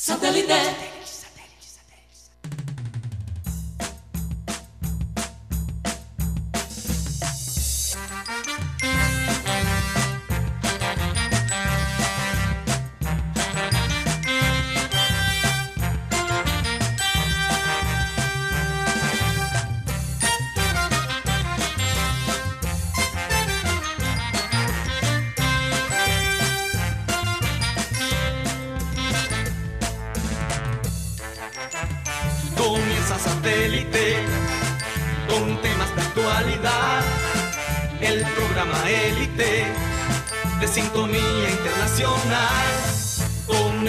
Satellite. 0.00 0.97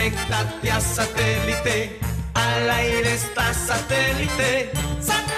Conéctate 0.10 0.72
a 0.72 0.80
satélite. 0.80 2.00
Al 2.34 2.70
aire 2.70 3.14
está 3.14 3.54
satélite. 3.54 4.72
¡Satélite! 5.00 5.29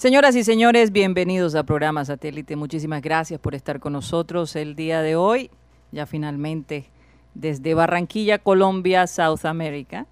Señoras 0.00 0.34
y 0.34 0.44
señores, 0.44 0.92
bienvenidos 0.92 1.54
a 1.54 1.62
programa 1.62 2.06
Satélite. 2.06 2.56
Muchísimas 2.56 3.02
gracias 3.02 3.38
por 3.38 3.54
estar 3.54 3.80
con 3.80 3.92
nosotros 3.92 4.56
el 4.56 4.74
día 4.74 5.02
de 5.02 5.14
hoy, 5.14 5.50
ya 5.92 6.06
finalmente 6.06 6.86
desde 7.34 7.74
Barranquilla, 7.74 8.38
Colombia, 8.38 9.06
South 9.06 9.44
America. 9.44 10.06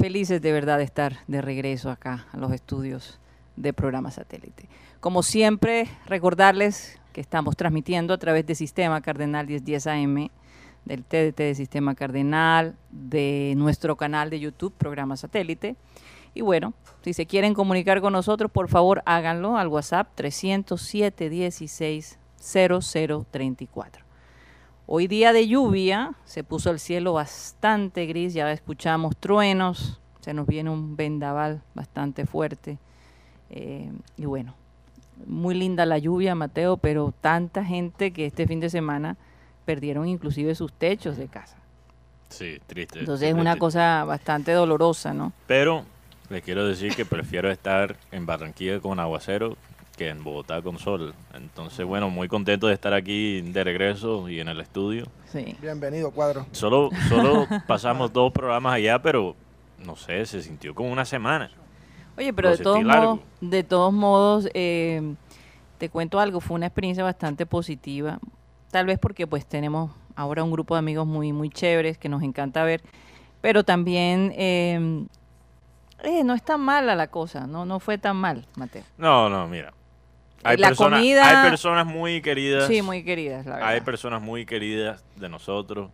Felices 0.00 0.40
de 0.40 0.50
verdad 0.50 0.78
de 0.78 0.84
estar 0.84 1.18
de 1.26 1.42
regreso 1.42 1.90
acá 1.90 2.26
a 2.32 2.38
los 2.38 2.52
estudios 2.52 3.20
de 3.56 3.74
programa 3.74 4.10
Satélite. 4.10 4.66
Como 5.00 5.22
siempre, 5.22 5.88
recordarles 6.06 6.98
que 7.12 7.20
estamos 7.20 7.54
transmitiendo 7.54 8.14
a 8.14 8.18
través 8.18 8.46
de 8.46 8.54
Sistema 8.54 9.02
Cardenal 9.02 9.46
1010 9.46 9.86
AM, 9.88 10.30
del 10.86 11.04
TDT 11.04 11.36
de 11.36 11.54
Sistema 11.54 11.94
Cardenal, 11.94 12.76
de 12.90 13.52
nuestro 13.58 13.96
canal 13.96 14.30
de 14.30 14.40
YouTube, 14.40 14.72
programa 14.72 15.18
Satélite. 15.18 15.76
Y 16.34 16.40
bueno, 16.42 16.74
si 17.02 17.14
se 17.14 17.26
quieren 17.26 17.54
comunicar 17.54 18.00
con 18.00 18.12
nosotros, 18.12 18.50
por 18.50 18.68
favor 18.68 19.02
háganlo 19.06 19.56
al 19.56 19.68
WhatsApp 19.68 20.08
307 20.14 21.30
16 21.30 22.18
0034. 22.38 24.04
Hoy 24.86 25.06
día 25.06 25.32
de 25.32 25.48
lluvia, 25.48 26.14
se 26.24 26.44
puso 26.44 26.70
el 26.70 26.78
cielo 26.78 27.14
bastante 27.14 28.04
gris, 28.06 28.34
ya 28.34 28.50
escuchamos 28.52 29.16
truenos, 29.16 30.00
se 30.20 30.34
nos 30.34 30.46
viene 30.46 30.70
un 30.70 30.96
vendaval 30.96 31.62
bastante 31.74 32.26
fuerte. 32.26 32.78
eh, 33.50 33.90
y 34.16 34.24
bueno, 34.26 34.54
muy 35.26 35.54
linda 35.54 35.86
la 35.86 35.98
lluvia, 35.98 36.34
Mateo, 36.34 36.76
pero 36.76 37.14
tanta 37.20 37.64
gente 37.64 38.12
que 38.12 38.26
este 38.26 38.46
fin 38.46 38.60
de 38.60 38.68
semana 38.68 39.16
perdieron 39.64 40.08
inclusive 40.08 40.54
sus 40.54 40.72
techos 40.72 41.16
de 41.16 41.28
casa. 41.28 41.56
Sí, 42.28 42.58
triste. 42.66 42.98
Entonces 42.98 43.28
es 43.28 43.34
una 43.34 43.56
cosa 43.56 44.04
bastante 44.04 44.52
dolorosa, 44.52 45.14
¿no? 45.14 45.32
Pero 45.46 45.84
les 46.34 46.42
quiero 46.42 46.66
decir 46.66 46.96
que 46.96 47.04
prefiero 47.04 47.48
estar 47.48 47.96
en 48.10 48.26
Barranquilla 48.26 48.80
con 48.80 48.98
aguacero 48.98 49.56
que 49.96 50.08
en 50.08 50.24
Bogotá 50.24 50.60
con 50.62 50.80
sol. 50.80 51.14
Entonces, 51.32 51.86
bueno, 51.86 52.10
muy 52.10 52.26
contento 52.26 52.66
de 52.66 52.74
estar 52.74 52.92
aquí 52.92 53.40
de 53.40 53.62
regreso 53.62 54.28
y 54.28 54.40
en 54.40 54.48
el 54.48 54.60
estudio. 54.60 55.06
Sí. 55.26 55.56
Bienvenido, 55.62 56.10
cuadro. 56.10 56.44
Solo, 56.50 56.90
solo 57.08 57.46
pasamos 57.68 58.12
dos 58.12 58.32
programas 58.32 58.74
allá, 58.74 59.00
pero 59.00 59.36
no 59.86 59.94
sé, 59.94 60.26
se 60.26 60.42
sintió 60.42 60.74
como 60.74 60.90
una 60.90 61.04
semana. 61.04 61.52
Oye, 62.18 62.32
pero 62.32 62.50
Lo 62.50 62.56
de 62.56 62.64
todos 62.64 62.82
largo. 62.82 63.04
modos, 63.04 63.20
de 63.40 63.62
todos 63.62 63.92
modos, 63.92 64.48
eh, 64.54 65.14
te 65.78 65.88
cuento 65.88 66.18
algo, 66.18 66.40
fue 66.40 66.56
una 66.56 66.66
experiencia 66.66 67.04
bastante 67.04 67.46
positiva, 67.46 68.18
tal 68.72 68.86
vez 68.86 68.98
porque 68.98 69.28
pues 69.28 69.46
tenemos 69.46 69.92
ahora 70.16 70.42
un 70.42 70.50
grupo 70.50 70.74
de 70.74 70.80
amigos 70.80 71.06
muy, 71.06 71.32
muy 71.32 71.48
chéveres 71.48 71.96
que 71.96 72.08
nos 72.08 72.24
encanta 72.24 72.64
ver, 72.64 72.82
pero 73.40 73.62
también 73.62 74.32
eh, 74.36 75.06
eh, 76.02 76.24
no 76.24 76.34
es 76.34 76.42
tan 76.42 76.60
mala 76.60 76.94
la 76.94 77.06
cosa, 77.08 77.46
no, 77.46 77.64
no 77.64 77.80
fue 77.80 77.98
tan 77.98 78.16
mal, 78.16 78.46
Mateo. 78.56 78.82
No, 78.98 79.28
no, 79.28 79.46
mira. 79.48 79.72
Hay, 80.42 80.58
La 80.58 80.68
personas, 80.68 81.00
comida- 81.00 81.26
hay 81.42 81.48
personas 81.50 81.86
muy 81.86 82.20
queridas. 82.20 82.66
Sí, 82.66 82.82
muy 82.82 83.02
queridas, 83.02 83.46
la 83.46 83.54
verdad. 83.54 83.68
Hay 83.70 83.80
personas 83.80 84.20
muy 84.20 84.44
queridas 84.44 85.02
de 85.16 85.28
nosotros 85.30 85.90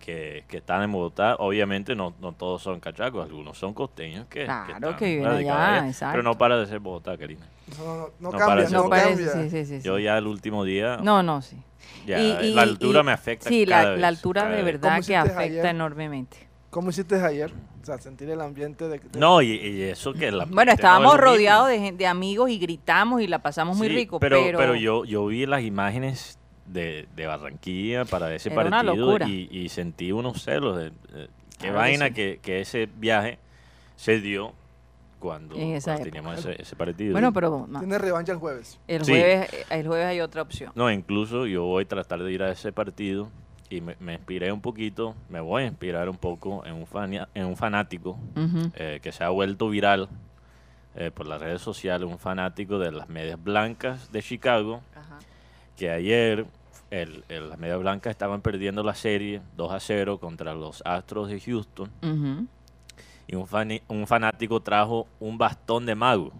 que, 0.00 0.44
que 0.48 0.56
están 0.56 0.82
en 0.82 0.90
Bogotá. 0.90 1.36
Obviamente 1.38 1.94
no, 1.94 2.12
no 2.20 2.32
todos 2.32 2.60
son 2.60 2.80
cachacos, 2.80 3.24
algunos 3.24 3.56
son 3.56 3.72
costeños 3.72 4.26
que, 4.26 4.44
Claro, 4.46 4.72
están 4.74 4.96
que 4.96 5.06
viven 5.06 5.24
radicados 5.24 5.60
allá, 5.62 5.88
exacto. 5.88 6.12
Pero 6.12 6.22
no 6.24 6.36
para 6.36 6.56
de 6.58 6.66
ser 6.66 6.80
Bogotá, 6.80 7.16
Karina. 7.16 7.46
No, 7.78 7.84
no, 7.84 7.96
no, 7.96 8.10
No 8.18 8.30
cambia, 8.32 8.46
parece. 8.46 8.74
no, 8.74 8.82
no 8.82 8.90
parece, 8.90 9.08
cambia. 9.26 9.32
sí, 9.44 9.50
sí, 9.50 9.64
sí, 9.64 9.80
sí. 9.80 9.86
Yo 9.86 9.98
ya 10.00 10.18
el 10.18 10.26
último 10.26 10.64
día, 10.64 10.96
No, 11.00 11.22
no, 11.22 11.40
sí. 11.40 11.56
ya, 12.04 12.18
Y- 12.18 12.46
y- 12.48 12.54
la 12.54 12.62
altura 12.62 13.00
y- 13.00 13.04
me 13.04 13.12
afecta 13.12 13.48
Sí, 13.48 13.64
cada 13.64 13.82
la, 13.84 13.90
vez, 13.90 14.00
la 14.00 14.08
altura 14.08 14.42
cada 14.42 14.56
de 14.56 14.62
verdad 14.64 14.94
¿Cómo 14.96 15.06
que 15.06 15.16
afecta 15.16 15.38
ayer? 15.40 15.66
enormemente. 15.66 16.48
¿Cómo 16.74 16.90
hiciste 16.90 17.14
ayer? 17.22 17.52
O 17.82 17.86
sea, 17.86 17.98
sentir 17.98 18.28
el 18.30 18.40
ambiente 18.40 18.88
de... 18.88 18.98
de- 18.98 19.18
No, 19.20 19.40
y, 19.40 19.52
y 19.52 19.82
eso 19.82 20.12
que 20.12 20.32
la 20.32 20.44
Bueno, 20.44 20.72
estábamos 20.72 21.12
no 21.12 21.18
es 21.20 21.20
rodeados 21.24 21.68
de, 21.68 22.06
amigos 22.08 22.50
y 22.50 22.58
gritamos 22.58 23.22
y 23.22 23.28
la 23.28 23.38
pasamos 23.40 23.76
muy 23.76 23.86
rico, 23.88 24.18
pero, 24.18 24.40
pero... 24.42 24.58
pero 24.58 24.74
yo, 24.74 25.04
yo 25.04 25.24
vi 25.26 25.46
las 25.46 25.62
imágenes 25.62 26.36
de, 26.66 27.06
de 27.14 27.26
Barranquilla 27.28 28.04
para 28.04 28.34
ese 28.34 28.50
Era 28.52 28.62
una 28.62 28.82
partido 28.82 29.06
locura. 29.06 29.28
y, 29.28 29.48
y 29.52 29.68
sentí 29.68 30.10
unos 30.10 30.42
celos. 30.42 30.76
De, 30.78 30.84
de- 30.90 31.28
qué 31.58 31.68
Claro 31.68 31.74
vaina 31.76 32.08
sí. 32.08 32.14
que, 32.14 32.40
que 32.42 32.60
ese 32.60 32.88
viaje 32.96 33.38
se 33.94 34.20
dio 34.20 34.52
cuando, 35.20 35.54
teníamos 35.54 36.40
ese, 36.40 36.60
ese 36.60 36.74
partido. 36.74 37.12
Bueno, 37.12 37.32
pero 37.32 37.68
Tienes 37.78 38.00
revancha 38.00 38.32
el 38.32 38.38
jueves. 38.38 38.80
el, 38.88 39.04
Sí. 39.04 39.12
jueves, 39.12 39.48
el 39.70 39.86
jueves 39.86 40.06
hay 40.06 40.20
otra 40.20 40.42
opción. 40.42 40.72
No, 40.74 40.90
incluso 40.90 41.46
yo 41.46 41.62
voy 41.62 41.84
a 41.84 41.88
tratar 41.88 42.20
de 42.22 42.32
ir 42.32 42.42
a 42.42 42.50
ese 42.50 42.72
partido 42.72 43.30
y 43.76 43.80
me, 43.80 43.96
me 44.00 44.14
inspiré 44.14 44.52
un 44.52 44.60
poquito, 44.60 45.14
me 45.28 45.40
voy 45.40 45.64
a 45.64 45.66
inspirar 45.66 46.08
un 46.08 46.16
poco 46.16 46.64
en 46.66 46.74
un, 46.74 46.86
en 47.34 47.44
un 47.46 47.56
fanático 47.56 48.16
eh, 48.74 49.00
que 49.02 49.12
se 49.12 49.24
ha 49.24 49.28
vuelto 49.30 49.68
viral 49.68 50.08
eh, 50.96 51.10
por 51.12 51.26
las 51.26 51.40
redes 51.40 51.60
sociales, 51.62 52.08
un 52.08 52.18
fanático 52.18 52.78
de 52.78 52.92
las 52.92 53.08
medias 53.08 53.42
blancas 53.42 54.12
de 54.12 54.22
Chicago, 54.22 54.80
que 55.76 55.90
ayer 55.90 56.46
el, 56.90 57.24
el- 57.28 57.48
las 57.48 57.58
medias 57.58 57.78
blancas 57.80 58.10
estaban 58.12 58.40
perdiendo 58.42 58.82
la 58.84 58.94
serie 58.94 59.40
2 59.56 59.72
a 59.72 59.80
0 59.80 60.18
contra 60.18 60.54
los 60.54 60.82
Astros 60.86 61.28
de 61.28 61.40
Houston. 61.40 61.90
Y 63.26 63.34
un, 63.36 63.46
un 63.88 64.06
fanático 64.06 64.60
trajo 64.60 65.06
un 65.18 65.36
bastón 65.38 65.86
de 65.86 65.94
mago, 65.94 66.30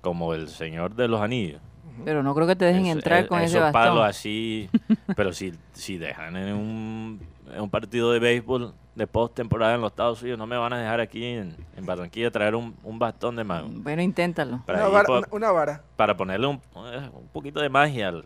como 0.00 0.34
el 0.34 0.48
Señor 0.48 0.94
de 0.94 1.06
los 1.08 1.20
Anillos. 1.20 1.60
Pero 2.04 2.22
no 2.22 2.34
creo 2.34 2.46
que 2.46 2.56
te 2.56 2.64
dejen 2.64 2.86
Es- 2.86 2.92
entrar 2.96 3.20
es- 3.24 3.26
con 3.28 3.40
ese 3.40 3.58
bastón. 3.58 3.72
palos 3.82 4.04
así, 4.04 4.68
pero 5.16 5.32
si, 5.32 5.52
si 5.72 5.98
dejan 5.98 6.36
en 6.36 6.54
un, 6.54 7.20
en 7.54 7.60
un 7.60 7.70
partido 7.70 8.12
de 8.12 8.18
béisbol 8.18 8.74
de 8.94 9.06
postemporada 9.06 9.74
en 9.76 9.80
los 9.80 9.92
Estados 9.92 10.20
Unidos, 10.22 10.38
no 10.38 10.46
me 10.46 10.56
van 10.56 10.72
a 10.72 10.78
dejar 10.78 11.00
aquí 11.00 11.24
en, 11.24 11.54
en 11.76 11.86
Barranquilla 11.86 12.30
traer 12.30 12.54
un, 12.56 12.74
un 12.82 12.98
bastón 12.98 13.36
de 13.36 13.44
mago. 13.44 13.68
Bueno, 13.70 14.02
inténtalo. 14.02 14.62
Para, 14.66 14.78
Una 14.80 14.88
vara, 14.88 15.12
una, 15.18 15.28
una 15.30 15.50
vara. 15.52 15.82
para 15.96 16.16
ponerle 16.16 16.46
un, 16.48 16.56
eh, 16.76 17.08
un 17.12 17.28
poquito 17.28 17.60
de 17.60 17.68
magia 17.68 18.08
al, 18.08 18.24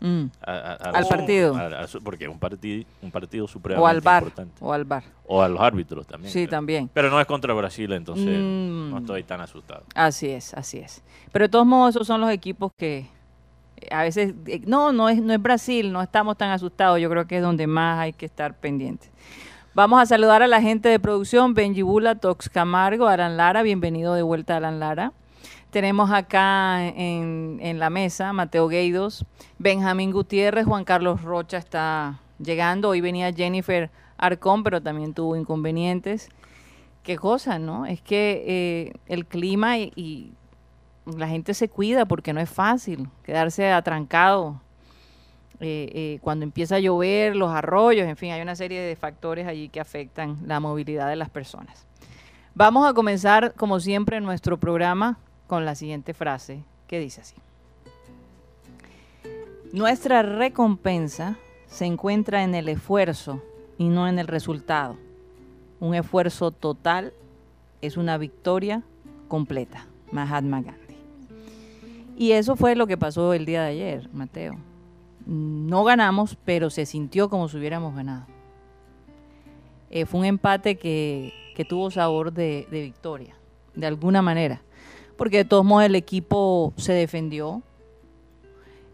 Mm. 0.00 0.24
a- 0.46 0.50
a- 0.52 0.72
a 0.74 0.74
Al 0.90 1.00
los- 1.00 1.08
partido. 1.08 1.56
porque 2.04 2.28
un 2.28 2.38
partido, 2.38 2.84
un 3.02 3.10
partido 3.10 3.46
O 3.46 3.48
supremamente 3.48 3.90
al 3.96 4.00
bar. 4.02 4.22
importante. 4.24 4.54
O 4.60 4.72
al 4.72 4.84
bar. 4.84 5.04
O 5.26 5.42
a 5.42 5.48
los 5.48 5.60
árbitros 5.60 6.06
también. 6.06 6.32
Sí, 6.32 6.40
creo. 6.40 6.50
también. 6.50 6.90
Pero 6.92 7.10
no 7.10 7.20
es 7.20 7.26
contra 7.26 7.54
Brasil, 7.54 7.90
entonces 7.92 8.38
Mm. 8.38 8.90
no 8.90 8.98
estoy 8.98 9.22
tan 9.22 9.40
asustado. 9.40 9.84
Así 9.94 10.28
es, 10.28 10.52
así 10.54 10.78
es. 10.78 11.02
Pero 11.32 11.46
de 11.46 11.48
todos 11.48 11.66
modos, 11.66 11.94
esos 11.96 12.06
son 12.06 12.20
los 12.20 12.30
equipos 12.30 12.72
que 12.76 13.08
eh, 13.78 13.88
a 13.94 14.02
veces, 14.02 14.34
eh, 14.46 14.62
no, 14.66 14.90
no 14.92 15.08
es, 15.10 15.20
no 15.20 15.34
es 15.34 15.42
Brasil, 15.42 15.92
no 15.92 16.00
estamos 16.00 16.38
tan 16.38 16.48
asustados, 16.50 16.98
yo 16.98 17.10
creo 17.10 17.26
que 17.26 17.36
es 17.36 17.42
donde 17.42 17.66
más 17.66 17.98
hay 17.98 18.14
que 18.14 18.24
estar 18.24 18.54
pendientes. 18.54 19.10
Vamos 19.74 20.00
a 20.00 20.06
saludar 20.06 20.42
a 20.42 20.46
la 20.46 20.62
gente 20.62 20.88
de 20.88 20.98
producción, 20.98 21.52
Benji 21.52 21.82
Bula, 21.82 22.14
Tox 22.14 22.48
Camargo, 22.48 23.06
Alan 23.06 23.36
Lara, 23.36 23.62
bienvenido 23.62 24.14
de 24.14 24.22
vuelta 24.22 24.56
Alan 24.56 24.80
Lara. 24.80 25.12
Tenemos 25.76 26.10
acá 26.10 26.86
en, 26.86 27.78
la 27.78 27.90
mesa 27.90 28.32
Mateo 28.32 28.66
Gueidos, 28.66 29.26
Benjamín 29.58 30.10
Gutiérrez, 30.10 30.64
Juan 30.64 30.86
Carlos 30.86 31.20
Rocha 31.20 31.58
está 31.58 32.18
llegando. 32.38 32.88
Hoy 32.88 33.02
venía 33.02 33.30
Jennifer 33.30 33.90
Arcón, 34.16 34.62
pero 34.62 34.80
también 34.80 35.12
tuvo 35.12 35.36
inconvenientes. 35.36 36.30
Qué 37.02 37.18
cosa, 37.18 37.58
¿no? 37.58 37.84
Es 37.84 38.00
que 38.00 38.42
eh, 38.46 38.92
el 39.04 39.26
clima 39.26 39.76
y, 39.76 39.92
y 39.96 40.32
la 41.14 41.28
gente 41.28 41.52
se 41.52 41.68
cuida 41.68 42.06
porque 42.06 42.32
no 42.32 42.40
es 42.40 42.48
fácil 42.48 43.10
quedarse 43.22 43.70
atrancado 43.70 44.62
eh, 45.60 45.90
eh, 45.92 46.18
cuando 46.22 46.44
empieza 46.44 46.76
a 46.76 46.80
llover, 46.80 47.36
los 47.36 47.50
arroyos, 47.50 48.08
en 48.08 48.16
fin, 48.16 48.32
hay 48.32 48.40
una 48.40 48.56
serie 48.56 48.80
de 48.80 48.96
factores 48.96 49.46
allí 49.46 49.68
que 49.68 49.80
afectan 49.80 50.38
la 50.46 50.58
movilidad 50.58 51.10
de 51.10 51.16
las 51.16 51.28
personas. 51.28 51.86
Vamos 52.54 52.88
a 52.88 52.94
comenzar, 52.94 53.52
como 53.52 53.78
siempre, 53.78 54.22
nuestro 54.22 54.58
programa 54.58 55.18
con 55.46 55.64
la 55.64 55.74
siguiente 55.74 56.14
frase 56.14 56.64
que 56.86 56.98
dice 56.98 57.20
así. 57.20 57.36
Nuestra 59.72 60.22
recompensa 60.22 61.36
se 61.66 61.84
encuentra 61.84 62.42
en 62.44 62.54
el 62.54 62.68
esfuerzo 62.68 63.42
y 63.78 63.88
no 63.88 64.08
en 64.08 64.18
el 64.18 64.26
resultado. 64.26 64.96
Un 65.80 65.94
esfuerzo 65.94 66.50
total 66.50 67.12
es 67.82 67.96
una 67.96 68.16
victoria 68.16 68.82
completa. 69.28 69.86
Mahatma 70.12 70.62
Gandhi. 70.62 70.96
Y 72.16 72.32
eso 72.32 72.56
fue 72.56 72.76
lo 72.76 72.86
que 72.86 72.96
pasó 72.96 73.34
el 73.34 73.44
día 73.44 73.62
de 73.62 73.70
ayer, 73.70 74.08
Mateo. 74.12 74.54
No 75.26 75.84
ganamos, 75.84 76.38
pero 76.44 76.70
se 76.70 76.86
sintió 76.86 77.28
como 77.28 77.48
si 77.48 77.58
hubiéramos 77.58 77.94
ganado. 77.94 78.26
Eh, 79.90 80.06
fue 80.06 80.20
un 80.20 80.26
empate 80.26 80.76
que, 80.76 81.32
tuvo 81.68 81.90
sabor 81.90 82.32
de 82.32 82.66
victoria, 82.70 83.34
de 83.74 83.86
alguna 83.86 84.22
manera. 84.22 84.62
Porque 85.16 85.38
de 85.38 85.44
todos 85.44 85.64
modos 85.64 85.84
el 85.86 85.94
equipo 85.94 86.72
se 86.76 86.92
defendió. 86.92 87.62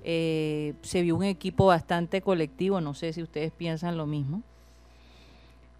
Eh, 0.05 0.75
se 0.83 1.03
vio 1.03 1.17
un 1.17 1.25
equipo 1.25 1.67
bastante 1.67 2.23
colectivo, 2.23 2.81
no 2.81 2.95
sé 2.95 3.13
si 3.13 3.23
ustedes 3.23 3.53
piensan 3.53 3.97
lo 3.97 4.07
mismo. 4.07 4.43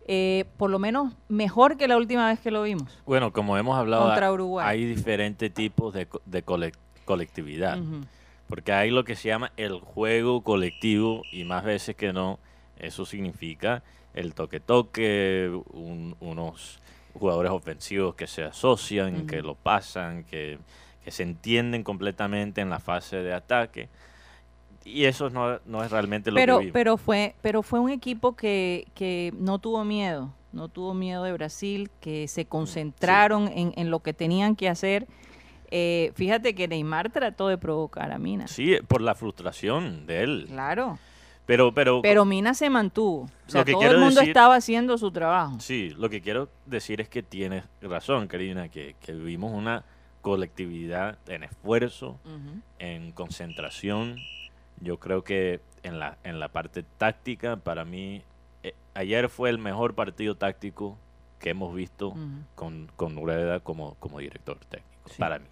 Eh, 0.09 0.45
por 0.57 0.71
lo 0.71 0.79
menos 0.79 1.13
mejor 1.29 1.77
que 1.77 1.87
la 1.89 1.97
última 1.97 2.29
vez 2.29 2.41
que 2.41 2.51
lo 2.51 2.63
vimos. 2.65 2.99
Bueno, 3.07 3.33
como 3.33 3.57
hemos 3.57 3.77
hablado, 3.77 4.05
Contra 4.05 4.33
Uruguay. 4.33 4.67
hay 4.69 4.85
diferentes 4.85 5.53
tipos 5.53 5.95
de, 5.95 6.09
de 6.27 6.45
colec- 6.45 6.75
colectividad. 7.05 7.79
Porque 8.49 8.73
hay 8.73 8.91
lo 8.91 9.05
que 9.05 9.17
se 9.17 9.29
llama 9.29 9.53
el 9.57 9.79
juego 9.81 10.43
colectivo 10.43 11.23
y 11.33 11.45
más 11.45 11.65
veces 11.65 11.97
que 11.97 12.13
no, 12.13 12.39
eso 12.79 13.07
significa 13.07 13.83
el 14.15 14.35
toque-toque, 14.35 15.51
un- 15.73 16.17
unos 16.21 16.79
jugadores 17.15 17.53
ofensivos 17.53 18.15
que 18.15 18.27
se 18.27 18.45
asocian, 18.45 19.27
que 19.27 19.43
lo 19.43 19.55
pasan, 19.55 20.25
que, 20.25 20.59
que 21.05 21.11
se 21.11 21.23
entienden 21.23 21.83
completamente 21.83 22.61
en 22.61 22.71
la 22.71 22.79
fase 22.79 23.17
de 23.17 23.33
ataque. 23.33 23.89
Y 24.85 25.05
eso 25.05 25.31
no, 25.31 25.61
no 25.65 25.85
es 25.85 25.91
realmente 25.91 26.31
lo 26.31 26.37
pero, 26.37 26.59
que 26.59 26.65
vimos. 26.67 26.73
pero 26.73 26.97
fue, 26.97 27.35
pero 27.41 27.63
fue 27.63 27.79
un 27.81 27.91
equipo 27.91 28.35
que, 28.35 28.89
que 28.95 29.33
no 29.39 29.59
tuvo 29.59 29.85
miedo, 29.85 30.33
no 30.53 30.69
tuvo 30.69 30.93
miedo 30.95 31.23
de 31.23 31.33
Brasil, 31.33 31.91
que 32.01 32.27
se 32.27 32.47
concentraron 32.47 33.49
en, 33.49 33.73
en 33.77 33.91
lo 33.91 34.01
que 34.01 34.13
tenían 34.13 34.57
que 34.57 34.69
hacer. 34.69 35.07
Eh, 35.71 36.13
fíjate 36.17 36.55
que 36.55 36.69
Neymar 36.69 37.11
trató 37.11 37.49
de 37.49 37.57
provocar 37.59 38.13
a 38.13 38.19
Mina. 38.19 38.47
Sí, 38.49 38.77
por 38.89 39.01
la 39.01 39.15
frustración 39.15 40.07
de 40.07 40.23
él. 40.23 40.45
Claro. 40.49 40.99
Pero, 41.53 41.75
pero, 41.75 42.01
Pero 42.01 42.25
Mina 42.25 42.55
se 42.55 42.71
mantuvo. 42.71 43.25
O 43.25 43.51
sea, 43.51 43.61
Lo 43.61 43.65
que 43.67 43.73
todo 43.73 43.83
el 43.91 43.99
mundo 43.99 44.21
decir- 44.21 44.29
estaba 44.31 44.55
haciendo 44.57 44.97
su 44.97 45.11
trabajo. 45.11 45.61
Sí, 45.61 45.91
lo 45.99 46.09
que 46.09 46.23
quiero 46.23 46.49
decir 46.65 47.03
es 47.03 47.11
que 47.11 47.23
tienes 47.23 47.65
razón, 47.83 48.27
Karina, 48.27 48.71
que, 48.71 48.97
que 49.03 49.13
vivimos 49.13 49.53
una 49.53 49.85
colectividad 50.23 51.19
en 51.29 51.43
esfuerzo, 51.43 52.19
en 52.79 53.13
concentración. 53.13 54.17
Yo 54.81 54.99
creo 54.99 55.25
que 55.25 55.61
en 55.83 55.99
la, 55.99 56.17
en 56.25 56.41
la 56.41 56.49
parte 56.49 56.85
táctica, 56.97 57.57
para 57.57 57.85
mí, 57.85 58.23
eh, 58.63 58.73
ayer 58.95 59.29
fue 59.29 59.51
el 59.51 59.59
mejor 59.59 59.95
partido 59.95 60.35
táctico 60.37 60.97
que 61.39 61.51
hemos 61.51 61.75
visto 61.75 62.15
con, 62.55 62.91
con 62.97 63.19
Ureda 63.19 63.61
como, 63.61 63.95
como 63.97 64.21
director 64.21 64.57
técnico, 64.71 64.89
Sí. 65.11 65.17
para 65.19 65.39
mí. 65.39 65.45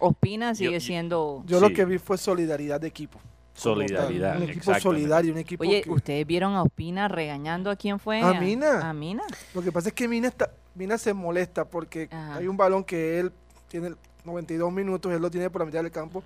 Ospina 0.00 0.54
sigue 0.54 0.72
yo- 0.74 0.80
siendo... 0.80 1.42
Yo 1.46 1.60
lo 1.60 1.68
Sí. 1.68 1.72
que 1.74 1.86
vi 1.86 1.96
fue 1.96 2.18
solidaridad 2.18 2.78
de 2.78 2.88
equipo. 2.88 3.18
Tal. 3.56 3.62
Solidaridad. 3.62 4.36
Un 4.36 4.42
equipo 4.44 4.74
solidario, 4.80 5.32
un 5.32 5.38
equipo 5.38 5.62
Oye, 5.64 5.82
que- 5.82 5.90
¿ustedes 5.90 6.26
vieron 6.26 6.54
a 6.54 6.62
Ospina 6.62 7.08
regañando 7.08 7.70
a 7.70 7.76
quién 7.76 7.98
fue? 7.98 8.20
A 8.20 8.34
Mina. 8.40 8.88
A 8.88 8.92
Mina. 8.92 9.24
Lo 9.54 9.62
que 9.62 9.72
pasa 9.72 9.88
es 9.88 9.94
que 9.94 10.06
Mina, 10.08 10.28
está, 10.28 10.50
Mina 10.74 10.98
se 10.98 11.12
molesta 11.14 11.64
porque 11.64 12.08
Ajá. 12.10 12.36
hay 12.36 12.46
un 12.48 12.56
balón 12.56 12.84
que 12.84 13.18
él 13.18 13.32
tiene 13.68 13.94
92 14.24 14.72
minutos, 14.72 15.12
él 15.12 15.20
lo 15.22 15.30
tiene 15.30 15.50
por 15.50 15.62
la 15.62 15.66
mitad 15.66 15.82
del 15.82 15.90
campo, 15.92 16.22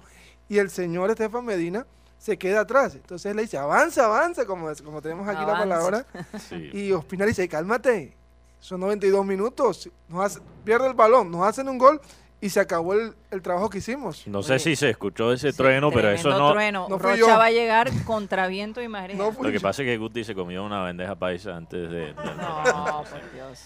y 0.49 0.59
el 0.59 0.71
señor 0.71 1.11
Estefan 1.11 1.45
Medina 1.45 1.87
se 2.19 2.37
queda 2.37 2.61
atrás. 2.61 2.95
Entonces 2.95 3.31
él 3.31 3.37
le 3.37 3.43
dice, 3.43 3.57
avanza, 3.59 4.05
avanza, 4.05 4.45
como, 4.45 4.69
como 4.85 5.01
tenemos 5.01 5.27
aquí 5.29 5.41
la 5.47 5.53
palabra. 5.59 6.07
Sí. 6.49 6.71
Y 6.73 6.93
Ospina 6.93 7.25
le 7.25 7.31
dice, 7.31 7.49
cálmate, 7.49 8.17
son 8.59 8.81
92 8.81 9.25
minutos, 9.25 9.89
nos 10.09 10.25
hace- 10.25 10.41
pierde 10.65 10.89
el 10.89 10.95
balón, 10.95 11.31
nos 11.31 11.47
hacen 11.47 11.69
un 11.69 11.79
gol 11.79 12.01
y 12.41 12.49
se 12.51 12.61
acabó 12.61 12.95
el, 12.95 13.15
el 13.31 13.43
trabajo 13.43 13.69
que 13.71 13.79
hicimos. 13.79 14.27
No 14.27 14.43
sé 14.43 14.55
Oye, 14.55 14.59
si 14.61 14.77
se 14.77 14.91
escuchó 14.91 15.33
ese 15.33 15.53
Sí, 15.53 15.59
trueno, 15.59 15.91
pero 15.91 16.11
eso 16.11 16.31
no... 16.31 16.53
trueno. 16.53 16.87
no 16.89 16.99
Rocha 16.99 17.17
yo. 17.17 17.27
va 17.29 17.45
a 17.47 17.51
llegar 17.51 17.91
contra 18.05 18.47
viento 18.47 18.81
y 18.81 18.89
marea. 18.89 19.17
No 19.17 19.31
Lo 19.33 19.51
que 19.51 19.55
yo. 19.55 19.61
pasa 19.61 19.83
es 19.83 19.87
que 19.87 19.99
Guti 19.99 20.25
se 20.25 20.35
comió 20.35 20.65
una 20.65 20.81
bandeja 20.81 21.15
paisa 21.17 21.57
antes 21.57 21.91
de... 21.91 21.99
de- 21.99 22.15
No, 22.15 23.05
por 23.11 23.33
Dios. 23.35 23.63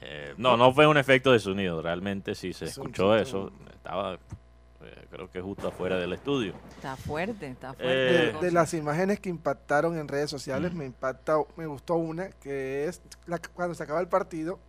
Eh, 0.00 0.34
no, 0.36 0.56
no 0.56 0.72
fue 0.72 0.86
un 0.86 0.96
efecto 0.96 1.32
de 1.32 1.38
sonido, 1.40 1.82
realmente 1.82 2.34
sí 2.34 2.52
se 2.52 2.66
Es 2.66 2.72
escuchó 2.72 3.04
sonido. 3.08 3.16
eso. 3.22 3.52
Estaba, 3.74 4.14
eh, 4.14 5.06
creo 5.10 5.28
que 5.30 5.40
justo 5.40 5.66
afuera 5.68 5.96
del 5.96 6.12
estudio. 6.12 6.52
Está 6.76 6.94
fuerte, 6.96 7.48
está 7.48 7.72
fuerte. 7.74 8.28
Eh, 8.28 8.32
de, 8.34 8.38
de 8.46 8.52
las 8.52 8.74
imágenes 8.74 9.18
que 9.18 9.28
impactaron 9.28 9.98
en 9.98 10.06
redes 10.06 10.30
sociales, 10.30 10.72
Mm. 10.72 10.76
me 10.76 10.84
impacta, 10.86 11.36
me 11.56 11.66
gustó 11.66 11.94
una, 11.94 12.28
que 12.30 12.84
es 12.84 13.02
la- 13.26 13.40
cuando 13.54 13.74
se 13.74 13.82
acaba 13.82 14.00
el 14.00 14.06
partido, 14.08 14.60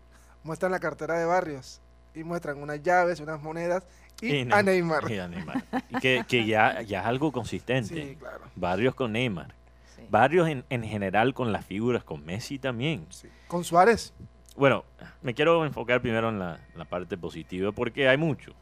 muestran 0.44 0.72
la 0.72 0.80
cartera 0.80 1.20
de 1.20 1.26
Barrios 1.26 1.80
y 2.20 2.24
muestran 2.24 2.62
unas 2.62 2.82
llaves, 2.84 3.20
unas 3.20 3.42
monedas 3.42 3.88
y, 4.22 4.28
Y 4.36 4.42
a 4.42 4.46
Ne- 4.62 4.64
Neymar. 4.64 5.10
y 5.12 5.18
a 5.20 5.28
Neymar. 5.28 5.64
Y 5.90 6.00
que, 6.00 6.24
que 6.28 6.46
ya, 6.46 6.82
ya 6.82 7.00
es 7.02 7.06
algo 7.06 7.32
consistente. 7.32 7.94
Sí, 7.96 8.16
claro. 8.20 8.42
Barrios 8.56 8.94
con 8.96 9.14
Neymar. 9.14 9.54
Sí. 9.96 10.04
Varios 10.10 10.48
en, 10.50 10.66
en 10.70 10.84
general 10.84 11.34
con 11.34 11.52
las 11.52 11.66
figuras, 11.66 12.04
con 12.04 12.26
Messi 12.26 12.60
también. 12.60 13.06
sí. 13.10 13.28
Con 13.48 13.64
Suárez, 13.64 14.14
Bueno, 14.56 14.84
me 15.22 15.34
quiero 15.34 15.66
enfocar 15.66 16.02
primero 16.02 16.30
en 16.30 16.38
la, 16.40 16.60
la 16.76 16.86
parte 16.86 17.18
positiva 17.18 17.72
porque 17.72 18.08
hay 18.10 18.18
mucho. 18.18 18.54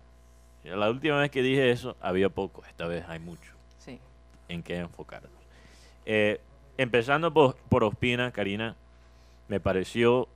La 0.64 0.90
última 0.90 1.18
vez 1.20 1.32
que 1.32 1.42
dije 1.42 1.72
eso 1.72 1.96
había 2.02 2.30
poco, 2.30 2.64
esta 2.66 2.88
vez 2.88 3.04
hay 3.08 3.20
mucho. 3.20 3.54
Sí. 3.80 4.00
en 4.50 4.64
qué 4.64 4.78
enfocarnos. 4.78 5.32
Eh, 6.06 6.40
empezando 6.78 7.34
por, 7.34 7.56
por 7.70 7.84
Ospina, 7.84 8.32
Karina, 8.32 8.76
me 9.48 9.60
pareció 9.60 10.28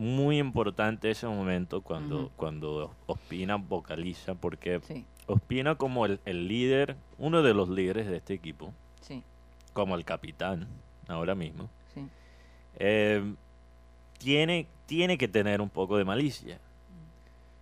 muy 0.00 0.38
importante 0.38 1.10
ese 1.10 1.26
momento 1.26 1.82
cuando, 1.82 2.30
cuando 2.36 2.90
Ospina 3.06 3.56
vocaliza, 3.56 4.34
porque 4.34 4.80
Sí, 4.82 5.04
Ospina 5.26 5.74
como 5.74 6.06
el, 6.06 6.20
el 6.24 6.48
líder, 6.48 6.96
uno 7.18 7.42
de 7.42 7.52
los 7.52 7.68
líderes 7.68 8.06
de 8.06 8.16
este 8.16 8.32
equipo, 8.32 8.72
sí, 9.02 9.22
como 9.74 9.94
el 9.96 10.06
capitán 10.06 10.66
ahora 11.06 11.34
mismo, 11.34 11.68
sí. 11.92 12.08
eh, 12.78 13.34
tiene, 14.18 14.66
tiene 14.86 15.18
que 15.18 15.28
tener 15.28 15.60
un 15.60 15.68
poco 15.68 15.98
de 15.98 16.04
malicia. 16.06 16.58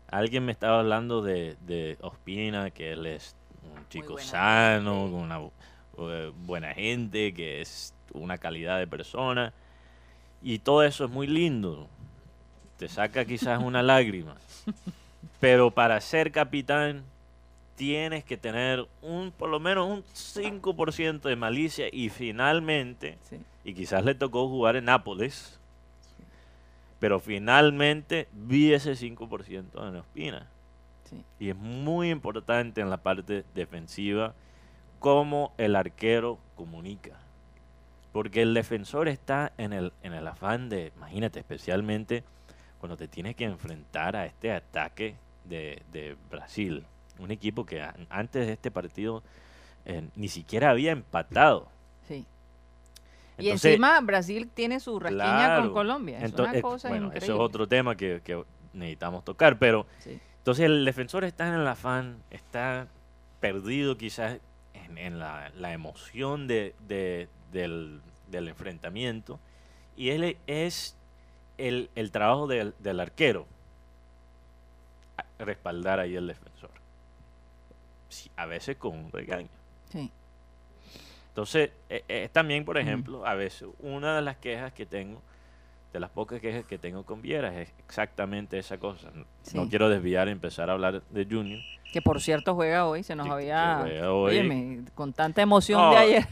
Alguien 0.08 0.44
me 0.44 0.52
estaba 0.52 0.78
hablando 0.78 1.20
de, 1.22 1.56
de 1.66 1.98
Ospina, 2.00 2.70
que 2.70 2.92
él 2.92 3.04
es 3.06 3.34
un 3.64 3.88
chico 3.88 4.16
sano, 4.18 4.94
gente. 5.02 5.12
con 5.12 5.22
una 5.22 5.40
eh, 5.98 6.32
buena 6.46 6.72
gente, 6.72 7.34
que 7.34 7.60
es 7.60 7.94
una 8.14 8.38
calidad 8.38 8.78
de 8.78 8.86
persona. 8.86 9.52
Y 10.40 10.60
todo 10.60 10.84
eso 10.84 11.04
es 11.04 11.10
muy 11.10 11.26
lindo. 11.26 11.88
Te 12.78 12.88
saca 12.88 13.24
quizás 13.24 13.62
una 13.62 13.82
lágrima. 13.82 14.36
Pero 15.40 15.70
para 15.70 16.00
ser 16.00 16.32
capitán 16.32 17.04
tienes 17.76 18.24
que 18.24 18.36
tener 18.36 18.88
un 19.02 19.30
por 19.30 19.48
lo 19.48 19.60
menos 19.60 19.88
un 19.88 20.02
5% 20.02 21.20
de 21.20 21.36
malicia 21.36 21.86
y 21.92 22.08
finalmente 22.08 23.18
sí. 23.22 23.38
y 23.62 23.72
quizás 23.74 24.04
le 24.04 24.16
tocó 24.16 24.48
jugar 24.48 24.74
en 24.74 24.86
Nápoles, 24.86 25.60
pero 26.98 27.20
finalmente 27.20 28.26
vi 28.32 28.72
ese 28.72 28.92
5% 28.92 29.88
en 29.88 29.96
Ospina. 29.96 30.48
Sí. 31.08 31.22
Y 31.38 31.50
es 31.50 31.56
muy 31.56 32.10
importante 32.10 32.80
en 32.80 32.90
la 32.90 32.98
parte 32.98 33.44
defensiva 33.54 34.34
cómo 34.98 35.52
el 35.56 35.76
arquero 35.76 36.38
comunica. 36.56 37.16
Porque 38.12 38.42
el 38.42 38.54
defensor 38.54 39.08
está 39.08 39.52
en 39.58 39.72
el, 39.72 39.92
en 40.02 40.14
el 40.14 40.26
afán 40.26 40.68
de, 40.68 40.92
imagínate, 40.96 41.38
especialmente 41.38 42.24
cuando 42.78 42.96
te 42.96 43.08
tienes 43.08 43.34
que 43.36 43.44
enfrentar 43.44 44.16
a 44.16 44.26
este 44.26 44.52
ataque 44.52 45.14
de, 45.44 45.82
de 45.92 46.16
Brasil. 46.30 46.84
Un 47.18 47.30
equipo 47.30 47.64
que 47.66 47.82
an- 47.82 48.06
antes 48.10 48.46
de 48.46 48.52
este 48.52 48.70
partido 48.70 49.22
eh, 49.84 50.06
ni 50.16 50.28
siquiera 50.28 50.70
había 50.70 50.92
empatado. 50.92 51.68
Sí. 52.06 52.24
y 53.38 53.44
Entonces, 53.46 53.72
encima 53.72 54.00
Brasil 54.00 54.48
tiene 54.52 54.80
su 54.80 54.98
rasquiña 55.00 55.24
claro, 55.46 55.62
con 55.64 55.72
Colombia. 55.72 56.18
Es 56.20 56.32
ento- 56.32 56.42
una 56.48 56.56
eh, 56.58 56.62
cosa 56.62 56.88
bueno, 56.88 57.06
increíble. 57.06 57.24
eso 57.26 57.34
es 57.34 57.40
otro 57.40 57.66
tema 57.66 57.96
que, 57.96 58.20
que 58.22 58.42
necesitamos 58.72 59.24
tocar, 59.24 59.58
pero 59.58 59.86
Sí. 60.00 60.20
entonces 60.38 60.66
el 60.66 60.84
defensor 60.84 61.24
está 61.24 61.48
en 61.48 61.54
el 61.54 61.66
afán, 61.66 62.18
está 62.30 62.86
perdido 63.40 63.96
quizás 63.96 64.38
en, 64.74 64.98
en 64.98 65.18
la, 65.18 65.50
la 65.56 65.72
emoción 65.72 66.46
de, 66.46 66.74
de- 66.86 67.28
del, 67.52 68.00
del 68.30 68.48
enfrentamiento 68.48 69.40
y 69.96 70.10
él 70.10 70.36
es 70.46 70.96
el, 71.58 71.90
el 71.94 72.10
trabajo 72.10 72.46
del, 72.46 72.74
del 72.78 73.00
arquero 73.00 73.46
respaldar 75.38 76.00
ahí 76.00 76.16
el 76.16 76.26
defensor. 76.26 76.70
Sí, 78.08 78.30
a 78.36 78.46
veces 78.46 78.76
con 78.76 78.96
un 78.96 79.12
regaño. 79.12 79.48
Sí. 79.90 80.10
Entonces, 81.28 81.70
es 81.88 82.32
también, 82.32 82.64
por 82.64 82.78
ejemplo, 82.78 83.24
a 83.24 83.34
veces 83.34 83.68
una 83.80 84.16
de 84.16 84.22
las 84.22 84.36
quejas 84.38 84.72
que 84.72 84.86
tengo, 84.86 85.22
de 85.92 86.00
las 86.00 86.10
pocas 86.10 86.40
quejas 86.40 86.64
que 86.66 86.76
tengo 86.78 87.04
con 87.04 87.22
Vieras, 87.22 87.54
es 87.54 87.72
exactamente 87.86 88.58
esa 88.58 88.78
cosa. 88.78 89.10
No- 89.14 89.24
No 89.54 89.68
quiero 89.68 89.88
desviar 89.88 90.28
y 90.28 90.32
empezar 90.32 90.68
a 90.68 90.74
hablar 90.74 91.02
de 91.02 91.24
Junior. 91.24 91.60
Que 91.92 92.02
por 92.02 92.20
cierto 92.20 92.54
juega 92.54 92.86
hoy, 92.86 93.02
se 93.02 93.16
nos 93.16 93.24
Que- 93.24 93.30
que 93.30 93.34
había... 93.34 93.78
juega 93.80 94.12
hoy. 94.12 94.30
Óyeme, 94.38 94.84
con 94.94 95.14
tanta 95.14 95.40
emoción 95.40 95.80
No, 95.80 95.90
de 95.92 95.96
ayer. 95.96 96.26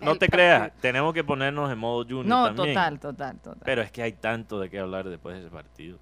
No, 0.00 0.14
te 0.16 0.28
creas, 0.30 0.72
tenemos 0.80 1.12
que 1.12 1.24
ponernos 1.24 1.70
en 1.72 1.78
modo 1.78 2.04
Junior 2.04 2.26
No, 2.26 2.44
también. 2.54 2.68
total, 2.74 3.00
total, 3.00 3.38
total. 3.40 3.62
Pero 3.64 3.82
es 3.82 3.90
que 3.90 4.02
hay 4.02 4.12
tanto 4.12 4.60
de 4.60 4.70
qué 4.70 4.78
hablar 4.78 5.08
después 5.08 5.34
de 5.34 5.40
ese 5.40 5.50
partido. 5.50 5.98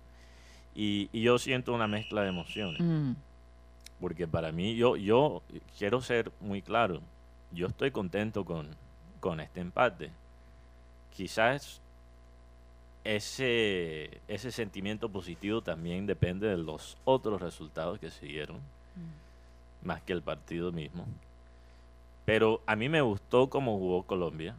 Y, 0.75 1.09
y 1.11 1.23
yo 1.23 1.39
siento 1.39 1.73
una 1.73 1.87
mezcla 1.89 2.21
de 2.23 2.29
emociones. 2.29 2.81
Mm, 2.81 3.13
Porque 4.01 4.29
para 4.29 4.53
mí, 4.53 4.77
yo, 4.77 4.97
yo 4.97 5.43
quiero 5.79 6.03
ser 6.03 6.31
muy 6.41 6.61
claro, 6.61 7.01
yo 7.53 7.67
estoy 7.69 7.91
contento 7.91 8.45
con, 8.45 8.69
con 9.21 9.41
este 9.41 9.61
empate. 9.61 10.11
Quizás 11.11 11.81
ese, 13.05 14.21
ese 14.29 14.51
sentimiento 14.53 15.09
positivo 15.09 15.63
también 15.63 16.07
depende 16.07 16.47
de 16.49 16.57
los 16.59 16.97
otros 17.05 17.41
resultados 17.41 17.99
que 17.99 18.11
se 18.11 18.27
dieron, 18.27 18.59
más 19.83 20.03
que 20.03 20.13
el 20.13 20.23
partido 20.23 20.73
mismo. 20.73 21.07
Pero 22.25 22.61
a 22.67 22.77
mí 22.77 22.89
me 22.89 23.01
gustó 23.01 23.49
cómo 23.49 23.79
jugó 23.79 24.03
Colombia. 24.03 24.55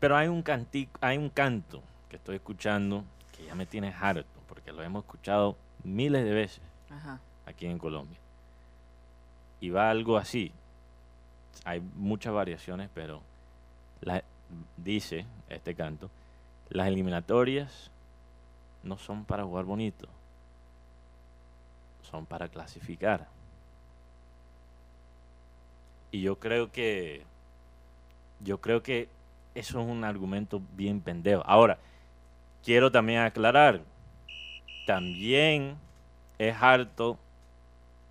Pero 0.00 0.16
hay 0.16 0.28
un, 0.28 0.42
canti- 0.42 0.88
hay 1.00 1.16
un 1.18 1.30
canto 1.30 1.82
que 2.08 2.16
estoy 2.16 2.36
escuchando 2.36 3.04
que 3.36 3.44
ya 3.46 3.54
me 3.54 3.66
tiene 3.66 3.92
harto, 3.98 4.26
porque 4.48 4.72
lo 4.72 4.82
hemos 4.82 5.04
escuchado 5.04 5.56
miles 5.84 6.24
de 6.24 6.32
veces 6.32 6.60
Ajá. 6.90 7.20
aquí 7.46 7.66
en 7.66 7.78
Colombia. 7.78 8.18
Y 9.60 9.70
va 9.70 9.90
algo 9.90 10.16
así. 10.16 10.52
Hay 11.64 11.80
muchas 11.96 12.32
variaciones, 12.32 12.90
pero 12.94 13.22
la- 14.02 14.22
dice 14.76 15.24
este 15.48 15.74
canto, 15.74 16.10
las 16.70 16.88
eliminatorias 16.88 17.90
no 18.82 18.98
son 18.98 19.24
para 19.24 19.44
jugar 19.44 19.64
bonito, 19.64 20.08
son 22.02 22.26
para 22.26 22.48
clasificar. 22.48 23.26
Y 26.10 26.22
yo 26.22 26.38
creo 26.38 26.72
que 26.72 27.22
yo 28.40 28.60
creo 28.60 28.82
que 28.82 29.08
eso 29.54 29.80
es 29.80 29.86
un 29.86 30.04
argumento 30.04 30.62
bien 30.76 31.00
pendejo. 31.00 31.42
Ahora, 31.44 31.78
quiero 32.64 32.90
también 32.90 33.20
aclarar, 33.20 33.80
también 34.86 35.76
es 36.38 36.56
harto 36.60 37.18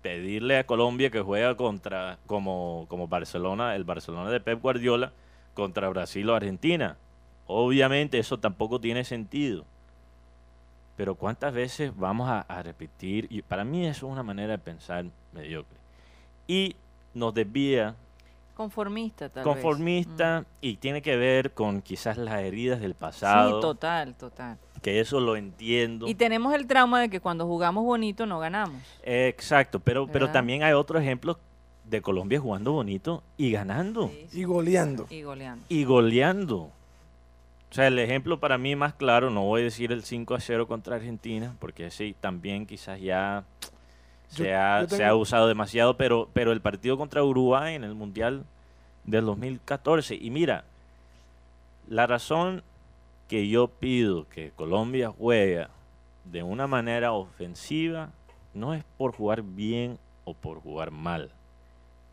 pedirle 0.02 0.58
a 0.58 0.66
Colombia 0.66 1.10
que 1.10 1.20
juega 1.20 1.56
contra 1.56 2.18
como, 2.26 2.86
como 2.88 3.08
Barcelona, 3.08 3.74
el 3.74 3.84
Barcelona 3.84 4.30
de 4.30 4.40
Pep 4.40 4.60
Guardiola 4.60 5.12
contra 5.54 5.88
Brasil 5.88 6.28
o 6.28 6.34
Argentina. 6.34 6.96
Obviamente 7.48 8.18
eso 8.18 8.38
tampoco 8.38 8.78
tiene 8.80 9.02
sentido. 9.04 9.64
Pero 10.96 11.14
cuántas 11.14 11.52
veces 11.54 11.92
vamos 11.96 12.28
a, 12.28 12.40
a 12.42 12.62
repetir, 12.62 13.26
y 13.30 13.42
para 13.42 13.64
mí 13.64 13.86
eso 13.86 14.06
es 14.06 14.12
una 14.12 14.22
manera 14.22 14.52
de 14.52 14.58
pensar 14.58 15.04
mediocre. 15.32 15.76
Y 16.46 16.76
nos 17.14 17.32
desvía 17.34 17.94
Conformista, 18.54 19.28
tal 19.28 19.44
vez. 19.44 19.52
conformista 19.54 20.44
y 20.60 20.76
tiene 20.76 21.00
que 21.00 21.16
ver 21.16 21.52
con 21.52 21.80
quizás 21.80 22.16
las 22.18 22.40
heridas 22.40 22.80
del 22.80 22.90
Mm. 22.92 22.94
pasado, 22.96 23.54
Sí, 23.56 23.60
total, 23.62 24.14
total. 24.16 24.58
que 24.82 24.98
eso 24.98 25.20
lo 25.20 25.36
entiendo. 25.36 26.08
Y 26.08 26.14
tenemos 26.16 26.52
el 26.54 26.66
trauma 26.66 27.00
de 27.00 27.08
que 27.08 27.20
cuando 27.20 27.46
jugamos 27.46 27.84
bonito 27.84 28.26
no 28.26 28.40
ganamos. 28.40 28.82
Exacto, 29.04 29.78
pero, 29.78 30.08
pero 30.08 30.30
también 30.30 30.64
hay 30.64 30.72
otros 30.72 31.00
ejemplos 31.00 31.36
de 31.84 32.02
Colombia 32.02 32.40
jugando 32.40 32.72
bonito 32.72 33.22
y 33.36 33.52
ganando 33.52 34.08
Sí, 34.08 34.26
sí. 34.30 34.40
Y 34.40 34.44
goleando. 34.44 35.06
Y 35.08 35.22
goleando. 35.22 35.64
y 35.68 35.84
goleando. 35.84 36.70
O 37.70 37.74
sea, 37.74 37.86
el 37.88 37.98
ejemplo 37.98 38.40
para 38.40 38.56
mí 38.58 38.74
más 38.76 38.94
claro, 38.94 39.30
no 39.30 39.42
voy 39.44 39.60
a 39.60 39.64
decir 39.64 39.92
el 39.92 40.02
5 40.02 40.34
a 40.34 40.40
0 40.40 40.66
contra 40.66 40.96
Argentina, 40.96 41.54
porque 41.60 41.90
sí, 41.90 42.14
también 42.18 42.66
quizás 42.66 43.00
ya 43.00 43.44
Yo- 44.32 44.44
se, 44.44 44.54
ha, 44.54 44.82
yo 44.82 44.88
se 44.96 45.04
ha 45.04 45.14
usado 45.14 45.48
demasiado, 45.48 45.96
pero, 45.96 46.28
pero 46.32 46.52
el 46.52 46.60
partido 46.62 46.96
contra 46.96 47.22
Uruguay 47.22 47.74
en 47.74 47.84
el 47.84 47.94
Mundial 47.94 48.44
del 49.04 49.26
2014, 49.26 50.14
y 50.14 50.30
mira, 50.30 50.64
la 51.88 52.06
razón 52.06 52.62
que 53.28 53.48
yo 53.48 53.68
pido 53.68 54.26
que 54.28 54.50
Colombia 54.56 55.10
juega 55.16 55.68
de 56.24 56.42
una 56.42 56.66
manera 56.66 57.12
ofensiva 57.12 58.10
no 58.54 58.72
es 58.74 58.82
por 58.96 59.12
jugar 59.14 59.42
bien 59.42 59.98
o 60.24 60.32
por 60.34 60.60
jugar 60.60 60.90
mal, 60.90 61.30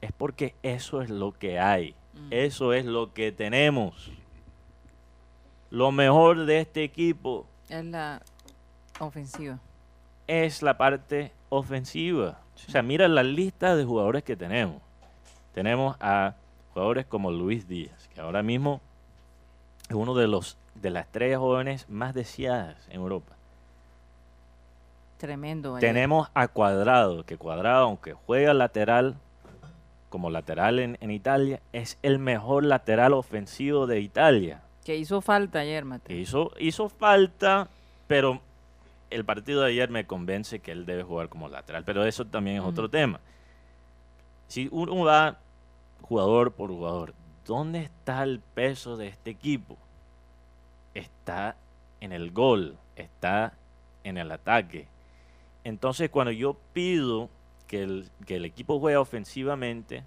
es 0.02 0.12
porque 0.12 0.54
eso 0.64 1.02
es 1.02 1.10
lo 1.10 1.32
que 1.32 1.60
hay, 1.60 1.96
Mm. 2.14 2.28
eso 2.32 2.74
es 2.74 2.86
lo 2.86 3.14
que 3.14 3.32
tenemos. 3.34 4.10
Lo 5.76 5.92
mejor 5.92 6.46
de 6.46 6.62
este 6.62 6.86
equipo 6.86 7.46
Es 7.68 7.84
la 7.84 8.22
ofensiva. 9.02 9.60
es 10.26 10.62
la 10.62 10.78
parte 10.78 11.34
ofensiva. 11.50 12.40
O 12.68 12.72
sea, 12.72 12.82
mira 12.82 13.10
la 13.10 13.24
lista 13.24 13.76
de 13.76 13.84
jugadores 13.84 14.24
que 14.24 14.38
tenemos. 14.38 14.82
Tenemos 15.54 15.98
a 16.00 16.36
jugadores 16.74 17.06
como 17.06 17.30
Luis 17.30 17.68
Díaz, 17.68 18.08
que 18.14 18.22
ahora 18.22 18.42
mismo 18.42 18.80
es 19.90 19.96
uno 19.96 20.16
de 20.16 20.28
los 20.28 20.58
de 20.76 20.92
las 20.92 21.08
estrellas 21.08 21.40
jóvenes 21.40 21.90
más 21.90 22.14
deseadas 22.14 22.78
en 22.88 23.02
Europa. 23.02 23.34
Tremendo. 25.18 25.78
Tenemos 25.80 26.30
a 26.34 26.48
Cuadrado, 26.48 27.26
que 27.26 27.38
Cuadrado, 27.38 27.84
aunque 27.84 28.14
juega 28.14 28.54
lateral, 28.54 29.16
como 30.10 30.30
lateral 30.30 30.80
en, 30.80 30.98
en 31.02 31.12
Italia, 31.12 31.60
es 31.74 31.98
el 32.02 32.18
mejor 32.18 32.64
lateral 32.64 33.12
ofensivo 33.12 33.88
de 33.88 34.00
Italia. 34.00 34.62
Que 34.86 34.96
hizo 34.96 35.20
falta 35.20 35.60
ayer, 35.60 35.84
Mateo. 35.84 36.16
hizo, 36.16 36.52
hizo 36.60 36.88
falta, 36.90 37.68
pero 38.08 38.40
el 39.10 39.26
partido 39.26 39.62
de 39.62 39.72
ayer 39.72 39.90
me 39.90 40.06
convence 40.06 40.60
que 40.60 40.72
él 40.72 40.86
debe 40.86 41.04
jugar 41.04 41.28
como 41.28 41.50
lateral. 41.50 41.84
Pero 41.84 42.06
eso 42.06 42.26
también 42.26 42.58
es 42.58 42.64
otro 42.64 42.88
tema. 42.90 43.20
Si 44.48 44.70
uno 44.72 45.04
va 45.04 45.40
jugador 46.02 46.52
por 46.52 46.70
jugador, 46.70 47.16
¿dónde 47.46 47.82
está 47.82 48.22
el 48.22 48.40
peso 48.40 48.96
de 48.96 49.08
este 49.08 49.32
equipo? 49.32 49.76
Está 50.94 51.58
en 52.00 52.12
el 52.12 52.32
gol, 52.32 52.78
está 52.96 53.54
en 54.04 54.18
el 54.20 54.32
ataque. 54.32 54.88
Entonces, 55.64 56.12
cuando 56.12 56.32
yo 56.32 56.58
pido 56.74 57.30
que 57.66 57.82
el, 57.82 58.12
que 58.28 58.36
el 58.36 58.46
equipo 58.46 58.80
juegue 58.80 58.98
ofensivamente, 58.98 60.04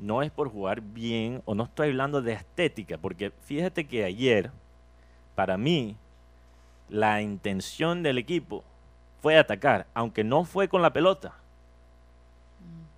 no 0.00 0.22
es 0.22 0.30
por 0.30 0.50
jugar 0.50 0.80
bien 0.80 1.42
o 1.44 1.54
no 1.54 1.64
estoy 1.64 1.88
hablando 1.90 2.22
de 2.22 2.32
estética, 2.32 2.98
porque 2.98 3.30
fíjate 3.42 3.86
que 3.86 4.04
ayer, 4.04 4.50
para 5.34 5.56
mí, 5.56 5.96
la 6.88 7.20
intención 7.22 8.02
del 8.02 8.18
equipo 8.18 8.64
fue 9.22 9.38
atacar, 9.38 9.86
aunque 9.94 10.24
no 10.24 10.44
fue 10.44 10.68
con 10.68 10.82
la 10.82 10.92
pelota. 10.92 11.34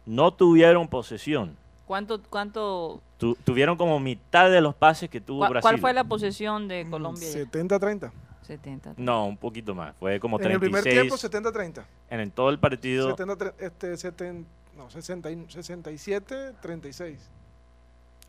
No 0.06 0.32
tuvieron 0.32 0.88
posesión. 0.88 1.56
¿Cuánto, 1.86 2.20
cuánto, 2.22 3.00
Tu- 3.18 3.36
tuvieron 3.44 3.76
como 3.76 3.98
mitad 4.00 4.50
de 4.50 4.60
los 4.60 4.74
pases 4.74 5.10
que 5.10 5.20
tuvo 5.20 5.42
cua- 5.44 5.50
Brasil. 5.50 5.62
¿Cuál 5.62 5.78
fue 5.80 5.92
la 5.92 6.04
posesión 6.04 6.68
de 6.68 6.86
Colombia? 6.88 7.28
ayer? 7.28 7.48
70-30. 7.50 8.10
70. 8.42 8.94
No, 8.96 9.26
un 9.26 9.36
poquito 9.36 9.74
más. 9.74 9.94
Fue 10.00 10.18
como 10.18 10.40
En 10.40 10.50
el 10.50 10.58
primer 10.58 10.82
tiempo, 10.82 11.16
36 11.16 11.22
70-30. 11.22 11.84
en, 12.10 12.20
el- 12.20 12.32
todo 12.32 12.50
el 12.50 12.58
partido. 12.58 13.10
70, 13.10 13.36
tre- 13.36 13.54
este, 13.58 13.96
70, 13.96 14.48
no, 14.76 14.90
60, 14.90 15.30
y- 15.30 15.46
67, 15.48 16.52
36. 16.60 17.18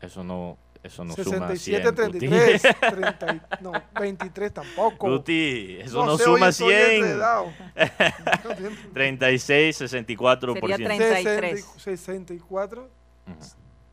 Eso 0.00 0.22
no, 0.24 0.58
eso 0.82 1.04
no 1.04 1.14
suma 1.14 1.48
67, 1.48 1.92
100. 1.94 2.06
Guti. 2.12 2.18
33, 2.28 2.62
30 2.90 3.34
y- 3.60 3.62
no, 3.62 3.72
23 3.98 4.52
tampoco. 4.52 5.08
Guti, 5.10 5.78
eso 5.80 6.04
no, 6.04 6.16
sé, 6.18 6.24
hoy 6.28 6.34
suma 6.36 6.48
estoy 6.50 6.74
100. 6.74 6.94
enredado. 7.04 7.52
36, 8.92 9.80
64%. 9.80 10.60
Sería 10.60 10.76
30. 10.76 10.96
33. 10.96 11.64
60 11.64 11.78
64, 11.78 12.82
Ujú. 12.82 13.34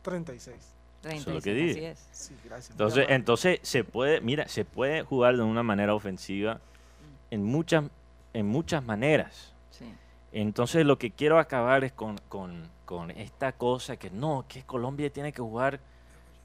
36. 0.02 0.56
Eso 1.04 1.10
es 1.14 1.26
lo 1.26 1.40
36, 1.40 1.42
que 1.42 1.50
así 1.50 1.74
dije. 1.80 1.90
es. 1.90 2.08
Sí, 2.12 2.34
gracias. 2.44 2.70
Entonces, 2.70 3.06
entonces 3.08 3.58
se 3.62 3.82
puede, 3.84 4.20
mira, 4.20 4.46
se 4.48 4.64
puede 4.64 5.02
jugar 5.02 5.36
de 5.36 5.42
una 5.42 5.62
manera 5.64 5.94
ofensiva 5.94 6.60
en 7.30 7.42
muchas, 7.42 7.84
en 8.34 8.46
muchas 8.46 8.84
maneras. 8.84 9.51
Entonces 10.32 10.86
lo 10.86 10.98
que 10.98 11.10
quiero 11.10 11.38
acabar 11.38 11.84
es 11.84 11.92
con, 11.92 12.18
con- 12.28 12.68
con 12.86 13.10
esta 13.10 13.52
cosa 13.52 13.96
que 13.96 14.10
no, 14.10 14.44
que 14.48 14.62
Colombia 14.62 15.10
tiene 15.10 15.32
que 15.32 15.42
jugar 15.42 15.80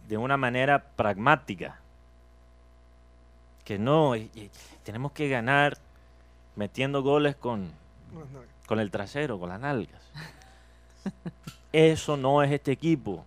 de 0.07 0.17
una 0.17 0.37
manera 0.37 0.83
pragmática. 0.95 1.79
Que 3.63 3.77
no, 3.79 4.15
y- 4.15 4.29
y 4.33 4.49
tenemos 4.83 5.11
que 5.11 5.27
ganar 5.29 5.77
metiendo 6.55 7.01
goles 7.03 7.35
con, 7.35 7.71
con 8.65 8.79
el 8.79 8.91
trasero, 8.91 9.39
con 9.39 9.49
las 9.49 9.59
nalgas. 9.59 10.01
Eso 11.73 12.17
no 12.17 12.43
es 12.43 12.51
este 12.51 12.71
equipo. 12.71 13.25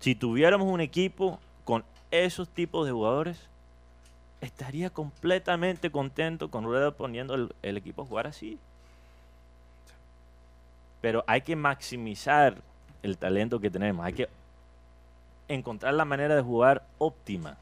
Si 0.00 0.14
tuviéramos 0.14 0.68
un 0.68 0.80
equipo 0.80 1.40
con 1.64 1.84
esos 2.10 2.48
tipos 2.48 2.86
de 2.86 2.92
jugadores, 2.92 3.48
estaría 4.40 4.90
completamente 4.90 5.90
contento 5.90 6.50
con 6.50 6.64
Rueda 6.64 6.92
poniendo 6.92 7.34
el, 7.34 7.54
el 7.62 7.76
equipo 7.76 8.02
a 8.02 8.06
jugar 8.06 8.26
así. 8.26 8.58
Pero 11.00 11.24
hay 11.26 11.42
que 11.42 11.56
maximizar 11.56 12.56
el 13.02 13.16
talento 13.16 13.60
que 13.60 13.70
tenemos. 13.70 14.04
Hay 14.04 14.12
que 14.12 14.28
encontrar 15.48 15.94
la 15.94 16.04
manera 16.04 16.34
de 16.34 16.42
jugar 16.42 16.82
óptima. 16.98 17.56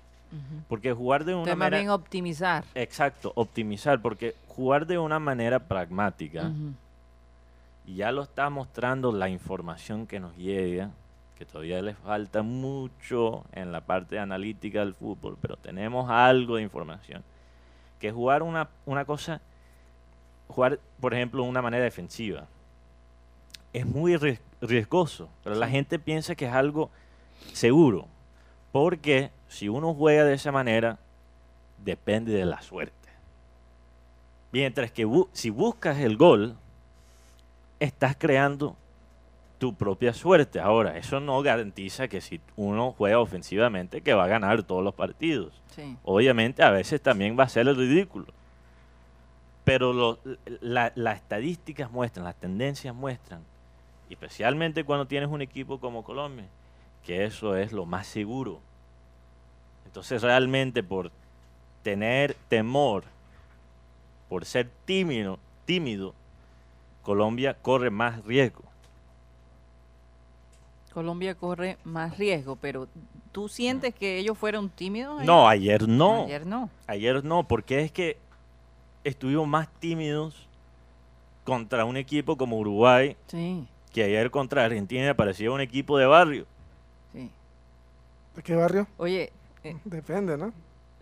Porque 0.69 0.93
jugar 0.93 1.25
de 1.25 1.35
una 1.35 1.55
manera... 1.55 1.79
bien 1.79 1.91
optimizar. 1.91 2.65
Exacto, 2.75 3.33
optimizar. 3.37 4.03
Porque 4.03 4.35
jugar 4.49 4.87
de 4.87 4.99
una 4.99 5.19
manera 5.19 5.59
pragmática... 5.59 6.51
Y 7.89 7.95
ya 7.95 8.11
lo 8.11 8.23
está 8.23 8.51
mostrando 8.51 9.13
la 9.13 9.29
información 9.29 10.09
que 10.09 10.19
nos 10.19 10.37
llega, 10.37 10.91
que 11.39 11.45
todavía 11.45 11.81
le 11.83 11.95
falta 11.95 12.43
mucho 12.43 13.45
en 13.53 13.71
la 13.71 13.81
parte 13.81 14.19
analítica 14.19 14.81
del 14.81 14.93
fútbol, 14.93 15.39
pero 15.41 15.57
tenemos 15.57 16.11
algo 16.11 16.57
de 16.57 16.63
información. 16.63 17.23
Que 18.01 18.11
jugar 18.11 18.43
una, 18.43 18.69
una 18.87 19.05
cosa, 19.05 19.41
jugar, 20.49 20.81
por 21.01 21.15
ejemplo, 21.15 21.45
de 21.45 21.49
una 21.49 21.63
manera 21.63 21.85
defensiva, 21.85 22.49
es 23.79 23.87
muy 23.87 24.15
ries- 24.17 24.41
riesgoso, 24.61 25.29
pero 25.45 25.57
la 25.57 25.69
gente 25.69 25.99
piensa 25.99 26.35
que 26.35 26.47
es 26.47 26.53
algo 26.53 26.91
seguro, 27.53 28.07
porque 28.73 29.31
si 29.49 29.69
uno 29.69 29.95
juega 29.95 30.25
de 30.25 30.35
esa 30.35 30.51
manera, 30.53 30.99
depende 31.85 32.33
de 32.33 32.45
la 32.47 32.61
suerte. 32.63 32.95
Mientras 34.53 34.91
que 34.91 35.07
bu- 35.07 35.29
si 35.33 35.51
buscas 35.51 35.99
el 35.99 36.17
gol, 36.17 36.57
estás 37.81 38.17
creando 38.19 38.77
tu 39.59 39.75
propia 39.75 40.13
suerte. 40.13 40.61
Ahora, 40.61 40.97
eso 40.99 41.21
no 41.21 41.41
garantiza 41.43 42.09
que 42.09 42.21
si 42.21 42.41
uno 42.57 42.93
juega 42.97 43.19
ofensivamente 43.21 44.01
que 44.03 44.15
va 44.15 44.25
a 44.25 44.29
ganar 44.29 44.63
todos 44.63 44.83
los 44.85 44.95
partidos. 44.95 45.53
Sí. 45.75 45.97
Obviamente 46.05 46.63
a 46.63 46.71
veces 46.71 47.01
también 47.01 47.39
va 47.39 47.45
a 47.45 47.49
ser 47.49 47.69
el 47.69 47.77
ridículo. 47.77 48.27
Pero 49.65 49.93
lo- 49.93 50.19
la- 50.61 50.93
las 50.95 51.17
estadísticas 51.17 51.91
muestran, 51.91 52.25
las 52.25 52.37
tendencias 52.37 52.95
muestran, 52.95 53.41
y 54.09 54.15
especialmente 54.15 54.85
cuando 54.85 55.07
tienes 55.07 55.29
un 55.29 55.43
equipo 55.43 55.79
como 55.81 56.05
Colombia, 56.05 56.47
que 57.05 57.25
eso 57.25 57.57
es 57.57 57.73
lo 57.73 57.87
más 57.87 58.07
seguro. 58.07 58.61
Entonces 59.85 60.23
realmente 60.23 60.83
por 60.83 61.11
tener 61.83 62.35
temor, 62.49 63.05
por 64.29 64.45
ser 64.45 64.71
tímido, 64.85 65.39
tímido, 65.65 66.15
Colombia 67.03 67.55
corre 67.55 67.91
más 67.91 68.25
riesgo. 68.25 68.63
Colombia 70.93 71.35
corre 71.35 71.77
más 71.85 72.17
riesgo, 72.17 72.57
pero 72.57 72.89
¿tú 73.31 73.49
sientes 73.49 73.95
que 73.95 74.19
ellos 74.19 74.37
fueron 74.39 74.71
tímidos? 74.71 75.17
ayer? 75.17 75.27
No, 75.27 75.47
ayer 75.47 75.87
no. 75.87 76.25
Ayer 76.25 76.47
no. 76.47 76.71
Ayer 76.87 77.25
no, 77.25 77.47
porque 77.47 77.81
es 77.81 77.93
que 77.93 78.19
estuvimos 79.05 79.47
más 79.47 79.69
tímidos 79.79 80.49
contra 81.45 81.85
un 81.85 81.97
equipo 81.97 82.37
como 82.37 82.59
Uruguay 82.59 83.17
Sí, 83.29 83.67
que 83.97 84.05
ayer 84.05 84.31
contra 84.31 84.65
Argentina 84.65 85.15
parecía 85.15 85.51
un 85.51 85.61
equipo 85.63 85.97
de 85.97 86.05
barrio. 86.07 86.47
sí. 87.15 87.31
¿De 88.35 88.43
qué 88.43 88.55
barrio? 88.55 88.87
Oye, 88.99 89.33
eh, 89.65 89.77
Depende, 89.87 90.37
¿no? 90.37 90.49
y 90.49 90.53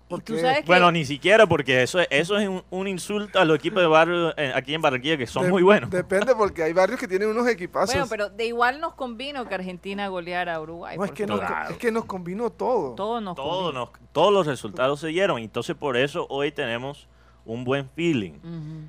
Porque 0.08 0.34
tú 0.34 0.38
sabes 0.38 0.60
que... 0.60 0.66
Bueno, 0.66 0.92
ni 0.92 1.04
siquiera 1.04 1.44
porque 1.48 1.82
eso, 1.82 1.98
es- 1.98 2.06
eso 2.10 2.38
es 2.38 2.48
un, 2.48 2.62
un 2.70 2.86
insulto 2.86 3.40
a 3.40 3.44
los 3.44 3.56
equipos 3.56 3.80
de 3.82 3.88
barrio 3.88 4.32
eh, 4.38 4.52
aquí 4.54 4.72
en 4.74 4.80
Barranquilla 4.80 5.16
que 5.16 5.26
son 5.26 5.44
de- 5.46 5.50
muy 5.50 5.64
buenos. 5.64 5.90
Depende 5.90 6.36
porque 6.36 6.62
hay 6.62 6.72
barrios 6.72 7.00
que 7.00 7.08
tienen 7.08 7.28
unos 7.30 7.48
equipazos. 7.48 7.92
Bueno, 7.92 8.06
pero 8.08 8.28
de 8.30 8.46
igual 8.46 8.80
nos 8.80 8.94
convino 8.94 9.48
que 9.48 9.54
Argentina 9.56 10.06
goleara 10.06 10.54
a 10.54 10.60
Uruguay. 10.60 10.96
no, 10.96 11.04
es 11.04 11.10
que, 11.10 11.26
nos, 11.26 11.40
es 11.70 11.76
que 11.78 11.90
nos 11.90 12.04
combinó 12.04 12.50
todo. 12.50 12.94
Todo 12.94 13.20
nos 13.20 13.34
Todo 13.34 13.62
convino. 13.64 13.86
nos- 13.86 14.12
todos 14.12 14.32
los 14.32 14.46
resultados 14.46 15.00
se 15.00 15.08
dieron. 15.08 15.40
Entonces 15.40 15.74
por 15.74 15.96
eso 15.96 16.26
hoy 16.30 16.52
tenemos 16.52 17.08
un 17.44 17.64
buen 17.64 17.90
feeling. 17.90 18.34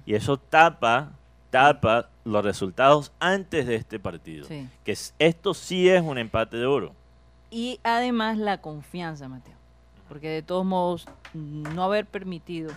Y 0.05 0.13
eso 0.13 0.37
tapa, 0.37 1.13
tapa 1.55 2.09
los 2.23 2.43
resultados 2.43 3.11
antes 3.19 3.65
de 3.67 3.75
este 3.75 3.99
partido. 3.99 4.45
Sí. 4.45 4.67
Que 4.83 4.91
es- 4.91 5.13
esto 5.19 5.53
sí 5.53 5.89
es 5.89 6.01
un 6.01 6.17
empate 6.17 6.57
de 6.57 6.65
oro. 6.65 6.93
Y 7.49 7.79
además 7.83 8.37
la 8.37 8.59
confianza, 8.61 9.27
Mateo. 9.29 9.55
Porque 10.09 10.29
de 10.29 10.41
todos 10.41 10.65
modos, 10.65 11.07
no 11.33 11.83
haber 11.83 12.05
permitido 12.05 12.71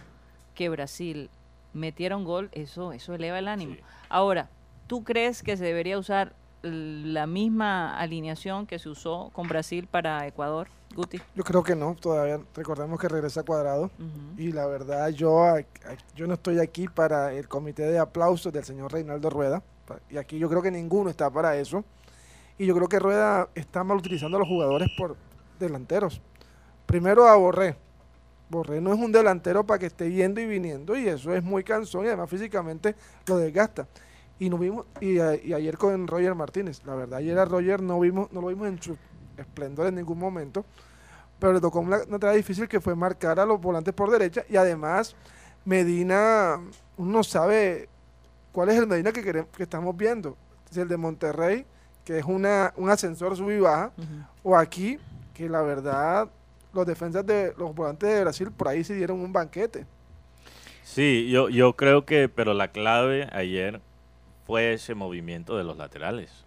que 0.54 0.68
Brasil 0.68 1.28
metiera 1.74 2.16
un 2.16 2.24
gol, 2.24 2.48
eso, 2.52 2.92
eso 2.92 3.14
eleva 3.14 3.38
el 3.38 3.48
ánimo. 3.48 3.74
Sí. 3.74 3.80
Ahora, 4.08 4.48
¿tú 4.86 5.04
crees 5.04 5.42
que 5.42 5.56
se 5.56 5.64
debería 5.64 5.98
usar 5.98 6.32
la 6.62 7.26
misma 7.26 7.98
alineación 7.98 8.66
que 8.66 8.78
se 8.78 8.88
usó 8.88 9.30
con 9.32 9.46
Brasil 9.48 9.86
para 9.90 10.26
Ecuador, 10.26 10.68
Guti? 10.94 11.20
Yo 11.34 11.44
creo 11.44 11.62
que 11.62 11.76
no, 11.76 11.94
todavía 11.94 12.40
recordemos 12.54 12.98
que 12.98 13.08
regresa 13.08 13.42
cuadrado. 13.42 13.90
Y 14.36 14.52
la 14.52 14.66
verdad, 14.66 15.08
yo, 15.10 15.44
yo 16.16 16.26
no 16.26 16.34
estoy 16.34 16.58
aquí 16.58 16.88
para 16.88 17.32
el 17.32 17.46
comité 17.48 17.82
de 17.82 17.98
aplausos 17.98 18.52
del 18.52 18.64
señor 18.64 18.92
Reinaldo 18.92 19.30
Rueda. 19.30 19.62
Y 20.10 20.16
aquí 20.16 20.38
yo 20.38 20.48
creo 20.48 20.60
que 20.62 20.70
ninguno 20.70 21.08
está 21.10 21.30
para 21.30 21.56
eso. 21.56 21.84
Y 22.58 22.66
yo 22.66 22.74
creo 22.74 22.88
que 22.88 22.98
Rueda 22.98 23.48
está 23.54 23.84
mal 23.84 23.98
utilizando 23.98 24.36
a 24.36 24.40
los 24.40 24.48
jugadores 24.48 24.88
por 24.98 25.16
delanteros. 25.60 26.20
Primero 26.86 27.28
a 27.28 27.36
Borré. 27.36 27.76
Borré 28.50 28.80
no 28.80 28.92
es 28.92 28.98
un 28.98 29.12
delantero 29.12 29.64
para 29.64 29.78
que 29.78 29.86
esté 29.86 30.10
yendo 30.10 30.40
y 30.40 30.46
viniendo. 30.46 30.96
Y 30.96 31.06
eso 31.06 31.32
es 31.34 31.44
muy 31.44 31.62
cansón 31.62 32.04
y 32.04 32.08
además 32.08 32.28
físicamente 32.30 32.96
lo 33.26 33.36
desgasta. 33.36 33.86
Y, 34.40 34.48
no 34.50 34.56
vimos, 34.58 34.86
y, 35.00 35.18
a- 35.18 35.34
y 35.36 35.52
ayer 35.52 35.76
con 35.76 36.06
Roger 36.06 36.34
Martínez. 36.34 36.80
La 36.84 36.94
verdad, 36.94 37.18
ayer 37.18 37.38
a 37.38 37.44
Roger 37.44 37.82
no, 37.82 38.00
vimos, 38.00 38.32
no 38.32 38.40
lo 38.40 38.48
vimos 38.48 38.68
en 38.68 38.80
su 38.82 38.96
esplendor 39.38 39.86
en 39.86 39.96
ningún 39.96 40.18
momento. 40.18 40.64
Pero 41.38 41.52
le 41.52 41.60
tocó 41.60 41.80
una, 41.80 41.98
una 42.08 42.18
tarea 42.18 42.36
difícil 42.36 42.66
que 42.66 42.80
fue 42.80 42.94
marcar 42.94 43.38
a 43.38 43.46
los 43.46 43.60
volantes 43.60 43.94
por 43.94 44.10
derecha. 44.10 44.44
Y 44.48 44.56
además, 44.56 45.14
Medina, 45.64 46.60
uno 46.96 47.12
no 47.12 47.22
sabe 47.22 47.88
cuál 48.52 48.70
es 48.70 48.76
el 48.76 48.86
Medina 48.86 49.12
que, 49.12 49.22
queremos, 49.22 49.50
que 49.56 49.62
estamos 49.62 49.96
viendo. 49.96 50.36
Si 50.70 50.80
el 50.80 50.88
de 50.88 50.96
Monterrey, 50.96 51.64
que 52.04 52.18
es 52.18 52.24
una, 52.24 52.72
un 52.76 52.90
ascensor 52.90 53.36
sub 53.36 53.50
y 53.50 53.60
baja, 53.60 53.92
o 54.42 54.56
aquí, 54.56 54.98
que 55.34 55.48
la 55.48 55.62
verdad, 55.62 56.28
los 56.72 56.86
defensas 56.86 57.24
de 57.24 57.54
los 57.56 57.74
volantes 57.74 58.08
de 58.08 58.20
Brasil 58.22 58.50
por 58.50 58.68
ahí 58.68 58.82
se 58.82 58.94
dieron 58.94 59.20
un 59.20 59.32
banquete. 59.32 59.86
Sí, 60.82 61.28
yo, 61.30 61.50
yo 61.50 61.76
creo 61.76 62.04
que, 62.06 62.28
pero 62.28 62.54
la 62.54 62.68
clave 62.68 63.28
ayer 63.32 63.80
fue 64.46 64.72
ese 64.72 64.94
movimiento 64.94 65.56
de 65.56 65.64
los 65.64 65.76
laterales. 65.76 66.44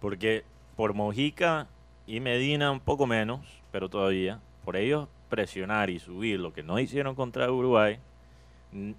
Porque 0.00 0.44
por 0.76 0.94
Mojica 0.94 1.68
y 2.06 2.20
Medina 2.20 2.70
un 2.70 2.80
poco 2.80 3.06
menos, 3.06 3.40
pero 3.70 3.88
todavía, 3.88 4.40
por 4.64 4.76
ellos 4.76 5.08
presionar 5.28 5.90
y 5.90 5.98
subir 5.98 6.38
lo 6.38 6.52
que 6.52 6.62
no 6.62 6.78
hicieron 6.78 7.14
contra 7.14 7.50
Uruguay, 7.50 7.98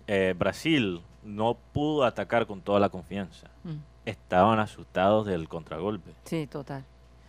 eh, 0.08 0.34
Brasil 0.38 1.02
no 1.24 1.58
pudo 1.74 2.04
atacar 2.04 2.46
con 2.46 2.62
toda 2.62 2.80
la 2.80 2.90
confianza. 2.90 3.48
Mm. 3.64 3.78
Estaban 4.06 4.60
asustados 4.60 5.26
del 5.26 5.48
contragolpe. 5.48 6.12
Sí, 6.26 6.48
total. 6.48 6.84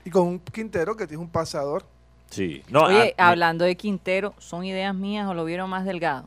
Y 0.05 0.11
con 0.11 0.27
un 0.27 0.39
Quintero 0.39 0.97
que 0.97 1.05
es 1.05 1.13
un 1.13 1.29
pasador. 1.29 1.85
Sí. 2.31 2.63
No, 2.69 2.85
Oye, 2.85 3.15
ah, 3.19 3.31
hablando 3.31 3.65
de 3.65 3.77
Quintero, 3.77 4.35
¿son 4.39 4.65
ideas 4.65 4.95
mías 4.95 5.29
o 5.29 5.35
lo 5.35 5.45
vieron 5.45 5.71
más 5.71 5.85
delgado? 5.85 6.27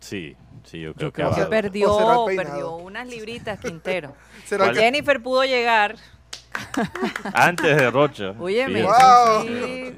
Sí, 0.00 0.36
sí, 0.64 0.80
yo 0.80 0.94
creo 0.94 1.12
que 1.12 1.22
creo 1.22 1.34
que 1.34 1.42
Que 1.42 1.46
perdió, 1.46 2.26
perdió 2.26 2.76
unas 2.76 3.06
libritas 3.06 3.60
Quintero. 3.60 4.14
¿Será 4.44 4.64
¿Cuál? 4.64 4.76
que 4.76 4.82
Jennifer 4.82 5.22
pudo 5.22 5.44
llegar. 5.44 5.96
Antes 7.34 7.76
de 7.76 7.90
Rocha. 7.90 8.34
Óyeme. 8.38 8.82
Wow. 8.82 9.42
sí. 9.42 9.94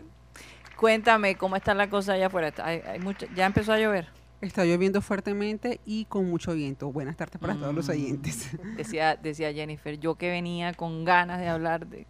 Cuéntame 0.76 1.36
cómo 1.36 1.56
está 1.56 1.72
la 1.74 1.88
cosa 1.88 2.12
allá 2.14 2.26
afuera. 2.26 2.52
Hay, 2.62 2.80
hay 2.86 2.98
mucho- 2.98 3.26
ya 3.34 3.46
empezó 3.46 3.72
a 3.72 3.78
llover. 3.78 4.08
Está 4.40 4.64
lloviendo 4.64 5.00
fuertemente 5.00 5.80
y 5.86 6.04
con 6.04 6.28
mucho 6.28 6.52
viento. 6.54 6.92
Buenas 6.92 7.16
tardes 7.16 7.38
para 7.40 7.54
todos 7.54 7.74
los 7.74 7.88
Mm. 7.88 7.92
oyentes. 7.92 8.50
Decía, 8.76 9.16
decía 9.16 9.52
Jennifer, 9.52 9.98
yo 9.98 10.16
que 10.16 10.30
venía 10.30 10.74
con 10.74 11.04
ganas 11.04 11.40
de 11.40 11.48
hablar 11.48 11.86
de, 11.86 12.06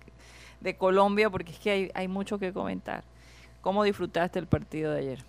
de 0.61 0.77
Colombia 0.77 1.31
porque 1.31 1.53
es 1.53 1.59
que 1.59 1.71
hay, 1.71 1.91
hay 1.95 2.09
mucho 2.09 2.39
que 2.39 2.53
comentar. 2.53 3.05
¿Cómo 3.61 3.85
disfrutaste 3.85 4.39
el 4.39 4.47
partido 4.47 4.93
de 4.93 4.99
ayer? 5.01 5.25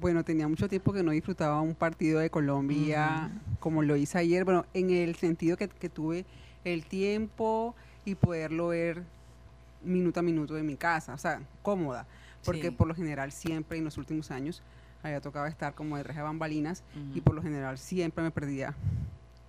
Bueno, 0.00 0.22
tenía 0.24 0.48
mucho 0.48 0.68
tiempo 0.68 0.92
que 0.92 1.02
no 1.02 1.12
disfrutaba 1.12 1.60
un 1.62 1.74
partido 1.74 2.18
de 2.20 2.28
Colombia 2.30 3.30
como 3.60 3.82
lo 3.82 3.94
hice 3.96 4.18
ayer. 4.18 4.44
Bueno, 4.44 4.66
en 4.74 4.90
el 4.90 5.14
sentido 5.16 5.56
que, 5.56 5.68
que 5.68 5.88
tuve 5.88 6.26
el 6.64 6.84
tiempo 6.84 7.74
y 8.08 8.14
poderlo 8.14 8.68
ver 8.68 9.02
minuto 9.82 10.20
a 10.20 10.22
minuto 10.22 10.54
de 10.54 10.62
mi 10.62 10.76
casa, 10.76 11.14
o 11.14 11.18
sea, 11.18 11.42
cómoda, 11.62 12.06
porque 12.44 12.62
Sí. 12.64 12.70
por 12.70 12.88
lo 12.88 12.94
general 12.94 13.30
siempre 13.32 13.78
en 13.78 13.84
los 13.84 13.98
últimos 13.98 14.30
años 14.30 14.62
había 15.02 15.20
tocado 15.20 15.46
estar 15.46 15.74
como 15.74 15.96
detrás 15.96 16.16
de 16.16 16.22
bambalinas 16.22 16.82
y 17.14 17.18
Ujú. 17.18 17.22
por 17.22 17.34
lo 17.34 17.42
general 17.42 17.78
siempre 17.78 18.24
me 18.24 18.30
perdía 18.30 18.74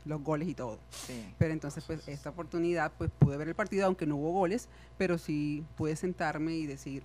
los 0.05 0.21
goles 0.21 0.47
y 0.47 0.53
todo. 0.53 0.77
Sí. 0.91 1.33
Pero 1.37 1.53
entonces, 1.53 1.83
pues, 1.85 2.07
esta 2.07 2.29
oportunidad, 2.29 2.91
pues, 2.97 3.09
pude 3.17 3.37
ver 3.37 3.47
el 3.47 3.55
partido, 3.55 3.85
aunque 3.85 4.05
no 4.05 4.15
hubo 4.17 4.31
goles, 4.31 4.67
pero 4.97 5.17
sí 5.17 5.63
pude 5.77 5.95
sentarme 5.95 6.53
y 6.53 6.65
decir, 6.67 7.03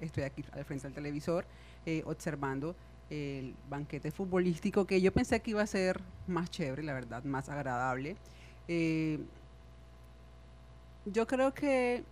estoy 0.00 0.24
aquí 0.24 0.44
al 0.52 0.64
frente 0.64 0.84
del 0.86 0.94
televisor, 0.94 1.44
eh, 1.86 2.02
observando 2.06 2.74
el 3.10 3.54
banquete 3.70 4.10
futbolístico, 4.10 4.86
que 4.86 5.00
yo 5.00 5.12
pensé 5.12 5.40
que 5.40 5.52
iba 5.52 5.62
a 5.62 5.66
ser 5.66 6.00
más 6.26 6.50
chévere, 6.50 6.82
la 6.82 6.92
verdad, 6.92 7.24
más 7.24 7.48
agradable. 7.48 8.16
Eh, 8.68 9.18
yo 11.12 11.26
creo 11.26 11.52
que 11.54 12.04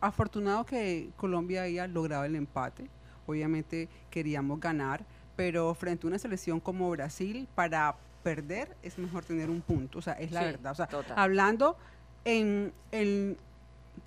afortunado 0.00 0.64
que 0.64 1.10
Colombia 1.16 1.62
haya 1.62 1.86
logrado 1.86 2.24
el 2.24 2.34
empate. 2.36 2.88
Obviamente 3.26 3.88
queríamos 4.10 4.58
ganar, 4.60 5.04
pero 5.36 5.72
frente 5.74 6.06
a 6.06 6.08
una 6.08 6.18
selección 6.18 6.58
como 6.60 6.90
Brasil, 6.90 7.46
para 7.54 7.94
perder 8.22 8.76
es 8.82 8.98
mejor 8.98 9.24
tener 9.24 9.48
un 9.50 9.60
punto. 9.60 9.98
O 9.98 10.02
sea, 10.02 10.14
es 10.14 10.32
la 10.32 10.40
Sí, 10.40 10.46
verdad. 10.46 10.72
O 10.72 10.74
sea, 10.74 10.86
total. 10.86 11.16
hablando 11.18 11.76
en, 12.24 12.72
en- 12.90 13.36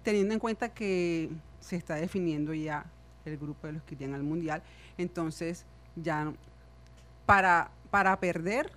teniendo 0.04 0.34
en 0.34 0.40
cuenta 0.40 0.70
que 0.70 1.30
se 1.60 1.76
está 1.76 1.96
definiendo 1.96 2.54
ya 2.54 2.86
el 3.26 3.38
grupo 3.38 3.68
de 3.68 3.74
los 3.74 3.84
que 3.84 3.96
llegan 3.96 4.16
al 4.16 4.24
mundial, 4.24 4.62
entonces 4.98 5.66
ya 5.96 6.32
para, 7.26 7.72
para 7.90 8.20
perder 8.20 8.72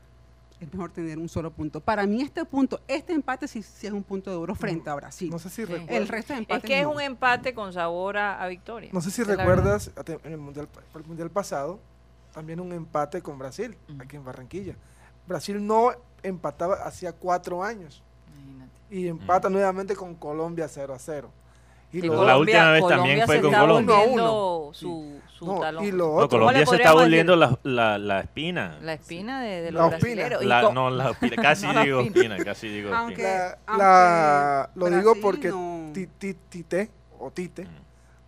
es 0.60 0.72
mejor 0.72 0.90
tener 0.90 1.18
un 1.18 1.28
solo 1.28 1.50
punto. 1.52 1.80
Para 1.80 2.06
mí 2.06 2.20
este 2.22 2.44
punto, 2.44 2.80
este 2.88 3.12
empate 3.12 3.46
sí, 3.46 3.62
sí 3.62 3.86
es 3.86 3.92
un 3.92 4.02
punto 4.02 4.30
de 4.30 4.36
oro 4.36 4.54
frente 4.54 4.90
a 4.90 4.94
Brasil. 4.94 5.30
No 5.30 5.38
sé 5.38 5.48
si 5.50 5.56
Sí. 5.56 5.64
recuerdas. 5.66 5.96
el 5.96 6.08
resto 6.08 6.32
de 6.32 6.38
Es 6.38 6.40
empates 6.42 6.64
que 6.64 6.78
es 6.78 6.84
no. 6.84 6.90
un 6.92 7.00
empate 7.00 7.54
con 7.54 7.72
sabor 7.72 8.16
a, 8.16 8.42
a 8.42 8.48
victoria. 8.48 8.90
No 8.92 9.00
sé 9.00 9.10
si 9.10 9.22
es 9.22 9.28
recuerdas, 9.28 9.90
en 10.24 10.32
el 10.32 10.38
mundial, 10.38 10.68
el 10.94 11.04
mundial 11.04 11.30
pasado, 11.30 11.78
también 12.32 12.60
un 12.60 12.72
empate 12.72 13.22
con 13.22 13.38
Brasil, 13.38 13.76
aquí 14.00 14.16
en 14.16 14.24
Barranquilla. 14.24 14.74
Brasil 15.26 15.64
no 15.64 15.90
empataba 16.22 16.74
hacía 16.86 17.12
cuatro 17.12 17.62
años. 17.62 18.02
Imagínate. 18.36 18.70
y 18.90 19.06
empata 19.08 19.48
nuevamente 19.50 19.94
con 19.94 20.14
Colombia 20.14 20.66
0 20.68 20.94
a 20.94 20.98
0. 20.98 21.30
Y 21.92 22.00
Sí, 22.02 22.06
lo, 22.06 22.24
La 22.24 22.36
última 22.36 22.70
vez 22.72 22.86
también 22.86 23.24
fue 23.26 23.40
con 23.40 23.52
Colombia. 23.52 23.96
Uno 24.10 24.70
su, 24.72 25.18
su 25.32 25.46
no, 25.46 25.58
talón. 25.60 25.84
y 25.84 25.90
lo 25.90 26.06
No, 26.08 26.12
otro, 26.16 26.38
Colombia 26.40 26.66
se 26.66 26.76
está 26.76 26.92
volviendo 26.92 27.34
la, 27.34 27.58
la, 27.62 27.96
la 27.98 28.20
espina. 28.20 28.78
La 28.82 28.92
espina 28.92 29.40
de, 29.42 29.62
de 29.62 29.70
los 29.72 29.82
La 29.82 29.88
brasileros. 29.98 30.74
No, 30.74 30.90
la 30.90 31.10
espina. 31.12 31.36
Casi 31.42 31.66
No, 31.66 31.72
la 31.72 31.82
digo 31.84 32.00
espina. 32.00 32.36
casi 32.44 32.68
digo 32.68 32.94
Aunque- 32.94 33.22
espina. 33.22 33.58
aunque 33.66 33.82
la- 33.84 34.70
lo 34.74 34.90
digo 34.90 35.14
porque 35.22 35.48
no- 35.48 35.90
Ti- 35.94 36.08
Ti- 36.18 36.34
Tite 36.50 36.90
o 37.18 37.30
Tite 37.30 37.64
Mm. 37.64 37.68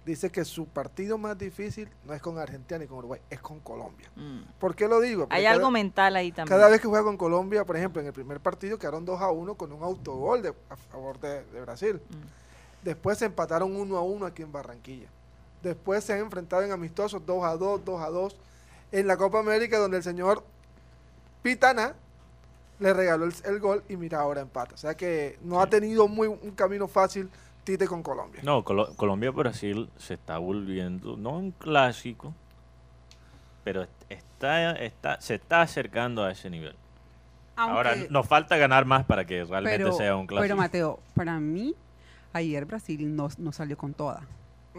dice 0.06 0.30
que 0.30 0.44
su 0.46 0.64
partido 0.66 1.18
más 1.18 1.36
difícil 1.38 1.88
no 2.06 2.14
es 2.14 2.22
con 2.22 2.38
Argentina 2.38 2.78
ni 2.78 2.86
con 2.86 2.96
Uruguay, 2.98 3.20
es 3.28 3.40
con 3.40 3.60
Colombia. 3.60 4.10
Mm. 4.16 4.40
¿Por 4.58 4.74
qué 4.74 4.88
lo 4.88 5.00
digo? 5.00 5.24
Porque 5.24 5.36
Hay 5.36 5.42
cada- 5.44 5.54
algo 5.56 5.70
mental 5.70 6.16
ahí 6.16 6.32
también. 6.32 6.58
Cada 6.58 6.70
vez 6.70 6.80
que 6.80 6.88
juega 6.88 7.04
con 7.04 7.18
Colombia, 7.18 7.64
por 7.66 7.76
ejemplo, 7.76 8.00
en 8.00 8.06
el 8.06 8.14
primer 8.14 8.40
partido 8.40 8.78
quedaron 8.78 9.04
2 9.04 9.20
a 9.20 9.30
1 9.30 9.54
con 9.54 9.70
un 9.70 9.82
autogol 9.82 10.40
de, 10.40 10.54
a 10.70 10.76
favor 10.76 11.20
de, 11.20 11.44
de 11.44 11.60
Brasil. 11.60 12.00
Mm. 12.08 12.40
Después 12.82 13.18
se 13.18 13.26
empataron 13.26 13.74
1 13.76 13.96
a 13.96 14.02
1 14.02 14.26
aquí 14.26 14.42
en 14.42 14.52
Barranquilla. 14.52 15.08
Después 15.62 16.02
se 16.04 16.14
han 16.14 16.20
enfrentado 16.20 16.62
en 16.62 16.72
amistosos 16.72 17.24
2 17.26 17.44
a 17.44 17.56
2, 17.56 17.84
2 17.84 18.00
a 18.02 18.08
2. 18.10 18.36
En 18.92 19.06
la 19.06 19.16
Copa 19.16 19.38
América, 19.40 19.78
donde 19.78 19.98
el 19.98 20.02
señor 20.02 20.42
Pitana 21.42 21.94
le 22.78 22.94
regaló 22.94 23.24
el, 23.26 23.34
el 23.44 23.60
gol 23.60 23.82
y 23.88 23.96
mira, 23.96 24.20
ahora 24.20 24.40
empata. 24.40 24.74
O 24.74 24.78
sea 24.78 24.96
que 24.96 25.38
no 25.42 25.60
ha 25.60 25.66
tenido 25.68 26.08
muy 26.08 26.28
un 26.28 26.50
camino 26.52 26.88
fácil 26.88 27.30
Tite 27.64 27.86
con 27.86 28.02
Colombia. 28.02 28.40
No, 28.42 28.64
Colo- 28.64 28.94
Colombia-Brasil 28.96 29.90
se 29.98 30.14
está 30.14 30.38
volviendo, 30.38 31.16
no 31.18 31.36
un 31.36 31.50
clásico, 31.50 32.32
pero 33.64 33.82
est- 33.82 33.92
está, 34.08 34.72
está, 34.72 35.20
se 35.20 35.34
está 35.34 35.60
acercando 35.60 36.24
a 36.24 36.30
ese 36.32 36.48
nivel. 36.48 36.74
Ahora, 37.56 37.94
nos 38.08 38.26
falta 38.26 38.56
ganar 38.56 38.86
más 38.86 39.04
para 39.04 39.26
que 39.26 39.44
realmente 39.44 39.76
pero, 39.76 39.92
sea 39.92 40.16
un 40.16 40.26
clásico. 40.26 40.42
pero 40.42 40.56
Mateo, 40.56 41.00
para 41.14 41.38
mí, 41.38 41.74
ayer 42.32 42.64
Brasil 42.64 43.14
no, 43.16 43.28
no 43.38 43.52
salió 43.52 43.76
con 43.76 43.94
toda. 43.94 44.22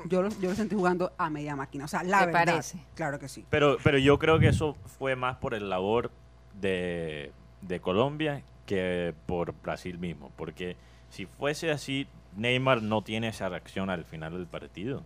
Yo 0.05 0.21
lo, 0.21 0.29
yo 0.39 0.49
lo 0.49 0.55
sentí 0.55 0.75
jugando 0.75 1.11
a 1.17 1.29
media 1.29 1.55
máquina. 1.55 1.85
O 1.85 1.87
sea, 1.87 2.01
la 2.03 2.19
¿Te 2.21 2.25
verdad. 2.27 2.45
parece? 2.45 2.77
Claro 2.95 3.19
que 3.19 3.27
sí. 3.27 3.45
Pero, 3.49 3.77
pero 3.83 3.97
yo 3.97 4.17
creo 4.19 4.39
que 4.39 4.47
eso 4.47 4.75
fue 4.97 5.15
más 5.15 5.37
por 5.37 5.53
el 5.53 5.69
labor 5.69 6.11
de, 6.59 7.31
de 7.61 7.79
Colombia 7.81 8.41
que 8.65 9.13
por 9.25 9.53
Brasil 9.61 9.97
mismo. 9.97 10.31
Porque 10.37 10.77
si 11.09 11.25
fuese 11.25 11.71
así, 11.71 12.07
Neymar 12.37 12.81
no 12.81 13.01
tiene 13.01 13.27
esa 13.27 13.49
reacción 13.49 13.89
al 13.89 14.05
final 14.05 14.31
del 14.33 14.47
partido. 14.47 15.03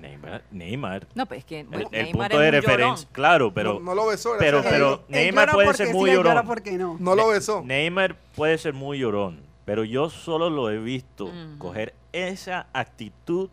Neymar, 0.00 0.42
Neymar 0.50 1.06
No, 1.14 1.24
pues 1.26 1.38
es 1.38 1.44
que 1.46 1.60
el, 1.60 1.66
bueno, 1.68 1.88
el 1.90 2.04
Neymar 2.04 2.28
punto 2.30 2.42
es 2.42 2.52
de 2.52 2.60
referencia, 2.60 3.08
claro, 3.12 3.52
pero 3.54 3.74
no, 3.74 3.80
no 3.80 3.94
lo 3.94 4.06
besó. 4.06 4.32
pero- 4.38 5.04
Neymar 5.08 5.50
puede 5.52 5.72
ser 5.74 5.92
muy 5.94 6.12
llorón. 6.12 6.46
porque 6.46 6.72
no. 6.72 6.96
no 7.00 7.14
lo 7.16 7.28
besó. 7.28 7.62
Neymar 7.64 8.14
puede 8.34 8.58
ser 8.58 8.74
muy 8.74 8.98
llorón, 8.98 9.40
pero 9.66 9.82
yo 9.82 10.08
solo 10.08 10.48
lo 10.48 10.70
he 10.70 10.78
visto 10.78 11.30
coger 11.58 11.92
esa 12.12 12.68
actitud 12.72 13.50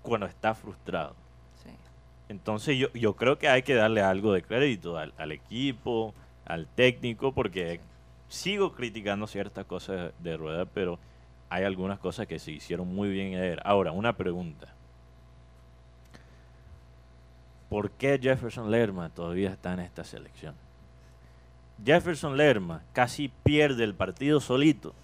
cuando 0.00 0.26
está 0.26 0.54
frustrado. 0.54 1.16
Sí. 1.62 1.70
Entonces 2.28 2.78
yo, 2.78 2.90
yo 2.92 3.14
creo 3.16 3.36
que 3.36 3.48
hay 3.48 3.62
que 3.62 3.74
darle 3.74 4.00
algo 4.00 4.32
de 4.32 4.42
crédito 4.42 4.96
al, 4.96 5.12
al 5.18 5.32
equipo, 5.32 6.14
al 6.46 6.68
técnico, 6.68 7.32
porque 7.32 7.80
sigo 8.28 8.74
criticando 8.74 9.26
ciertas 9.26 9.66
cosas 9.66 10.12
de 10.20 10.36
rueda, 10.36 10.66
pero 10.66 11.00
hay 11.50 11.64
algunas 11.64 11.98
cosas 11.98 12.28
que 12.28 12.38
se 12.38 12.52
hicieron 12.52 12.94
muy 12.94 13.08
bien 13.08 13.34
ayer. 13.34 13.60
Ahora, 13.64 13.90
una 13.90 14.16
pregunta. 14.16 14.72
¿Por 17.68 17.90
qué 17.90 18.20
Jefferson 18.22 18.70
Lerma 18.70 19.10
todavía 19.10 19.50
está 19.50 19.72
en 19.72 19.80
esta 19.80 20.04
selección? 20.04 20.54
Jefferson 21.84 22.36
Lerma 22.36 22.82
casi 22.92 23.32
pierde 23.42 23.82
el 23.82 23.94
partido 23.94 24.38
solito 24.38 24.94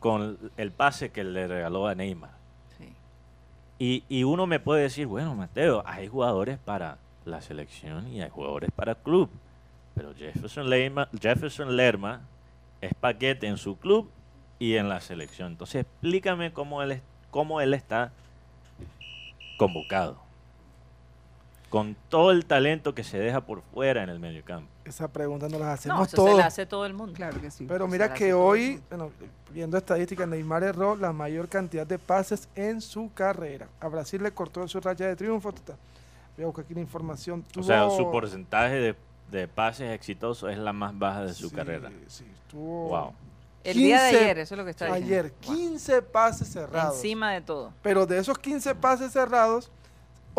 con 0.00 0.38
el 0.56 0.70
pase 0.72 1.10
que 1.10 1.24
le 1.24 1.46
regaló 1.46 1.86
a 1.86 1.94
Neymar. 1.94 2.30
Sí. 2.78 2.92
Y, 3.78 4.04
y 4.08 4.24
uno 4.24 4.46
me 4.46 4.60
puede 4.60 4.82
decir, 4.82 5.06
bueno, 5.06 5.34
Mateo, 5.34 5.82
hay 5.86 6.08
jugadores 6.08 6.58
para 6.58 6.98
la 7.24 7.40
selección 7.42 8.08
y 8.12 8.22
hay 8.22 8.30
jugadores 8.30 8.70
para 8.74 8.94
club. 8.94 9.30
Pero 9.94 10.14
Jefferson 10.14 10.68
Lerma, 10.70 11.08
Jefferson 11.20 11.76
Lerma 11.76 12.20
es 12.80 12.94
paquete 12.94 13.46
en 13.46 13.56
su 13.58 13.76
club 13.78 14.10
y 14.58 14.76
en 14.76 14.88
la 14.88 15.00
selección. 15.00 15.52
Entonces 15.52 15.82
explícame 15.82 16.52
cómo 16.52 16.82
él, 16.82 16.92
es- 16.92 17.02
cómo 17.30 17.60
él 17.60 17.74
está 17.74 18.12
convocado. 19.58 20.16
Con 21.68 21.96
todo 22.08 22.30
el 22.30 22.46
talento 22.46 22.94
que 22.94 23.04
se 23.04 23.18
deja 23.18 23.42
por 23.42 23.62
fuera 23.62 24.02
en 24.02 24.08
el 24.08 24.20
mediocampo. 24.20 24.68
Esa 24.88 25.08
pregunta 25.08 25.48
nos 25.48 25.60
la 25.60 25.66
No, 25.66 25.72
hacemos 25.72 26.12
eso 26.12 26.26
se 26.26 26.34
la 26.34 26.46
hace 26.46 26.66
todo 26.66 26.86
el 26.86 26.94
mundo. 26.94 27.12
Claro 27.14 27.40
que 27.40 27.50
sí. 27.50 27.66
Pero 27.68 27.86
mira 27.86 28.12
que 28.14 28.32
hoy, 28.32 28.80
bueno, 28.88 29.10
viendo 29.52 29.76
estadísticas, 29.76 30.26
Neymar 30.26 30.62
erró 30.64 30.96
la 30.96 31.12
mayor 31.12 31.48
cantidad 31.48 31.86
de 31.86 31.98
pases 31.98 32.48
en 32.54 32.80
su 32.80 33.10
carrera. 33.12 33.68
A 33.80 33.88
Brasil 33.88 34.22
le 34.22 34.32
cortó 34.32 34.62
en 34.62 34.68
su 34.68 34.80
racha 34.80 35.06
de 35.06 35.16
triunfo. 35.16 35.52
Voy 35.52 36.44
a 36.44 36.46
buscar 36.46 36.64
aquí 36.64 36.74
la 36.74 36.80
información. 36.80 37.44
O 37.58 37.62
sea, 37.62 37.88
su 37.90 38.10
porcentaje 38.10 38.74
de, 38.76 38.96
de 39.30 39.48
pases 39.48 39.90
exitosos 39.90 40.50
es 40.50 40.58
la 40.58 40.72
más 40.72 40.98
baja 40.98 41.24
de 41.24 41.34
su 41.34 41.48
Sí, 41.50 41.54
carrera. 41.54 41.90
Sí, 42.06 42.24
tuvo 42.48 42.88
Wow. 42.88 43.12
El 43.64 43.76
día 43.76 44.02
de 44.04 44.10
15 44.10 44.24
ayer, 44.24 44.38
eso 44.38 44.54
es 44.54 44.58
lo 44.58 44.64
que 44.64 44.70
está 44.70 44.86
diciendo. 44.86 45.06
ayer 45.06 45.32
15 45.40 46.02
pases 46.02 46.48
cerrados. 46.48 46.94
Encima 46.96 47.32
de 47.32 47.40
todo. 47.42 47.72
Pero 47.82 48.06
de 48.06 48.18
esos 48.18 48.38
15 48.38 48.74
pases 48.76 49.12
cerrados, 49.12 49.70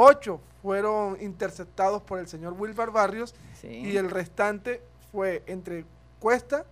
8 0.01 0.39
fueron 0.61 1.17
interceptados 1.21 2.01
por 2.01 2.19
el 2.19 2.27
señor 2.27 2.53
Wilbar 2.57 2.91
Barrios 2.91 3.35
Sí. 3.55 3.67
y 3.67 3.97
el 3.97 4.09
restante 4.09 4.81
fue 5.11 5.43
entre 5.45 5.83
Cuesta 6.19 6.63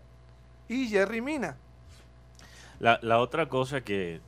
y 0.69 0.87
Jerry 0.87 1.19
Mina. 1.21 1.57
La, 2.79 2.99
la 3.01 3.19
otra 3.19 3.49
cosa 3.49 3.81
que 3.81 4.21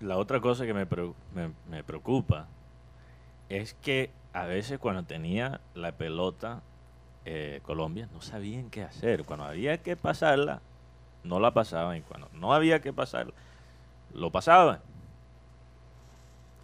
la 0.00 0.16
otra 0.16 0.40
cosa 0.40 0.66
que 0.66 0.74
me, 0.74 0.86
me- 1.34 1.52
me 1.70 1.84
preocupa 1.84 2.48
es 3.48 3.74
que 3.74 4.10
a 4.32 4.46
veces 4.46 4.80
cuando 4.80 5.04
tenía 5.04 5.60
la 5.74 5.92
pelota 5.92 6.62
eh, 7.24 7.60
Colombia 7.62 8.08
no 8.12 8.20
sabían 8.22 8.70
qué 8.70 8.82
hacer. 8.82 9.24
Cuando 9.24 9.44
había 9.44 9.78
que 9.78 9.96
pasarla, 9.96 10.60
no 11.22 11.38
la 11.38 11.52
pasaban. 11.54 11.98
Y 11.98 12.00
cuando 12.00 12.28
no 12.32 12.52
había 12.52 12.80
que 12.80 12.92
pasarla, 12.92 13.32
lo 14.12 14.30
pasaban. 14.32 14.80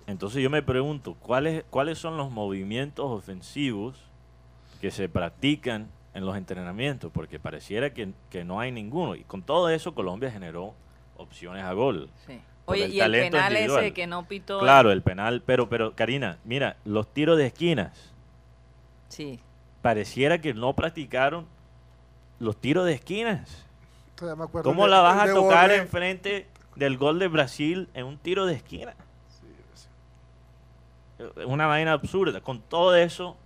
Entonces 0.08 0.42
yo 0.42 0.48
me 0.50 0.62
pregunto, 0.62 1.14
¿cuáles, 1.20 1.64
¿cuáles 1.70 1.98
son 1.98 2.16
los 2.16 2.30
movimientos 2.30 3.04
ofensivos 3.06 3.94
que 4.80 4.90
se 4.90 5.06
practican 5.08 5.88
en 6.14 6.24
los 6.24 6.34
entrenamientos? 6.36 7.12
Porque 7.12 7.38
pareciera 7.38 7.92
que, 7.92 8.12
que 8.30 8.42
no 8.42 8.58
hay 8.58 8.72
ninguno. 8.72 9.14
Y 9.14 9.22
con 9.24 9.42
todo 9.42 9.68
eso 9.68 9.94
Colombia 9.94 10.30
generó 10.30 10.74
opciones 11.18 11.62
a 11.62 11.72
gol. 11.74 12.08
Sí. 12.26 12.40
Oye, 12.64 12.86
el 12.86 12.94
y 12.94 13.00
el 13.00 13.12
penal 13.12 13.52
individual. 13.52 13.84
ese 13.84 13.92
que 13.94 14.06
no 14.06 14.24
pitó. 14.26 14.60
Claro, 14.60 14.90
el 14.92 15.02
penal, 15.02 15.42
pero, 15.44 15.68
pero 15.68 15.94
Karina, 15.94 16.38
mira, 16.44 16.76
los 16.86 17.06
tiros 17.12 17.36
de 17.36 17.46
esquinas, 17.46 18.12
Sí. 19.10 19.40
pareciera 19.82 20.40
que 20.40 20.54
no 20.54 20.72
practicaron 20.74 21.46
los 22.38 22.56
tiros 22.56 22.86
de 22.86 22.94
esquinas. 22.94 23.66
Me 24.22 24.30
acuerdo 24.30 24.62
¿Cómo 24.62 24.84
de- 24.84 24.90
la 24.90 25.00
vas 25.00 25.28
a 25.28 25.34
tocar 25.34 25.70
enfrente 25.70 26.46
del 26.76 26.96
gol 26.96 27.18
de 27.18 27.28
Brasil 27.28 27.88
en 27.94 28.06
un 28.06 28.16
tiro 28.18 28.46
de 28.46 28.54
esquina? 28.54 28.94
Una 31.46 31.66
vaina 31.66 31.92
absurda. 31.92 32.40
Con 32.40 32.60
todo 32.60 32.94
eso, 32.96 33.36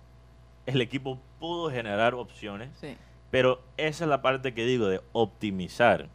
el 0.65 0.81
equipo 0.81 1.19
pudo 1.39 1.69
generar 1.71 2.13
opciones, 2.13 2.69
Sí. 2.79 2.95
pero 3.31 3.61
esa 3.77 4.03
es 4.05 4.09
la 4.09 4.21
parte 4.21 4.53
que 4.53 4.65
digo 4.65 4.87
de 4.87 5.01
optimizar. 5.11 6.07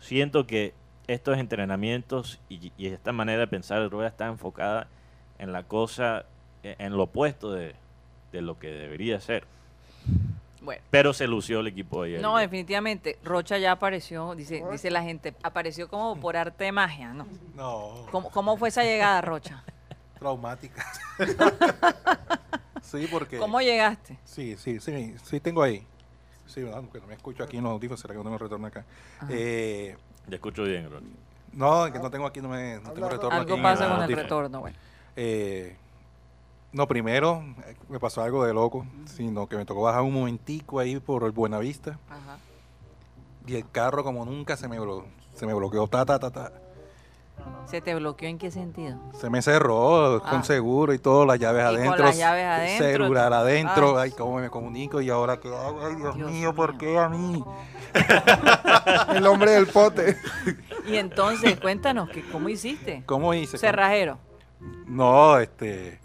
Siento 0.00 0.46
que 0.46 0.72
estos 1.06 1.38
entrenamientos 1.38 2.40
y, 2.48 2.72
y 2.78 2.86
esta 2.86 3.12
manera 3.12 3.40
de 3.40 3.46
pensar 3.46 3.80
de 3.80 3.88
Rueda 3.88 4.08
está 4.08 4.26
enfocada 4.26 4.86
en 5.38 5.52
la 5.52 5.64
cosa, 5.64 6.24
e- 6.62 6.76
en 6.78 6.96
lo 6.96 7.04
opuesto 7.04 7.52
de, 7.52 7.74
de 8.32 8.42
lo 8.42 8.58
que 8.58 8.68
debería 8.68 9.20
ser. 9.20 9.44
Bueno. 10.62 10.82
Pero 10.90 11.12
se 11.14 11.26
lució 11.26 11.60
el 11.60 11.68
equipo 11.68 12.02
ayer. 12.02 12.20
No, 12.20 12.36
definitivamente. 12.36 13.18
Rocha 13.24 13.56
ya 13.58 13.72
apareció, 13.72 14.34
dice, 14.34 14.62
dice 14.70 14.90
la 14.90 15.02
gente, 15.02 15.34
apareció 15.42 15.88
como 15.88 16.20
por 16.20 16.36
arte 16.36 16.64
de 16.64 16.72
magia, 16.72 17.12
¿no? 17.14 17.26
No, 17.56 18.06
¿Cómo, 18.10 18.30
cómo 18.30 18.56
fue 18.58 18.68
esa 18.68 18.82
llegada, 18.84 19.20
Rocha? 19.22 19.64
Traumática. 20.20 20.84
sí, 22.82 23.08
porque... 23.10 23.38
¿Cómo 23.38 23.60
llegaste? 23.60 24.18
Sí, 24.24 24.56
sí, 24.56 24.78
sí, 24.78 25.16
sí 25.24 25.40
tengo 25.40 25.62
ahí. 25.62 25.84
Sí, 26.46 26.62
¿verdad? 26.62 26.80
Porque 26.82 27.00
no 27.00 27.06
me 27.06 27.14
escucho 27.14 27.42
aquí 27.42 27.56
en 27.56 27.64
los 27.64 27.72
audífonos, 27.72 28.00
será 28.00 28.14
que 28.14 28.22
no 28.22 28.30
me 28.30 28.38
retorno 28.38 28.66
acá. 28.66 28.84
Eh, 29.28 29.96
Te 30.28 30.34
escucho 30.36 30.64
bien, 30.64 30.90
Ronnie. 30.90 31.12
no, 31.52 31.92
que 31.92 31.98
no 31.98 32.10
tengo 32.10 32.26
aquí, 32.26 32.40
no, 32.40 32.48
me, 32.48 32.78
no 32.80 32.90
tengo 32.92 33.08
retorno 33.08 33.36
aquí. 33.40 33.52
Algo 33.52 33.56
en 33.56 33.62
pasa 33.62 33.88
con 33.88 34.02
el 34.02 34.16
retorno, 34.16 34.60
bueno. 34.60 34.76
Eh, 35.16 35.76
no, 36.72 36.86
primero 36.86 37.42
me 37.88 37.98
pasó 37.98 38.22
algo 38.22 38.44
de 38.44 38.52
loco, 38.54 38.86
sino 39.06 39.46
que 39.48 39.56
me 39.56 39.64
tocó 39.64 39.82
bajar 39.82 40.02
un 40.02 40.12
momentico 40.14 40.78
ahí 40.80 40.98
por 41.00 41.24
el 41.24 41.32
Buenavista 41.32 41.98
Ajá. 42.08 42.38
y 43.46 43.56
el 43.56 43.68
carro 43.70 44.02
como 44.04 44.24
nunca 44.24 44.56
se 44.56 44.68
me, 44.68 44.78
blo- 44.80 45.04
se 45.34 45.46
me 45.46 45.54
bloqueó, 45.54 45.86
ta, 45.88 46.04
ta, 46.04 46.18
ta, 46.18 46.30
ta. 46.30 46.52
¿Se 47.66 47.80
te 47.80 47.94
bloqueó 47.94 48.28
en 48.28 48.38
qué 48.38 48.50
sentido? 48.50 48.98
Se 49.20 49.30
me 49.30 49.42
cerró 49.42 50.16
Ah. 50.16 50.30
con 50.30 50.42
seguro 50.44 50.92
y 50.92 50.98
todo, 50.98 51.24
las 51.24 51.38
llaves 51.38 51.62
Y 51.62 51.66
con 51.66 51.76
adentro. 51.76 52.04
las 52.06 52.16
llaves 52.18 52.44
adentro. 52.44 52.86
Celular 53.04 53.32
adentro. 53.32 53.98
Ay. 53.98 54.10
Ay, 54.10 54.16
cómo 54.18 54.38
me 54.40 54.50
comunico 54.50 55.00
y 55.00 55.08
ahora 55.10 55.38
qué 55.38 55.48
hago. 55.48 55.86
Ay, 55.86 55.94
Dios, 55.94 56.16
Dios 56.16 56.30
mío, 56.30 56.54
¿por 56.54 56.76
qué 56.78 56.98
a 56.98 57.08
mí? 57.08 57.44
El 59.14 59.26
hombre 59.26 59.52
del 59.52 59.66
pote. 59.68 60.16
Y 60.86 60.96
entonces, 60.96 61.60
cuéntanos, 61.60 62.08
que, 62.10 62.22
¿cómo 62.30 62.48
hiciste? 62.48 63.02
¿Cómo 63.06 63.34
hice? 63.34 63.56
Cerrajero. 63.58 64.18
No, 64.86 65.38
este. 65.38 66.00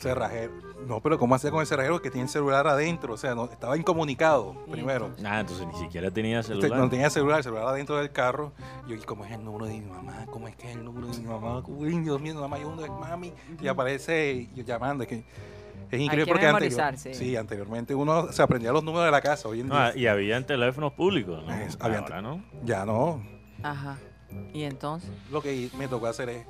Cerrajero. 0.00 0.52
No, 0.86 1.00
pero 1.00 1.18
¿cómo 1.18 1.34
hacía 1.34 1.50
con 1.50 1.60
el 1.60 1.66
cerrajero 1.66 2.00
que 2.00 2.10
tiene 2.10 2.24
el 2.24 2.28
celular 2.28 2.66
adentro? 2.66 3.14
O 3.14 3.16
sea, 3.16 3.34
no, 3.34 3.46
estaba 3.46 3.76
incomunicado 3.76 4.54
primero. 4.70 5.10
Nada, 5.20 5.40
entonces 5.40 5.66
ni 5.66 5.74
siquiera 5.78 6.10
tenía 6.10 6.42
celular. 6.42 6.78
no 6.78 6.88
tenía 6.88 7.10
celular, 7.10 7.38
el 7.38 7.44
celular 7.44 7.66
adentro 7.68 7.96
del 7.96 8.12
carro. 8.12 8.52
Y 8.86 8.90
yo, 8.90 8.96
¿y 8.96 9.00
cómo 9.00 9.24
es 9.24 9.32
el 9.32 9.44
número 9.44 9.66
de 9.66 9.74
mi 9.80 9.86
mamá? 9.86 10.26
¿Cómo 10.30 10.46
es 10.48 10.54
que 10.56 10.70
es 10.70 10.76
el 10.76 10.84
número 10.84 11.08
de 11.08 11.18
mi 11.18 11.24
mamá? 11.26 11.62
Uy, 11.66 11.98
Dios 12.00 12.20
mío, 12.20 12.34
mamá, 12.34 12.58
yo 12.58 12.72
es 12.84 12.90
mami. 12.90 13.32
Y 13.60 13.66
aparece 13.68 14.48
yo 14.54 14.62
llamando. 14.62 15.02
Es, 15.02 15.08
que 15.08 15.24
es 15.90 16.00
increíble 16.00 16.24
que 16.24 16.32
porque 16.32 16.46
anterior- 16.46 16.96
sí, 17.14 17.36
anteriormente 17.36 17.94
uno 17.94 18.32
se 18.32 18.42
aprendía 18.42 18.72
los 18.72 18.82
números 18.84 19.06
de 19.06 19.10
la 19.12 19.20
casa. 19.20 19.48
Hoy 19.48 19.60
en 19.60 19.68
No, 19.68 19.74
día 19.92 19.96
y 19.96 20.06
habían 20.06 20.44
teléfonos 20.46 20.92
públicos, 20.92 21.44
¿no? 21.44 21.52
Es- 21.54 21.76
habían 21.80 22.02
Ahora, 22.02 22.22
¿no? 22.22 22.42
ya 22.64 22.84
no. 22.84 23.22
Ajá. 23.62 23.96
Y 24.52 24.64
entonces, 24.64 25.10
Lo 25.30 25.40
que 25.40 25.68
me 25.78 25.88
tocó 25.88 26.06
hacer 26.08 26.28
es, 26.28 26.46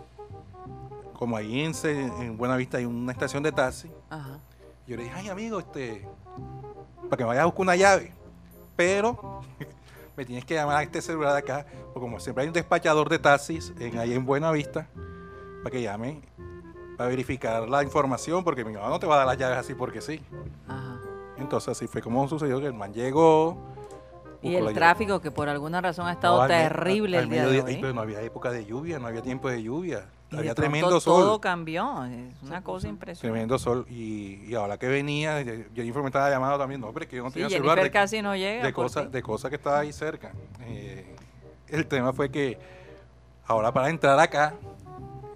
como 1.17 1.37
ahí 1.37 1.61
en, 1.61 1.73
en 1.85 2.37
Buenavista 2.37 2.79
hay 2.79 2.85
una 2.85 3.13
estación 3.13 3.43
de 3.43 3.53
taxi, 3.53 3.91
ajá. 4.11 4.39
yo 4.87 4.97
le 4.97 5.05
dije, 5.05 5.15
ay 5.17 5.29
amigo, 5.29 5.59
este, 5.59 6.07
para 7.05 7.17
que 7.17 7.25
me 7.25 7.29
vayas 7.29 7.43
a 7.43 7.47
buscar 7.47 7.63
una 7.63 7.77
llave. 7.77 8.13
Pero 8.77 9.41
me 10.17 10.25
tienes 10.25 10.45
que 10.45 10.55
llamar 10.55 10.77
a 10.77 10.83
este 10.83 11.01
celular 11.01 11.33
de 11.33 11.39
acá, 11.39 11.67
porque 11.93 12.01
como 12.01 12.21
siempre 12.21 12.43
hay 12.43 12.49
un 12.49 12.55
despachador 12.55 13.09
de 13.09 13.19
taxis 13.19 13.73
en, 13.79 13.99
ahí 13.99 14.13
en 14.13 14.25
Buenavista, 14.27 14.89
para 15.63 15.71
que 15.71 15.83
llame, 15.83 16.21
para 16.97 17.09
verificar 17.09 17.69
la 17.69 17.83
información, 17.83 18.45
porque 18.45 18.65
mi 18.65 18.73
mamá 18.75 18.89
no 18.89 18.99
te 18.99 19.07
va 19.07 19.15
a 19.15 19.19
dar 19.19 19.27
las 19.27 19.39
llaves 19.39 19.59
así 19.59 19.75
porque 19.75 20.01
sí. 20.01 20.21
Ajá. 20.69 20.99
Entonces 21.39 21.69
así 21.71 21.87
fue 21.87 22.01
como 22.03 22.27
sucedió 22.29 22.61
que 22.61 22.67
el 22.67 22.75
man 22.75 22.93
llegó. 22.93 23.57
Y 24.43 24.55
el 24.55 24.73
tráfico, 24.75 25.21
que 25.21 25.31
por 25.31 25.49
alguna 25.49 25.81
razón 25.81 26.07
ha 26.07 26.13
estado 26.13 26.37
No, 26.37 26.43
al 26.43 26.49
terrible 26.49 27.19
al 27.19 27.25
el 27.25 27.31
día 27.31 27.47
de 27.47 27.63
hoy. 27.63 27.79
pero 27.81 27.93
no 27.93 28.01
había 28.03 28.21
época 28.23 28.51
de 28.51 28.65
lluvia, 28.65 28.99
no 28.99 29.07
había 29.07 29.23
tiempo 29.23 29.49
de 29.49 29.63
lluvia. 29.63 30.07
Y 30.31 30.37
había 30.37 30.55
tremendo 30.55 30.99
sol. 31.01 31.23
Todo 31.23 31.41
cambió. 31.41 32.05
Es 32.05 32.43
una 32.43 32.63
cosa 32.65 32.89
impresionante. 32.89 33.29
Tremendo 33.33 33.59
sol. 33.59 33.87
Y, 33.89 34.45
y 34.47 34.55
ahora 34.55 34.77
que 34.77 34.89
venía, 34.89 35.41
ye- 35.43 35.69
Jennifer 35.75 36.03
me 36.03 36.09
estaba 36.09 36.29
llamando 36.31 36.59
también. 36.59 36.81
No, 36.81 36.89
hombre, 36.89 37.07
que 37.07 37.17
yo 37.17 37.23
no 37.23 37.31
Sí, 37.31 37.35
tenía 37.35 37.49
celular. 37.51 37.81
De, 37.81 37.91
casi 37.91 38.21
no 38.23 38.35
llega. 38.35 38.65
de 38.65 38.73
cosas 38.73 39.05
ti. 39.07 39.13
de 39.13 39.23
cosas 39.23 39.49
que 39.51 39.57
estaba 39.57 39.79
ahí 39.79 39.93
cerca. 39.93 40.33
Eh, 40.63 41.15
el 41.69 41.87
tema 41.87 42.13
fue 42.13 42.31
que 42.31 42.59
ahora 43.47 43.73
para 43.73 43.89
entrar 43.89 44.19
acá, 44.19 44.55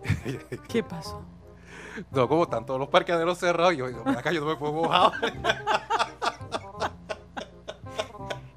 ¿Qué 0.69 0.83
pasó? 0.83 1.23
no 2.11 2.29
como 2.29 2.45
están 2.45 2.65
todos 2.67 2.81
los 2.81 2.89
parqueaderos 2.89 3.37
cerrados, 3.39 3.77
yo, 3.77 3.89
yo, 3.91 4.03
acá 4.09 4.33
yo 4.33 4.41
no 4.41 4.47
me 4.47 4.57
puedo 4.57 4.89
bajar. 4.89 5.13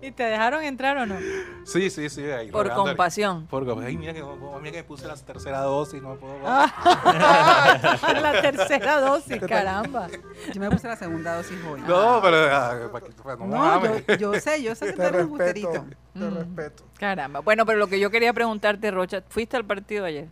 ¿Y 0.06 0.12
te 0.12 0.24
dejaron 0.24 0.63
entrar 0.63 0.98
o 0.98 1.06
no? 1.06 1.16
sí, 1.63 1.89
sí, 1.89 2.10
sí. 2.10 2.24
Ahí 2.24 2.52
Por 2.52 2.68
rogando. 2.68 2.84
compasión. 2.89 3.48
Por 3.48 3.66
compasión. 3.66 3.88
Ay, 3.88 3.98
mira 3.98 4.13
mira 4.13 4.72
que 4.72 4.78
me 4.80 4.84
puse 4.84 5.08
la 5.08 5.16
tercera 5.16 5.60
dosis, 5.62 6.02
no 6.02 6.16
puedo 6.16 6.36
Ah. 6.46 7.98
la 8.22 8.42
tercera 8.42 9.00
dosis, 9.00 9.39
caramba. 9.48 10.08
Yo 10.54 10.60
me 10.60 10.70
puse 10.70 10.88
la 10.88 10.96
segunda 10.98 11.36
dosis 11.38 11.58
hoy. 11.70 11.82
No, 11.82 12.20
pero 12.22 12.38
ah, 12.54 12.89
para 12.92 13.06
que- 13.06 13.12
para 13.13 13.36
no 13.46 13.98
yo, 14.08 14.16
yo 14.18 14.34
sé, 14.39 14.62
yo 14.62 14.76
sé 14.76 14.88
que 14.88 14.94
Te 14.94 15.06
eres 15.06 15.26
un 15.26 15.39
respeto. 15.39 15.68
gusterito. 15.70 15.96
Te 16.13 16.20
Mm. 16.20 16.36
respeto. 16.38 16.84
Caramba. 17.00 17.39
Bueno, 17.39 17.66
pero 17.66 17.80
lo 17.80 17.88
que 17.88 18.00
yo 18.00 18.10
quería 18.12 18.34
preguntarte, 18.34 18.92
Rocha, 18.92 19.24
¿fuiste 19.30 19.58
al 19.58 19.66
partido 19.66 20.06
ayer? 20.06 20.28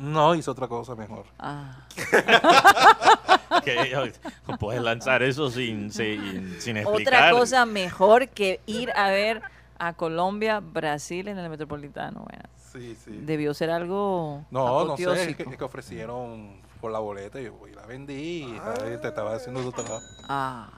No, 0.00 0.34
hice 0.34 0.50
otra 0.50 0.66
cosa 0.66 0.94
mejor. 0.96 1.26
Ah. 1.38 1.86
Que, 3.64 4.12
puedes 4.58 4.80
lanzar 4.80 5.22
eso 5.22 5.50
sin, 5.50 5.92
sin, 5.92 6.56
sin 6.60 6.76
explicar. 6.76 7.24
Otra 7.24 7.30
cosa 7.38 7.66
mejor 7.66 8.28
que 8.28 8.60
ir 8.64 8.90
a 8.92 9.10
ver 9.10 9.42
a 9.78 9.92
Colombia, 9.92 10.60
Brasil 10.60 11.28
en 11.28 11.36
el 11.36 11.50
Metropolitano. 11.50 12.20
Bueno, 12.20 12.44
Sí, 12.72 12.96
sí. 13.04 13.10
debió 13.10 13.52
ser 13.52 13.70
algo 13.70 14.46
No, 14.50 14.84
no 14.86 14.96
sé, 14.96 15.30
es 15.30 15.36
que, 15.36 15.44
que 15.44 15.64
ofrecieron 15.64 16.60
por 16.80 16.92
la 16.92 17.00
boleta 17.00 17.40
y 17.40 17.44
yo 17.44 17.58
y 17.68 17.74
la 17.74 17.84
vendí 17.84 18.44
y 18.44 18.54
estaba- 18.54 18.74
te 19.00 19.08
estaba 19.08 19.34
haciendo 19.34 19.60
tu 19.62 19.72
trabajo. 19.72 20.06
Ah. 20.28 20.70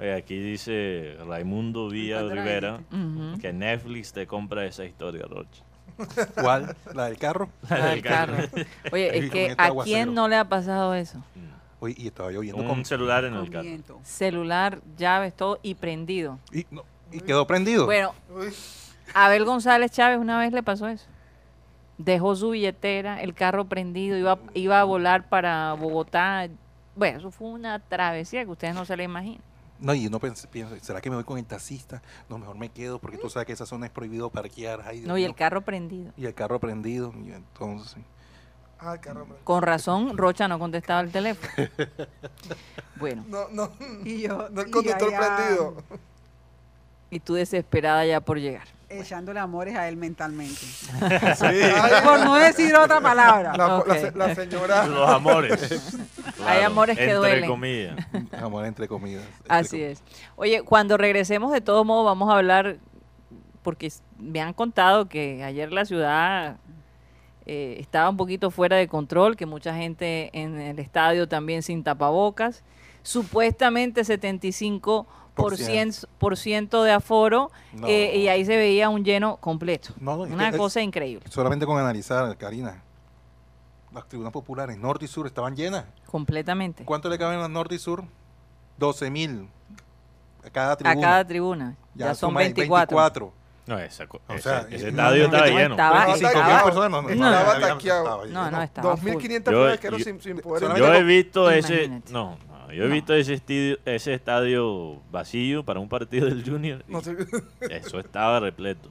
Oye, 0.00 0.14
aquí 0.14 0.38
dice 0.38 1.16
Raimundo 1.24 1.88
Villa 1.88 2.16
¿Cuánto 2.16 2.34
la 2.34 2.42
Rivera 2.42 2.80
que 3.40 3.52
Netflix 3.52 4.12
te 4.12 4.26
compra 4.26 4.64
esa 4.66 4.84
historia, 4.84 5.24
Rocha. 5.28 5.62
¿Cuál? 6.40 6.76
¿La 6.94 7.06
del 7.06 7.18
carro? 7.18 7.48
Ah, 7.68 7.92
el 7.92 8.02
carro. 8.02 8.36
Oye, 8.92 9.18
es 9.18 9.30
que 9.30 9.54
¿a 9.56 9.70
quién 9.84 10.14
no 10.14 10.28
le 10.28 10.36
ha 10.36 10.48
pasado 10.48 10.94
eso? 10.94 11.22
Oye, 11.80 11.94
y 11.98 12.06
estaba 12.06 12.30
lloviendo 12.30 12.62
Un 12.62 12.68
con... 12.68 12.84
celular 12.84 13.24
en 13.24 13.34
el 13.34 13.50
carro. 13.50 14.00
Celular, 14.04 14.80
llaves, 14.96 15.34
todo 15.34 15.58
y 15.62 15.74
prendido. 15.74 16.38
Y, 16.52 16.66
no, 16.70 16.84
y 17.10 17.20
quedó 17.20 17.46
prendido. 17.46 17.86
Bueno, 17.86 18.14
a 19.14 19.26
Abel 19.26 19.44
González 19.44 19.90
Chávez 19.90 20.18
una 20.18 20.38
vez 20.38 20.52
le 20.52 20.62
pasó 20.62 20.88
eso. 20.88 21.06
Dejó 21.98 22.34
su 22.36 22.50
billetera, 22.50 23.20
el 23.20 23.34
carro 23.34 23.66
prendido, 23.66 24.16
iba, 24.16 24.38
iba 24.54 24.80
a 24.80 24.84
volar 24.84 25.28
para 25.28 25.74
Bogotá. 25.74 26.48
Bueno, 26.94 27.18
eso 27.18 27.30
fue 27.30 27.48
una 27.48 27.78
travesía 27.78 28.44
que 28.44 28.50
ustedes 28.50 28.74
no 28.74 28.84
se 28.84 28.96
le 28.96 29.04
imaginan. 29.04 29.42
No, 29.82 29.92
y 29.94 30.08
piensa, 30.08 30.48
piensa, 30.48 30.78
¿será 30.80 31.00
que 31.00 31.10
me 31.10 31.16
voy 31.16 31.24
con 31.24 31.38
el 31.38 31.44
taxista? 31.44 32.00
No, 32.28 32.38
mejor 32.38 32.56
me 32.56 32.68
quedo 32.68 33.00
porque 33.00 33.18
tú 33.18 33.28
sabes 33.28 33.46
que 33.46 33.52
esa 33.52 33.66
zona 33.66 33.86
es 33.86 33.92
prohibido 33.92 34.30
parquear. 34.30 34.80
Ay, 34.84 35.00
No, 35.00 35.18
y 35.18 35.24
el 35.24 35.34
carro 35.34 35.62
prendido. 35.62 36.12
Y 36.16 36.24
el 36.24 36.34
carro 36.34 36.60
prendido. 36.60 37.12
Y 37.24 37.32
entonces... 37.32 37.98
ah, 38.78 38.96
caramba. 38.98 39.34
Con 39.42 39.60
razón, 39.62 40.16
Rocha 40.16 40.46
no 40.46 40.60
contestaba 40.60 41.00
el 41.00 41.10
teléfono. 41.10 41.52
Bueno, 42.96 43.24
No, 43.26 43.48
no. 43.48 43.72
Y 44.04 44.20
yo, 44.20 44.48
No 44.50 44.60
el 44.60 44.68
y 44.68 44.70
conductor 44.70 45.12
allá 45.12 45.36
prendido. 45.36 45.76
Y 47.12 47.20
tú 47.20 47.34
desesperada 47.34 48.06
ya 48.06 48.22
por 48.22 48.40
llegar. 48.40 48.66
Echándole 48.88 49.38
amores 49.38 49.76
a 49.76 49.86
él 49.86 49.96
mentalmente. 49.98 50.60
Ay, 51.00 51.92
Por 52.02 52.20
no 52.24 52.36
decir 52.36 52.74
otra 52.74 53.02
palabra. 53.02 53.52
la, 54.14 54.34
señora. 54.34 54.86
Los 54.86 55.08
amores. 55.10 55.98
Hay 56.46 56.62
amores 56.62 56.96
que 56.96 57.04
entre 57.04 57.16
duelen. 57.16 57.50
comillas. 57.50 57.96
Amor 58.42 58.64
entre 58.64 58.88
comidas. 58.88 59.24
entre 59.24 59.54
Así 59.54 59.78
com- 59.78 59.86
es. 59.88 60.02
Oye, 60.36 60.62
cuando 60.62 60.96
regresemos, 60.96 61.52
de 61.52 61.60
todos 61.60 61.84
modos, 61.84 62.06
vamos 62.06 62.30
a 62.32 62.38
hablar, 62.38 62.78
porque 63.62 63.92
me 64.18 64.40
han 64.40 64.54
contado 64.54 65.06
que 65.06 65.44
ayer 65.44 65.70
la 65.70 65.84
ciudad 65.84 66.56
eh, 67.44 67.76
estaba 67.78 68.08
un 68.08 68.16
poquito 68.16 68.50
fuera 68.50 68.76
de 68.76 68.88
control, 68.88 69.36
que 69.36 69.44
mucha 69.46 69.74
gente 69.74 70.30
en 70.32 70.58
el 70.58 70.78
estadio 70.78 71.28
también 71.28 71.62
sin 71.62 71.84
tapabocas. 71.84 72.62
Supuestamente 73.02 74.02
75% 74.02 75.06
por 75.34 75.56
ciento, 75.56 76.06
por 76.18 76.36
ciento 76.36 76.82
de 76.84 76.92
aforo 76.92 77.50
No. 77.72 77.86
eh, 77.86 78.16
y 78.18 78.28
ahí 78.28 78.44
se 78.44 78.56
veía 78.56 78.88
un 78.88 79.04
lleno 79.04 79.36
completo. 79.38 79.94
No, 80.00 80.16
no, 80.16 80.22
Una 80.34 80.50
es- 80.50 80.56
cosa 80.56 80.80
increíble, 80.82 81.24
Solamente 81.30 81.64
con 81.66 81.78
analizar, 81.78 82.36
Karina, 82.36 82.82
las 83.92 84.08
tribunas 84.08 84.32
populares, 84.32 84.76
norte 84.78 85.04
y 85.04 85.08
sur, 85.08 85.26
estaban 85.26 85.54
llenas. 85.56 85.84
completamente. 86.06 86.84
¿Cuánto 86.84 87.08
le 87.08 87.18
caben 87.18 87.40
a 87.40 87.48
norte 87.48 87.74
y 87.74 87.78
sur? 87.78 88.04
12 88.78 89.10
mil 89.10 89.48
a 90.44 90.50
cada 90.50 90.72
A 90.72 90.76
tribuna. 90.76 91.00
cada 91.00 91.24
tribuna. 91.26 91.76
Ya, 91.94 92.14
son 92.14 92.30
suma 92.30 92.40
ahí 92.40 92.52
24. 92.52 93.32
No, 93.64 93.78
esa 93.78 94.04
O 94.04 94.32
ese, 94.34 94.42
sea, 94.42 94.66
ese 94.70 94.86
y- 94.86 94.88
estadio 94.88 95.24
estaba 95.26 95.46
no, 95.46 95.52
lleno. 95.56 95.74
estaba- 95.74 96.00
no, 96.00 96.06
no, 96.08 96.14
estaba 96.16 97.60
taqueado. 97.60 98.26
No, 98.26 98.50
no, 98.50 98.62
estaba 98.62 98.96
full. 98.96 99.10
2.500 99.12 99.52
Yo- 99.52 99.60
personas 99.60 99.78
que 99.80 99.90
yo- 99.90 99.98
sin, 100.04 100.20
sin 100.20 100.38
poder 100.38 100.76
Yo 100.76 100.92
he 100.94 101.02
visto 101.04 101.48
ese, 101.50 101.84
Imagínate. 101.84 102.12
no, 102.12 102.36
no, 102.72 102.76
yo 102.76 102.84
he 102.84 102.88
No. 102.88 102.94
visto 102.94 103.14
ese 103.14 103.34
estadio, 103.34 103.76
ese 103.84 104.14
estadio 104.14 105.00
vacío 105.10 105.64
para 105.64 105.80
un 105.80 105.88
partido 105.88 106.26
del 106.26 106.44
Junior. 106.44 106.84
y 106.88 106.92
No 106.92 107.00
sé. 107.00 107.16
Eso 107.70 107.98
estaba 107.98 108.40
repleto. 108.40 108.88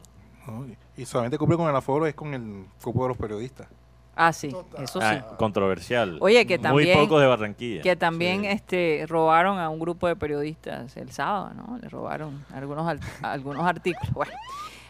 Y- 0.98 1.06
solamente 1.06 1.38
cumple 1.38 1.58
con 1.58 1.70
el 1.70 1.76
aforo 1.76 2.06
es 2.08 2.14
con 2.16 2.34
el 2.34 2.66
cupo 2.84 3.04
de 3.04 3.10
los 3.10 3.18
periodistas. 3.18 3.68
Ah, 4.16 4.34
sí, 4.34 4.50
eso 4.78 5.00
sí. 5.00 5.06
Ah, 5.08 5.36
controversial. 5.38 6.18
Oye, 6.20 6.46
que 6.46 6.58
Muy 6.58 6.64
también- 6.64 7.00
pocos 7.00 7.22
de 7.22 7.28
Barranquilla. 7.28 7.82
Que 7.82 7.96
también 7.96 8.42
Sí. 8.42 8.48
este 8.48 9.06
robaron 9.08 9.58
a 9.58 9.70
un 9.70 9.80
grupo 9.80 10.08
de 10.08 10.16
periodistas 10.16 10.98
el 10.98 11.12
sábado, 11.12 11.52
¿no? 11.56 11.78
Le 11.82 11.88
robaron 11.90 12.44
algunos 12.54 12.88
al- 12.88 13.00
algunos 13.24 13.66
artículos. 13.66 14.14
Bueno, 14.14 14.34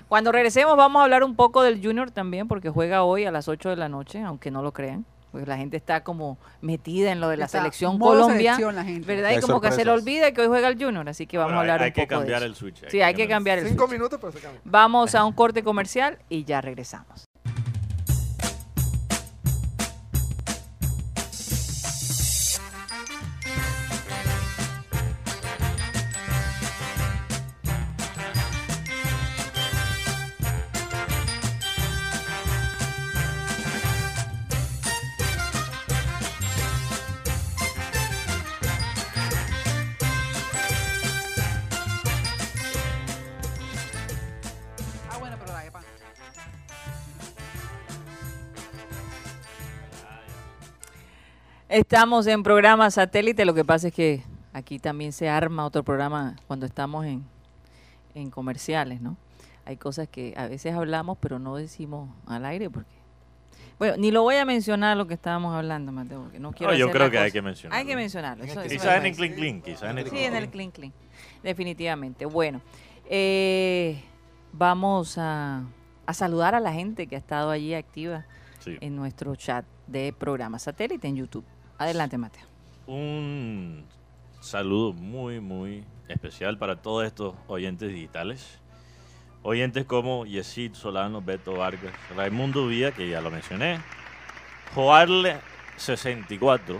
cuando 0.10 0.32
regresemos 0.32 0.76
vamos 0.76 1.00
a 1.02 1.04
hablar 1.04 1.24
un 1.24 1.36
poco 1.36 1.62
del 1.62 1.82
Junior 1.86 2.10
también 2.12 2.48
porque 2.48 2.70
juega 2.70 3.04
hoy 3.04 3.26
a 3.26 3.32
las 3.32 3.48
8 3.48 3.70
de 3.70 3.76
la 3.76 3.88
noche, 3.90 4.22
aunque 4.24 4.50
no 4.52 4.64
lo 4.64 4.74
crean. 4.74 5.06
Pues 5.32 5.48
la 5.48 5.56
gente 5.58 5.78
está 5.78 6.04
como 6.04 6.38
metida 6.60 7.12
en 7.12 7.22
lo 7.22 7.30
de 7.30 7.38
la 7.38 7.46
Está 7.46 7.60
selección 7.60 7.98
Colombia, 8.00 8.56
selección 8.56 8.76
la 8.76 8.84
gente. 8.84 9.08
¿verdad? 9.08 9.30
Y 9.32 9.36
Hay 9.36 9.42
como 9.42 9.62
que 9.62 9.72
se 9.72 9.78
le 9.78 9.84
sorpresas. 9.86 10.02
olvida 10.02 10.32
que 10.34 10.42
hoy 10.42 10.48
juega 10.48 10.68
el 10.68 10.84
Junior, 10.84 11.08
así 11.08 11.26
que 11.26 11.38
vamos 11.38 11.52
Bueno, 11.52 11.60
a 11.60 11.62
hablar 11.62 11.80
hay, 11.80 11.86
hay 11.86 11.90
un 11.90 11.94
que 11.94 12.02
poco 12.02 12.14
de 12.16 12.20
cambiar 12.20 12.38
eso. 12.42 12.46
el 12.48 12.56
switch. 12.56 12.90
Sí, 12.90 13.02
hay 13.02 13.14
que 13.14 13.28
cambiar 13.28 13.60
el 13.60 13.68
Cinco 13.70 13.86
switch. 13.88 13.94
minutos, 13.98 14.20
pero 14.20 14.34
se 14.34 14.40
cambia. 14.40 14.60
Vamos 14.66 15.16
a 15.16 15.24
un 15.24 15.32
corte 15.34 15.64
comercial 15.64 16.18
y 16.28 16.44
ya 16.44 16.60
regresamos. 16.60 17.31
Estamos 51.72 52.28
en 52.28 52.44
programa 52.44 52.92
satélite, 52.92 53.46
lo 53.46 53.54
que 53.54 53.64
pasa 53.64 53.88
es 53.88 53.94
que 53.94 54.22
aquí 54.52 54.78
también 54.78 55.14
se 55.14 55.30
arma 55.30 55.66
otro 55.66 55.84
programa 55.84 56.36
cuando 56.46 56.66
estamos 56.66 57.06
en, 57.06 57.24
en 58.14 58.30
comerciales, 58.30 59.00
¿no? 59.00 59.16
Hay 59.64 59.78
cosas 59.78 60.10
que 60.10 60.34
a 60.36 60.48
veces 60.48 60.74
hablamos 60.74 61.18
pero 61.22 61.40
no 61.40 61.56
decimos 61.56 62.10
al 62.28 62.44
aire 62.46 62.70
porque... 62.70 62.92
Bueno, 63.80 63.96
ni 63.98 64.12
lo 64.12 64.22
voy 64.24 64.36
a 64.36 64.44
mencionar 64.44 64.98
lo 64.98 65.08
que 65.08 65.14
estábamos 65.14 65.56
hablando, 65.56 65.94
Mateo, 65.94 66.24
porque 66.24 66.40
no 66.42 66.52
quiero 66.52 66.74
No, 66.74 66.78
yo 66.78 66.86
hacer 66.88 66.98
creo 66.98 67.10
que 67.10 67.18
hay 67.20 67.32
que 67.32 67.42
mencionarlo. 67.42 67.80
Hay 67.80 67.86
que 67.88 67.96
mencionarlo. 67.96 68.44
eso- 68.44 68.52
eso 68.52 68.62
me 68.62 68.68
Quizás 68.68 68.98
en 68.98 69.06
el 69.06 69.16
clink 69.16 69.36
clink, 69.36 69.64
quizás 69.64 69.84
en 69.92 69.98
el 69.98 70.10
Sí, 70.10 70.18
en 70.20 70.36
el 70.36 70.50
clink. 70.50 70.74
clink 70.74 70.94
clink. 70.94 70.94
Definitivamente. 71.42 72.26
Bueno, 72.26 72.62
eh, 73.10 74.04
vamos 74.52 75.18
a, 75.18 75.64
a 76.06 76.14
saludar 76.14 76.54
a 76.54 76.60
la 76.60 76.74
gente 76.74 77.08
que 77.08 77.16
ha 77.16 77.20
estado 77.20 77.50
allí 77.50 77.74
activa 77.74 78.26
Sí. 78.60 78.78
en 78.82 78.96
nuestro 78.98 79.36
chat 79.38 79.66
de 79.88 80.14
programa 80.14 80.60
satélite 80.60 81.08
en 81.08 81.16
YouTube. 81.16 81.46
Adelante, 81.82 82.16
Mateo. 82.16 82.44
Un 82.86 83.88
saludo 84.40 84.94
muy, 84.94 85.40
muy 85.40 85.84
especial 86.10 86.60
para 86.60 86.76
todos 86.76 87.08
estos 87.08 87.34
oyentes 87.48 87.90
digitales. 87.90 88.60
Oyentes 89.42 89.86
como 89.86 90.28
Yesid 90.28 90.76
Solano, 90.76 91.24
Beto 91.24 91.54
Vargas, 91.54 91.92
Raimundo 92.16 92.68
Vía, 92.68 92.92
que 92.92 93.10
ya 93.10 93.20
lo 93.20 93.32
mencioné, 93.32 93.80
Joarle 94.76 95.40
64, 95.78 96.80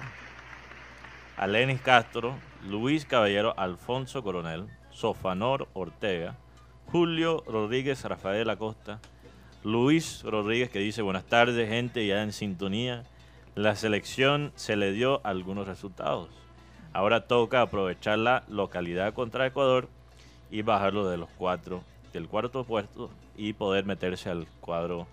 Alenis 1.36 1.82
Castro, 1.82 2.36
Luis 2.70 3.04
Caballero, 3.06 3.56
Alfonso 3.58 4.22
Coronel, 4.22 4.68
Sofanor 4.92 5.68
Ortega, 5.74 6.36
Julio 6.92 7.44
Rodríguez, 7.48 8.04
Rafael 8.04 8.48
Acosta, 8.52 9.00
Luis 9.64 10.22
Rodríguez 10.22 10.70
que 10.70 10.78
dice 10.78 11.02
buenas 11.02 11.26
tardes, 11.26 11.68
gente 11.68 12.06
ya 12.06 12.22
en 12.22 12.34
sintonía. 12.34 13.04
La 13.56 13.76
selección 13.76 14.52
se 14.56 14.76
le 14.76 14.92
dio 14.92 15.22
algunos 15.26 15.68
resultados. 15.68 16.30
Ahora 16.94 17.28
toca 17.28 17.62
aprovechar 17.62 18.18
la 18.18 18.44
localidad 18.48 19.14
contra 19.14 19.46
Ecuador 19.46 19.88
y 20.50 20.62
bajarlo 20.62 21.10
de 21.10 21.18
los 21.18 21.30
cuatro, 21.38 21.84
del 22.14 22.28
cuarto 22.28 22.64
puesto 22.64 23.10
y 23.36 23.54
poder 23.54 23.86
meterse 23.86 24.30
al 24.30 24.48
cuadro 24.60 25.08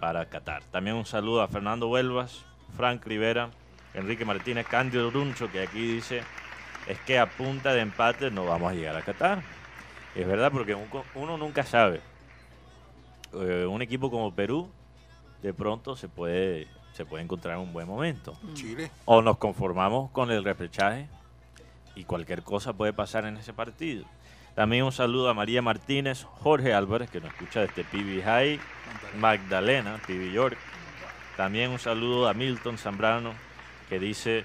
para 0.00 0.26
Qatar. 0.26 0.62
También 0.70 0.96
un 0.96 1.06
saludo 1.06 1.42
a 1.42 1.48
Fernando 1.48 1.88
Huelvas, 1.88 2.44
Frank 2.76 3.04
Rivera, 3.06 3.50
Enrique 3.94 4.24
Martínez, 4.24 4.66
Cándido 4.68 5.10
Runcho, 5.10 5.50
que 5.50 5.62
aquí 5.62 5.80
dice 5.80 6.22
es 6.86 7.00
que 7.00 7.18
a 7.18 7.26
punta 7.26 7.72
de 7.72 7.80
empate 7.80 8.30
no 8.30 8.44
vamos 8.44 8.70
a 8.70 8.74
llegar 8.74 8.96
a 8.96 9.02
Qatar. 9.02 9.42
Es 10.14 10.26
verdad, 10.26 10.52
porque 10.52 10.74
un- 10.74 10.88
uno 11.14 11.36
nunca 11.36 11.64
sabe. 11.64 12.00
Eh, 13.34 13.66
un 13.68 13.82
equipo 13.82 14.10
como 14.10 14.34
Perú 14.34 14.70
de 15.42 15.52
pronto 15.52 15.96
se 15.96 16.08
puede, 16.08 16.68
se 16.96 17.04
puede 17.04 17.22
encontrar 17.24 17.56
en 17.56 17.60
un 17.60 17.72
buen 17.74 17.86
momento. 17.86 18.34
Chile. 18.54 18.90
O 19.04 19.20
nos 19.20 19.36
conformamos 19.36 20.10
con 20.12 20.30
el 20.30 20.42
repechaje 20.42 21.08
y 21.94 22.04
cualquier 22.04 22.42
cosa 22.42 22.72
puede 22.72 22.92
pasar 22.94 23.26
en 23.26 23.36
ese 23.36 23.52
partido. 23.52 24.04
También 24.54 24.84
un 24.84 24.92
saludo 24.92 25.28
a 25.28 25.34
María 25.34 25.60
Martínez, 25.60 26.24
Jorge 26.24 26.72
Álvarez, 26.72 27.10
que 27.10 27.20
nos 27.20 27.30
escucha 27.30 27.60
desde 27.60 27.84
PB 27.84 28.22
High, 28.24 28.58
Magdalena, 29.18 30.00
PB 30.06 30.32
York. 30.32 30.56
También 31.36 31.70
un 31.70 31.78
saludo 31.78 32.28
a 32.28 32.32
Milton 32.34 32.78
Zambrano, 32.78 33.32
que 33.90 33.98
dice 33.98 34.44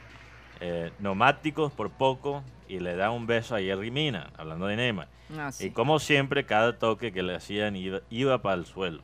eh, 0.59 0.91
neumáticos 0.99 1.71
por 1.71 1.89
poco 1.89 2.43
y 2.67 2.79
le 2.79 2.95
da 2.97 3.11
un 3.11 3.27
beso 3.27 3.55
a 3.55 3.59
Jerry 3.59 3.91
Mina, 3.91 4.29
hablando 4.37 4.65
de 4.67 4.75
Neymar. 4.75 5.07
Ah, 5.37 5.51
sí. 5.53 5.67
Y 5.67 5.69
como 5.71 5.99
siempre, 5.99 6.45
cada 6.45 6.77
toque 6.77 7.13
que 7.13 7.23
le 7.23 7.33
hacían 7.35 7.77
iba, 7.77 8.01
iba 8.09 8.41
para 8.41 8.55
el 8.55 8.65
suelo. 8.65 9.01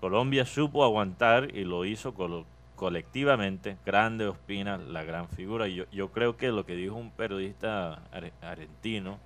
Colombia 0.00 0.46
supo 0.46 0.82
aguantar 0.82 1.54
y 1.54 1.64
lo 1.64 1.84
hizo 1.84 2.14
colo- 2.14 2.46
colectivamente. 2.80 3.76
Grande 3.84 4.26
Ospina, 4.26 4.78
la 4.78 5.04
gran 5.04 5.28
figura. 5.28 5.68
Y 5.68 5.74
Yo, 5.74 5.84
yo 5.92 6.10
creo 6.12 6.38
que 6.38 6.48
lo 6.48 6.64
que 6.64 6.74
dijo 6.74 6.94
un 6.94 7.10
periodista 7.10 8.00
argentino 8.40 9.18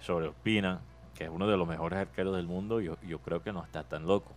sobre 0.00 0.28
Ospina, 0.28 0.80
que 1.14 1.24
es 1.24 1.30
uno 1.30 1.46
de 1.46 1.58
los 1.58 1.68
mejores 1.68 1.98
arqueros 1.98 2.34
del 2.34 2.46
mundo, 2.46 2.80
yo, 2.80 2.96
yo 3.06 3.18
creo 3.18 3.42
que 3.42 3.52
no 3.52 3.62
está 3.62 3.82
tan 3.84 4.06
loco. 4.06 4.32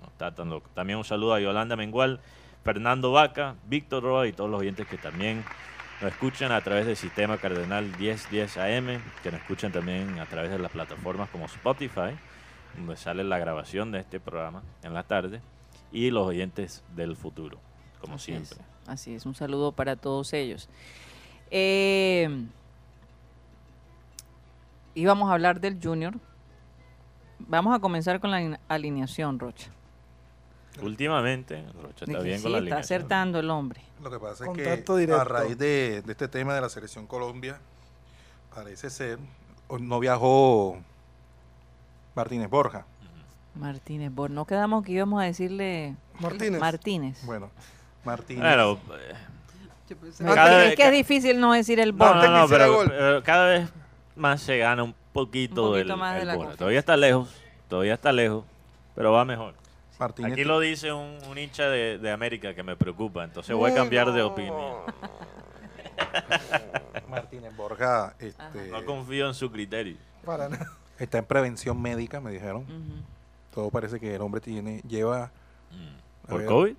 No 0.00 0.08
está 0.08 0.34
tan 0.34 0.50
loco. 0.50 0.68
También 0.74 0.98
un 0.98 1.04
saludo 1.04 1.34
a 1.34 1.40
Yolanda 1.40 1.76
Mengual, 1.76 2.18
Fernando 2.64 3.12
Vaca, 3.12 3.54
Víctor 3.68 4.02
Roa 4.02 4.26
y 4.26 4.32
todos 4.32 4.50
los 4.50 4.58
oyentes 4.60 4.88
que 4.88 4.98
también 4.98 5.44
nos 6.02 6.10
escuchan 6.10 6.50
a 6.50 6.60
través 6.60 6.84
del 6.84 6.96
sistema 6.96 7.38
Cardenal 7.38 7.84
1010 7.96 8.56
AM, 8.56 9.00
que 9.22 9.30
nos 9.30 9.40
escuchan 9.40 9.70
también 9.70 10.18
a 10.18 10.26
través 10.26 10.50
de 10.50 10.58
las 10.58 10.72
plataformas 10.72 11.28
como 11.28 11.44
Spotify, 11.44 12.18
donde 12.76 12.96
sale 12.96 13.22
la 13.22 13.38
grabación 13.38 13.92
de 13.92 14.00
este 14.00 14.18
programa 14.18 14.64
en 14.82 14.94
la 14.94 15.04
tarde, 15.04 15.40
y 15.92 16.10
los 16.10 16.26
oyentes 16.26 16.84
del 16.94 17.16
futuro, 17.16 17.60
como 18.00 18.14
Así 18.16 18.32
es, 18.32 18.48
siempre. 18.48 18.66
Así 18.86 19.14
es, 19.14 19.26
un 19.26 19.34
saludo 19.34 19.72
para 19.72 19.96
todos 19.96 20.32
ellos. 20.32 20.68
Eh, 21.50 22.46
íbamos 24.94 25.30
a 25.30 25.34
hablar 25.34 25.60
del 25.60 25.78
Junior. 25.82 26.14
Vamos 27.40 27.74
a 27.76 27.80
comenzar 27.80 28.20
con 28.20 28.30
la 28.30 28.38
aline- 28.38 28.60
alineación, 28.68 29.38
Rocha. 29.38 29.70
Últimamente, 30.82 31.64
Rocha 31.82 32.04
está 32.04 32.20
bien 32.20 32.38
sí, 32.38 32.42
con 32.44 32.52
la 32.52 32.58
está 32.58 32.64
alineación. 32.76 32.78
acertando 32.98 33.38
el 33.40 33.50
hombre. 33.50 33.80
Lo 34.02 34.10
que 34.10 34.18
pasa 34.18 34.44
es 34.44 34.50
que 34.52 34.62
directo. 34.62 35.20
a 35.20 35.24
raíz 35.24 35.58
de, 35.58 36.02
de 36.02 36.12
este 36.12 36.28
tema 36.28 36.54
de 36.54 36.60
la 36.60 36.68
selección 36.68 37.06
Colombia, 37.06 37.58
parece 38.54 38.90
ser, 38.90 39.18
no 39.80 39.98
viajó 40.00 40.78
Martínez 42.14 42.48
Borja. 42.50 42.86
Martínez 43.54 44.12
Bor. 44.14 44.30
No 44.30 44.44
quedamos 44.44 44.84
que 44.84 44.92
íbamos 44.92 45.20
a 45.20 45.24
decirle 45.24 45.96
Martínez. 46.20 46.60
Martínez. 46.60 47.24
Bueno, 47.26 47.50
Martínez. 48.08 48.42
Pero, 48.42 48.72
eh, 48.72 49.14
cada 50.34 50.50
que- 50.50 50.56
vez- 50.56 50.70
es 50.70 50.76
que 50.76 50.86
es 50.86 50.92
difícil 50.92 51.40
no 51.40 51.52
decir 51.52 51.80
el 51.80 51.96
no, 51.96 52.04
Bor. 52.04 52.16
no, 52.16 52.28
no, 52.42 52.48
pero, 52.48 52.72
gol. 52.72 52.88
pero 52.88 53.22
cada 53.22 53.46
vez 53.46 53.68
más 54.16 54.40
se 54.40 54.58
gana 54.58 54.82
un 54.82 54.94
poquito, 55.12 55.64
Un 55.64 55.70
poquito 55.72 55.92
el, 55.94 55.98
más 55.98 56.14
de 56.14 56.20
el 56.22 56.26
la 56.26 56.34
Bora. 56.34 56.46
confianza. 56.48 56.58
Todavía 56.58 56.78
está 56.80 56.96
lejos, 56.96 57.34
todavía 57.68 57.94
está 57.94 58.12
lejos, 58.12 58.44
pero 58.94 59.12
va 59.12 59.24
mejor. 59.24 59.54
Martínez 59.98 60.32
Aquí 60.32 60.44
lo 60.44 60.60
dice 60.60 60.92
un, 60.92 61.18
un 61.28 61.38
hincha 61.38 61.68
de, 61.68 61.98
de 61.98 62.10
América 62.12 62.54
que 62.54 62.62
me 62.62 62.76
preocupa, 62.76 63.24
entonces 63.24 63.54
voy 63.56 63.72
a 63.72 63.74
cambiar 63.74 64.12
de 64.12 64.22
opinión. 64.22 64.56
Martínez 67.08 67.54
Borja 67.56 68.14
este, 68.18 68.68
No 68.70 68.84
confío 68.84 69.26
en 69.28 69.34
su 69.34 69.50
criterio. 69.50 69.96
Para 70.24 70.48
nada. 70.48 70.70
está 70.98 71.18
en 71.18 71.24
prevención 71.24 71.80
médica, 71.80 72.20
me 72.20 72.30
dijeron. 72.30 72.64
Todo 73.54 73.70
parece 73.70 73.98
que 73.98 74.14
el 74.14 74.20
hombre 74.20 74.40
tiene 74.40 74.80
lleva 74.86 75.24
A 75.24 75.30
¿Por 76.28 76.38
ver. 76.38 76.46
COVID? 76.46 76.74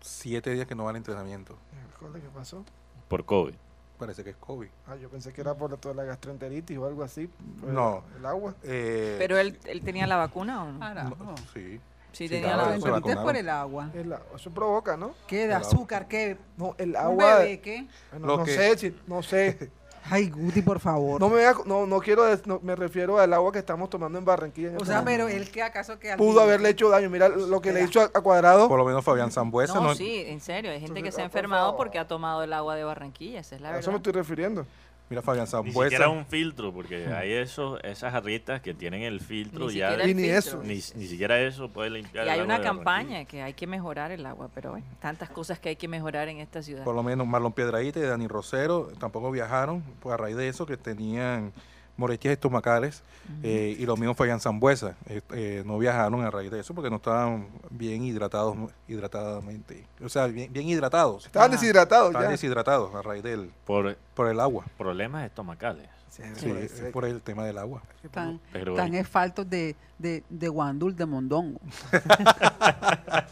Siete 0.00 0.50
días 0.52 0.66
que 0.66 0.74
no 0.74 0.84
va 0.84 0.90
al 0.90 0.96
entrenamiento. 0.96 1.56
¿Qué 1.98 2.28
pasó? 2.34 2.64
Por 3.08 3.24
COVID. 3.24 3.54
Parece 3.98 4.24
que 4.24 4.30
es 4.30 4.36
COVID. 4.36 4.68
Ah, 4.86 4.96
yo 4.96 5.10
pensé 5.10 5.32
que 5.32 5.42
era 5.42 5.54
por 5.54 5.76
toda 5.76 5.94
la 5.94 6.04
gastroenteritis 6.04 6.78
o 6.78 6.86
algo 6.86 7.02
así. 7.02 7.28
No. 7.62 8.02
El 8.16 8.24
agua. 8.24 8.54
Eh, 8.62 9.16
Pero 9.18 9.36
él, 9.38 9.58
él 9.64 9.82
tenía 9.82 10.06
la 10.06 10.16
vacuna 10.16 10.64
o 10.64 10.72
no? 10.72 10.80
Carajo. 10.80 11.16
no, 11.22 11.34
sí. 11.52 11.78
Sí, 12.12 12.26
sí, 12.26 12.28
tenía 12.28 12.54
claro, 12.54 12.70
la 12.70 12.76
es 12.76 13.16
por 13.18 13.36
el 13.36 13.48
agua. 13.48 13.90
El 13.94 14.12
eso 14.34 14.50
provoca, 14.50 14.96
¿no? 14.96 15.14
¿Qué 15.28 15.46
de 15.46 15.54
azúcar? 15.54 16.08
¿Qué? 16.08 16.38
No, 16.56 16.74
el 16.78 16.90
¿Un 16.90 16.96
agua. 16.96 17.36
bebé 17.38 17.60
qué? 17.60 17.86
No 18.18 18.42
que- 18.42 18.50
sé, 18.56 18.78
si- 18.78 18.96
no 19.06 19.22
sé. 19.22 19.70
Ay, 20.08 20.30
Guti, 20.30 20.62
por 20.62 20.80
favor. 20.80 21.20
No 21.20 21.28
me 21.28 21.36
vea- 21.36 21.54
no, 21.66 21.86
no 21.86 22.00
quiero, 22.00 22.24
des- 22.24 22.46
no, 22.46 22.58
me 22.62 22.74
refiero 22.74 23.18
al 23.18 23.32
agua 23.32 23.52
que 23.52 23.58
estamos 23.58 23.90
tomando 23.90 24.18
en 24.18 24.24
Barranquilla. 24.24 24.68
en 24.68 24.74
o 24.74 24.78
este 24.78 24.86
sea, 24.88 25.00
momento. 25.00 25.26
pero 25.26 25.36
él 25.36 25.50
que 25.50 25.62
acaso 25.62 25.98
que 25.98 26.10
al 26.12 26.18
pudo 26.18 26.40
haberle 26.40 26.70
hecho 26.70 26.88
daño. 26.88 27.10
Mira 27.10 27.28
lo 27.28 27.60
que 27.60 27.72
le 27.72 27.82
hizo 27.82 28.00
a, 28.00 28.04
a 28.04 28.20
Cuadrado. 28.20 28.68
Por 28.68 28.78
lo 28.78 28.84
menos 28.84 29.04
Fabián 29.04 29.30
Zambuesa 29.30 29.74
No, 29.74 29.80
no, 29.82 29.94
sí, 29.94 30.24
en 30.26 30.40
serio. 30.40 30.70
Hay 30.70 30.80
gente 30.80 31.02
que 31.02 31.12
se 31.12 31.20
ha 31.22 31.26
ah, 31.26 31.28
por 31.28 31.38
enfermado 31.38 31.76
porque 31.76 31.98
ha 31.98 32.08
tomado 32.08 32.42
el 32.42 32.52
agua 32.52 32.74
de 32.74 32.84
Barranquilla. 32.84 33.40
Esa 33.40 33.54
es 33.56 33.60
la 33.60 33.68
a 33.68 33.78
eso 33.78 33.90
me 33.90 33.96
verdad. 33.98 34.08
estoy 34.08 34.12
refiriendo. 34.20 34.66
Mira 35.10 35.22
Fabián 35.22 35.48
Ni 35.64 35.72
siquiera 35.72 36.08
un 36.08 36.24
filtro, 36.24 36.72
porque 36.72 37.08
hay 37.12 37.32
esos, 37.32 37.80
esas 37.82 38.12
jarritas 38.12 38.60
que 38.60 38.74
tienen 38.74 39.02
el 39.02 39.20
filtro 39.20 39.66
Ni 39.66 39.74
ya. 39.74 39.94
Y 40.06 40.14
ni 40.14 40.22
filtro. 40.22 40.38
eso. 40.38 40.62
Ni, 40.62 40.74
ni 40.74 41.08
siquiera 41.08 41.40
eso 41.40 41.68
puede 41.68 41.90
limpiar 41.90 42.26
Y 42.26 42.28
el 42.28 42.34
hay 42.34 42.40
agua 42.40 42.54
una 42.54 42.62
campaña 42.62 43.24
que 43.24 43.42
hay 43.42 43.54
que 43.54 43.66
mejorar 43.66 44.12
el 44.12 44.24
agua, 44.24 44.48
pero 44.54 44.70
bueno, 44.70 44.86
tantas 45.00 45.28
cosas 45.28 45.58
que 45.58 45.70
hay 45.70 45.76
que 45.76 45.88
mejorar 45.88 46.28
en 46.28 46.38
esta 46.38 46.62
ciudad. 46.62 46.84
Por 46.84 46.94
lo 46.94 47.02
menos 47.02 47.26
Marlon 47.26 47.52
Piedraíta 47.52 47.98
y 47.98 48.02
Dani 48.02 48.28
Rosero 48.28 48.92
tampoco 49.00 49.32
viajaron 49.32 49.82
pues 49.98 50.14
a 50.14 50.16
raíz 50.16 50.36
de 50.36 50.46
eso 50.46 50.64
que 50.64 50.76
tenían 50.76 51.52
molestias 51.96 52.32
estomacales 52.32 53.02
eh, 53.42 53.76
y 53.78 53.86
lo 53.86 53.96
mismo 53.96 54.14
Fabián 54.14 54.40
Zambuesa 54.40 54.96
eh, 55.06 55.20
eh, 55.34 55.62
no 55.66 55.78
viajaron 55.78 56.22
a 56.24 56.30
raíz 56.30 56.50
de 56.50 56.60
eso 56.60 56.74
porque 56.74 56.90
no 56.90 56.96
estaban 56.96 57.48
bien 57.70 58.02
hidratados 58.02 58.56
hidratadamente 58.88 59.84
o 60.04 60.08
sea 60.08 60.26
bien, 60.26 60.52
bien 60.52 60.68
hidratados 60.68 61.26
Estaban 61.26 61.50
Ah. 61.50 61.52
deshidratados 61.52 62.08
estaban 62.08 62.28
ya. 62.28 62.32
deshidratados 62.32 62.94
a 62.94 63.02
raíz 63.02 63.22
del 63.22 63.50
Por 63.66 63.96
por 64.14 64.28
el 64.28 64.40
agua 64.40 64.64
problemas 64.78 65.24
estomacales. 65.26 65.88
Sí, 66.10 66.50
es 66.50 66.72
por 66.92 67.04
el 67.04 67.22
tema 67.22 67.44
del 67.44 67.56
agua 67.56 67.82
Tan, 68.10 68.40
Pero 68.52 68.74
tan 68.74 68.88
bueno. 68.88 69.00
es 69.00 69.08
faltos 69.08 69.48
de, 69.48 69.76
de, 69.96 70.24
de 70.28 70.48
guandul, 70.48 70.96
de 70.96 71.06
mondongo. 71.06 71.60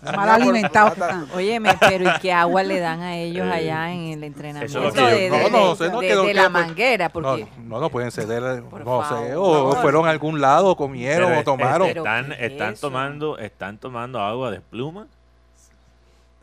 No, 0.03 0.13
Mal 0.17 0.29
alimentados 0.29 0.95
que 0.95 1.01
están. 1.01 1.29
Óyeme, 1.35 1.77
pero 1.81 2.05
¿y 2.09 2.19
qué 2.21 2.33
agua 2.33 2.63
le 2.63 2.79
dan 2.79 3.01
a 3.01 3.17
ellos 3.17 3.47
Eh, 3.47 3.53
allá 3.53 3.93
en 3.93 4.13
el 4.13 4.25
entrenamiento? 4.25 4.89
eso 4.89 5.07
de, 5.07 5.29
no, 5.29 5.49
no, 5.49 5.75
no, 5.75 6.03
no 6.03 6.33
la 6.33 6.49
manguera, 6.49 7.07
no, 7.07 7.13
porque... 7.13 7.49
no 7.65 7.81
no 7.81 7.91
pueden 7.91 8.13
ceder 8.13 8.63
no 8.63 9.09
sé 9.09 9.35
o, 9.35 9.75
fueron 9.83 10.07
a 10.07 10.11
algún 10.11 10.41
lado 10.41 10.77
comieron 10.77 11.31
Pero 11.31 11.41
o 11.41 11.45
tomaron 11.45 11.89
están, 11.89 12.27
¿qué 12.29 12.47
es 12.47 12.53
están 12.53 12.77
tomando, 12.77 13.39
están 13.39 13.79
tomando 13.79 14.21
agua 14.21 14.53
de 14.53 14.61
pluma, 14.61 15.09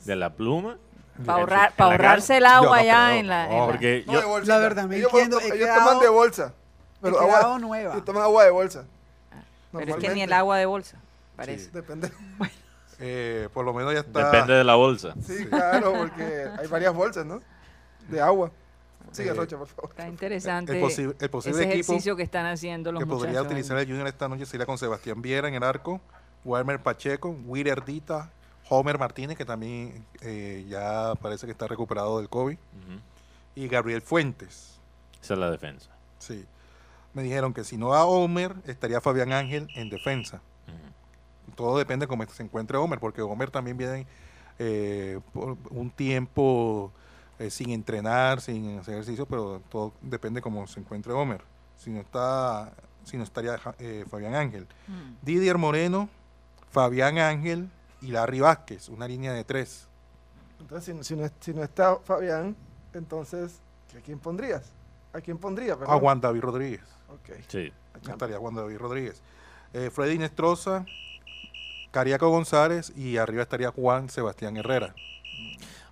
de 0.03 0.15
la 0.15 0.31
pluma. 0.33 0.77
Para 1.15 1.21
en 1.21 1.25
su- 1.25 1.31
ahorrar, 1.31 1.69
en 1.69 1.75
para 1.75 1.87
la 1.89 1.93
ahorrarse 1.95 2.37
el 2.37 2.45
agua 2.45 2.61
Yo 2.63 2.69
no 2.69 2.73
allá 2.73 3.05
creo. 3.07 3.19
en 3.19 3.27
la... 3.27 3.43
en 3.45 3.51
No, 3.51 3.59
la- 3.59 3.65
Porque 3.67 4.03
No, 4.07 4.13
yo, 4.13 4.19
de 4.19 4.25
bolsa. 4.25 4.47
La 4.53 4.57
verdad, 4.59 4.85
me 4.87 4.97
ellos, 4.97 5.11
entiendo, 5.13 5.39
ellos 5.39 5.69
toman 5.77 5.99
de 5.99 6.09
bolsa. 6.09 6.53
Pero 7.01 7.19
agua, 7.19 7.59
nueva. 7.59 7.93
ellos 7.93 8.05
toman 8.05 8.23
agua 8.23 8.43
de 8.43 8.49
bolsa. 8.51 8.85
Pero 9.71 9.91
es 9.91 9.97
que 9.97 10.09
ni 10.09 10.21
el 10.21 10.33
agua 10.33 10.57
de 10.57 10.65
bolsa, 10.65 10.97
parece. 11.35 11.69
Depende. 11.71 12.11
Eh, 12.97 13.49
por 13.53 13.65
lo 13.65 13.73
menos 13.73 13.93
ya 13.93 13.99
está 13.99 14.31
depende 14.31 14.53
de 14.53 14.63
la 14.63 14.75
bolsa. 14.75 15.13
Sí, 15.21 15.45
claro, 15.47 15.91
porque 15.97 16.47
hay 16.57 16.65
varias 16.67 16.93
bolsas, 16.93 17.25
¿no? 17.25 17.41
De 18.07 18.21
agua. 18.21 18.51
Sigue, 19.11 19.31
Eh, 19.31 19.33
Rocha, 19.33 19.57
por 19.57 19.67
favor. 19.67 19.89
Está 19.89 20.07
interesante 20.07 20.77
el, 20.79 20.81
posi- 20.81 21.03
el 21.03 21.15
ese 21.19 21.27
posible 21.27 21.63
equipo 21.63 21.91
ejercicio 21.91 22.15
que 22.15 22.23
están 22.23 22.45
haciendo 22.45 22.93
los 22.93 22.99
que 23.01 23.05
muchachos. 23.05 23.25
podría 23.25 23.41
utilizar 23.41 23.77
el 23.79 23.85
Junior 23.87 24.07
esta 24.07 24.29
noche 24.29 24.45
sería 24.45 24.65
con 24.65 24.77
Sebastián 24.77 25.21
Viera 25.21 25.49
en 25.49 25.55
el 25.55 25.63
arco, 25.63 25.99
Walmer 26.45 26.79
Pacheco, 26.81 27.35
Willer 27.45 27.83
Dita, 27.83 28.29
Homer 28.69 28.97
Martínez, 28.97 29.37
que 29.37 29.45
también 29.45 30.05
eh, 30.21 30.65
ya 30.67 31.13
parece 31.21 31.45
que 31.45 31.51
está 31.51 31.67
recuperado 31.67 32.17
del 32.19 32.29
COVID, 32.29 32.57
y 33.55 33.67
Gabriel 33.67 34.01
Fuentes. 34.01 34.79
Esa 35.21 35.33
es 35.33 35.39
la 35.39 35.51
defensa. 35.51 35.89
Sí. 36.19 36.45
Me 37.13 37.23
dijeron 37.23 37.53
que 37.53 37.63
si 37.63 37.77
no 37.77 37.93
a 37.93 38.05
Homer, 38.05 38.55
estaría 38.65 38.99
Fabián 38.99 39.31
Ángel 39.31 39.67
en 39.75 39.89
defensa. 39.89 40.41
Todo 41.55 41.77
depende 41.77 42.05
de 42.05 42.07
cómo 42.09 42.25
se 42.25 42.43
encuentre 42.43 42.77
Homer, 42.77 42.99
porque 42.99 43.21
Homer 43.21 43.49
también 43.49 43.77
viene 43.77 44.05
eh, 44.59 45.19
por 45.31 45.57
un 45.69 45.89
tiempo 45.89 46.91
eh, 47.39 47.49
sin 47.49 47.69
entrenar, 47.69 48.41
sin 48.41 48.79
hacer 48.79 48.95
ejercicio, 48.95 49.25
pero 49.25 49.61
todo 49.69 49.93
depende 50.01 50.39
de 50.39 50.41
cómo 50.41 50.67
se 50.67 50.79
encuentre 50.79 51.13
Homer. 51.13 51.41
Si 51.77 51.89
no 51.89 52.01
está, 52.01 52.73
si 53.03 53.15
no 53.15 53.23
estaría 53.23 53.59
eh, 53.79 54.05
Fabián 54.09 54.35
Ángel. 54.35 54.67
Mm. 54.87 55.13
Didier 55.21 55.57
Moreno, 55.57 56.09
Fabián 56.71 57.17
Ángel 57.19 57.69
y 58.05 58.11
Larry 58.11 58.39
Vázquez, 58.39 58.89
una 58.89 59.07
línea 59.07 59.33
de 59.33 59.43
tres. 59.43 59.87
Entonces, 60.59 60.85
si, 60.85 60.93
no- 60.93 61.03
si 61.03 61.15
no, 61.15 61.29
si 61.39 61.53
no 61.53 61.63
está 61.63 61.97
Fabián, 61.97 62.55
entonces, 62.93 63.59
¿a 63.97 64.01
quién 64.01 64.19
pondrías? 64.19 64.71
¿A 65.13 65.21
quién 65.21 65.37
pondría? 65.37 65.73
A 65.73 65.77
perdón? 65.79 65.99
Juan 65.99 66.21
David 66.21 66.41
Rodríguez. 66.41 66.81
Ok. 67.09 67.37
Sí. 67.47 67.71
a 67.93 68.11
Estaría 68.11 68.37
Juan 68.37 68.55
David 68.55 68.77
Rodríguez. 68.77 69.21
Eh, 69.73 69.89
Freddy 69.89 70.17
Nestroza, 70.17 70.85
Cariaco 71.91 72.29
González 72.29 72.93
y 72.95 73.17
arriba 73.17 73.43
estaría 73.43 73.71
Juan 73.71 74.09
Sebastián 74.09 74.57
Herrera. 74.57 74.93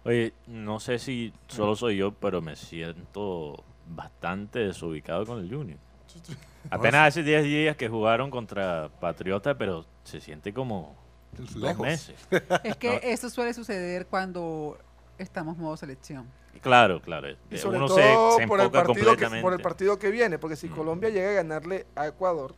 Oye, 0.06 0.34
no 0.48 0.80
sé 0.80 1.00
si 1.00 1.34
solo 1.48 1.76
soy 1.76 1.98
yo, 1.98 2.12
pero 2.14 2.42
me 2.42 2.56
siento 2.56 3.64
bastante 3.88 4.60
desubicado 4.60 5.26
con 5.26 5.40
el 5.40 5.50
Junior. 5.54 5.80
Apenas 6.70 7.10
hace 7.10 7.24
10 7.24 7.44
días 7.44 7.76
que 7.78 7.90
jugaron 7.90 8.30
contra 8.30 8.90
Patriota, 9.00 9.58
pero 9.58 9.86
se 10.04 10.20
siente 10.22 10.54
como 10.54 10.96
dos 11.38 11.56
Lejos. 11.56 11.86
meses. 11.86 12.16
Es 12.64 12.76
que 12.78 13.00
eso 13.04 13.30
suele 13.30 13.54
suceder 13.54 14.06
cuando 14.08 14.78
estamos 15.18 15.58
modo 15.58 15.78
selección. 15.78 16.26
Claro, 16.62 17.02
claro. 17.02 17.30
Y 17.30 17.56
eh, 17.56 17.58
sobre 17.58 17.78
Uno 17.78 17.88
todo 17.88 17.98
se, 18.38 18.42
se 18.42 18.48
por, 18.48 18.60
el 18.60 18.66
enfoca 18.68 18.84
partido 18.84 18.94
que, 18.94 19.04
completamente. 19.06 19.42
por 19.42 19.54
el 19.54 19.60
partido 19.62 20.00
que 20.00 20.12
viene, 20.12 20.38
porque 20.40 20.56
si 20.56 20.68
Mm. 20.70 20.76
Colombia 20.76 21.10
llega 21.10 21.30
a 21.30 21.34
ganarle 21.34 21.86
a 21.96 22.08
Ecuador 22.08 22.56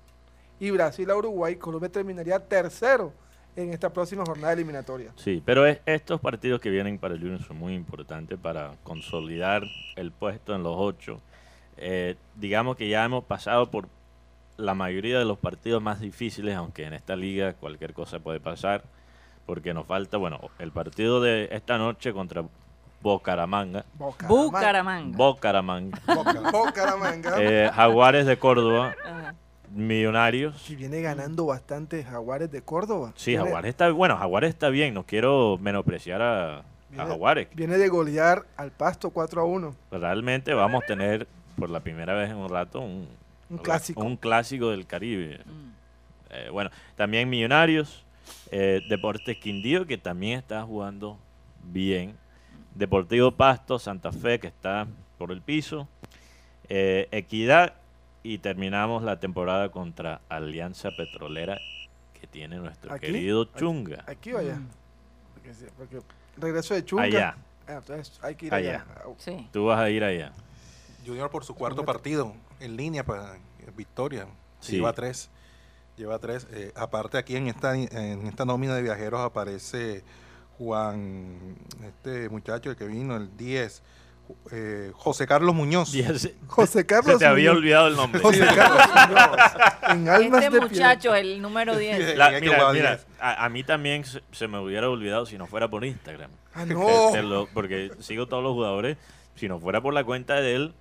y 0.60 0.70
Brasil 0.72 1.10
a 1.10 1.16
Uruguay, 1.16 1.56
Colombia 1.56 1.90
terminaría 1.92 2.40
tercero 2.40 3.14
en 3.56 3.72
esta 3.74 3.92
próxima 3.92 4.24
jornada 4.26 4.54
eliminatoria. 4.54 5.12
Sí, 5.16 5.42
pero 5.46 5.66
es- 5.66 5.80
estos 5.86 6.20
partidos 6.22 6.60
que 6.60 6.70
vienen 6.70 7.00
para 7.00 7.14
el 7.16 7.22
Junior 7.22 7.42
son 7.42 7.58
muy 7.58 7.74
importantes 7.74 8.38
para 8.38 8.74
consolidar 8.84 9.64
el 9.96 10.12
puesto 10.12 10.54
en 10.54 10.62
los 10.64 10.76
ocho. 10.78 11.22
Eh, 11.78 12.16
digamos 12.36 12.76
que 12.76 12.88
ya 12.90 13.04
hemos 13.06 13.24
pasado 13.24 13.72
por 13.72 13.88
la 14.58 14.74
mayoría 14.74 15.20
de 15.20 15.26
los 15.26 15.38
partidos 15.38 15.82
más 15.82 16.00
difíciles, 16.00 16.56
aunque 16.56 16.86
en 16.86 16.94
esta 16.94 17.16
liga 17.16 17.54
cualquier 17.54 17.94
cosa 17.94 18.20
puede 18.20 18.40
pasar, 18.40 18.84
porque 19.46 19.74
nos 19.74 19.86
falta, 19.86 20.18
bueno, 20.18 20.40
el 20.60 20.72
partido 20.72 21.22
de 21.22 21.50
esta 21.52 21.78
noche 21.78 22.14
contra 22.14 22.44
Bucaramanga, 23.02 23.86
Bucaramanga. 24.28 25.16
Bucaramanga, 25.18 26.02
Boca- 26.08 26.42
Bucaramanga. 26.52 27.36
eh, 27.40 27.70
Jaguares 27.74 28.26
de 28.26 28.38
Córdoba, 28.38 28.96
Ajá. 29.06 29.36
Millonarios. 29.72 30.70
Y 30.70 30.76
viene 30.76 31.02
ganando 31.02 31.46
bastante 31.46 32.04
Jaguares 32.04 32.50
de 32.52 32.62
Córdoba. 32.62 33.12
Sí, 33.16 33.36
Jaguares 33.36 33.70
está, 33.70 33.92
bueno, 33.92 34.18
Jaguares 34.18 34.50
está 34.50 34.70
bien, 34.70 34.94
no 34.94 35.04
quiero 35.04 35.58
menospreciar 35.60 36.22
a, 36.22 36.58
a 36.60 36.64
Jaguares. 36.96 37.50
Viene 37.54 37.78
de 37.78 37.90
golear 37.90 38.46
al 38.58 38.72
Pasto 38.72 39.10
4 39.10 39.42
a 39.42 39.46
1. 39.46 39.76
realmente 39.92 40.54
vamos 40.54 40.84
a 40.84 40.88
tener 40.88 41.28
por 41.60 41.70
la 41.70 41.82
primera 41.82 42.14
vez 42.14 42.32
en 42.32 42.38
un 42.38 42.50
rato 42.50 42.80
un, 42.80 43.08
Un 43.50 43.58
clásico. 43.60 44.02
un 44.04 44.18
clásico 44.18 44.70
del 44.72 44.86
Caribe. 44.88 45.40
Mm. 45.46 45.70
Eh, 46.32 46.50
bueno, 46.52 46.70
también 46.96 47.30
Millonarios, 47.30 48.04
eh, 48.52 48.82
Deportes 48.90 49.38
Quindío, 49.38 49.86
que 49.86 49.98
también 49.98 50.40
está 50.40 50.64
jugando 50.64 51.18
bien. 51.64 52.16
Deportivo 52.74 53.32
Pasto, 53.32 53.80
Santa 53.80 54.12
Fe, 54.12 54.40
que 54.40 54.48
está 54.48 54.88
por 55.18 55.32
el 55.32 55.42
piso. 55.42 55.88
eh, 56.68 57.08
Equidad 57.12 57.74
y 58.24 58.40
terminamos 58.40 59.04
la 59.04 59.20
temporada 59.20 59.70
contra 59.70 60.20
Alianza 60.30 60.90
Petrolera, 60.98 61.60
que 62.20 62.26
tiene 62.26 62.58
nuestro 62.58 62.92
¿Aquí? 62.92 63.06
querido. 63.06 63.46
Chunga. 63.46 64.04
Aquí 64.08 64.34
o 64.34 64.40
allá. 64.40 64.56
Mm. 64.56 64.68
Porque, 65.78 66.02
regreso 66.38 66.74
de 66.74 66.84
Chunga. 66.84 67.04
Allá, 67.04 67.36
Ah, 67.68 67.74
entonces 67.78 68.20
hay 68.22 68.36
que 68.36 68.46
ir 68.48 68.54
Allá. 68.54 68.86
allá. 69.04 69.16
Sí. 69.18 69.48
tú 69.52 69.66
vas 69.66 69.80
a 69.80 69.90
ir 69.90 70.04
allá. 70.04 70.32
Junior 71.06 71.30
por 71.32 71.44
su 71.46 71.56
cuarto 71.56 71.84
partido 71.86 72.34
en 72.60 72.78
línea 72.78 73.04
para 73.06 73.38
victoria. 73.76 74.28
Sí. 74.60 74.74
Lleva 74.78 74.94
tres. 74.94 75.30
Lleva 75.98 76.20
tres. 76.20 76.48
Eh, 76.52 76.72
aparte 76.76 77.18
aquí 77.18 77.36
en 77.36 77.48
esta, 77.48 77.76
en 77.76 78.28
esta 78.28 78.46
nómina 78.46 78.76
de 78.76 78.82
viajeros 78.82 79.22
aparece 79.22 80.04
Juan, 80.58 81.56
este 81.86 82.30
muchacho 82.30 82.70
el 82.70 82.76
que 82.76 82.86
vino, 82.86 83.16
el 83.16 83.36
10, 83.38 83.84
eh, 84.52 84.92
José 84.96 85.28
Carlos 85.28 85.54
Muñoz. 85.54 85.94
Diez- 85.94 86.34
José 86.48 86.86
Carlos 86.86 87.14
Se 87.14 87.20
te 87.20 87.26
había 87.26 87.50
Muñoz. 87.52 87.58
olvidado 87.58 87.88
el 87.88 87.96
nombre. 87.96 88.22
José 88.22 88.40
Carlos 88.56 88.82
Muñoz. 88.88 89.38
En 89.90 90.10
almas 90.10 90.44
Este 90.44 90.56
de 90.56 90.62
muchacho, 90.62 91.14
el 91.16 91.42
número 91.42 91.76
10. 91.78 92.18
La- 92.18 92.26
Tenía 92.32 92.42
que 92.42 92.50
mira, 92.50 92.72
mira, 92.74 93.00
a, 93.20 93.46
a 93.46 93.50
mí 93.50 93.64
también 93.64 94.04
se, 94.06 94.22
se 94.32 94.48
me 94.48 94.58
hubiera 94.60 94.90
olvidado 94.90 95.26
si 95.26 95.38
no 95.38 95.46
fuera 95.46 95.70
por 95.70 95.86
Instagram. 95.86 96.32
Ah, 96.54 96.66
no. 96.66 97.10
te 97.12 97.22
lo- 97.22 97.48
porque 97.54 97.92
sigo 98.00 98.28
todos 98.28 98.42
los 98.44 98.54
jugadores. 98.54 98.98
Si 99.36 99.48
no 99.50 99.60
fuera 99.60 99.82
por 99.82 99.94
la 99.94 100.04
cuenta 100.06 100.36
de 100.42 100.56
él, 100.56 100.74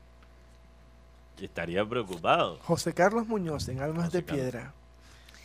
estaría 1.41 1.85
preocupado. 1.89 2.59
José 2.63 2.93
Carlos 2.93 3.27
Muñoz 3.27 3.69
en 3.69 3.81
almas 3.81 4.07
José 4.07 4.19
de 4.19 4.25
Carlos. 4.25 4.43
piedra. 4.51 4.73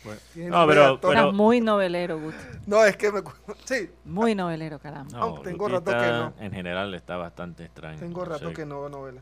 Bueno, 0.02 0.20
No, 0.58 0.66
pero- 0.66 1.00
pero- 1.00 1.12
Estás 1.12 1.34
muy 1.34 1.60
novelero, 1.60 2.18
Guti. 2.18 2.36
No, 2.66 2.82
es 2.84 2.96
que 2.96 3.12
me... 3.12 3.20
Sí, 3.66 3.90
Muy 4.04 4.34
novelero, 4.34 4.78
caramba. 4.78 5.18
No, 5.18 5.24
Aunque 5.24 5.50
tengo 5.50 5.68
rato 5.68 5.90
que 5.90 5.96
no. 6.06 6.32
En 6.38 6.52
general 6.52 6.94
está 6.94 7.16
bastante 7.18 7.64
extraño. 7.64 7.98
tengo 7.98 8.24
rato 8.24 8.48
sé. 8.48 8.54
que 8.54 8.64
no 8.64 8.80
veo 8.80 8.88
novela. 8.88 9.20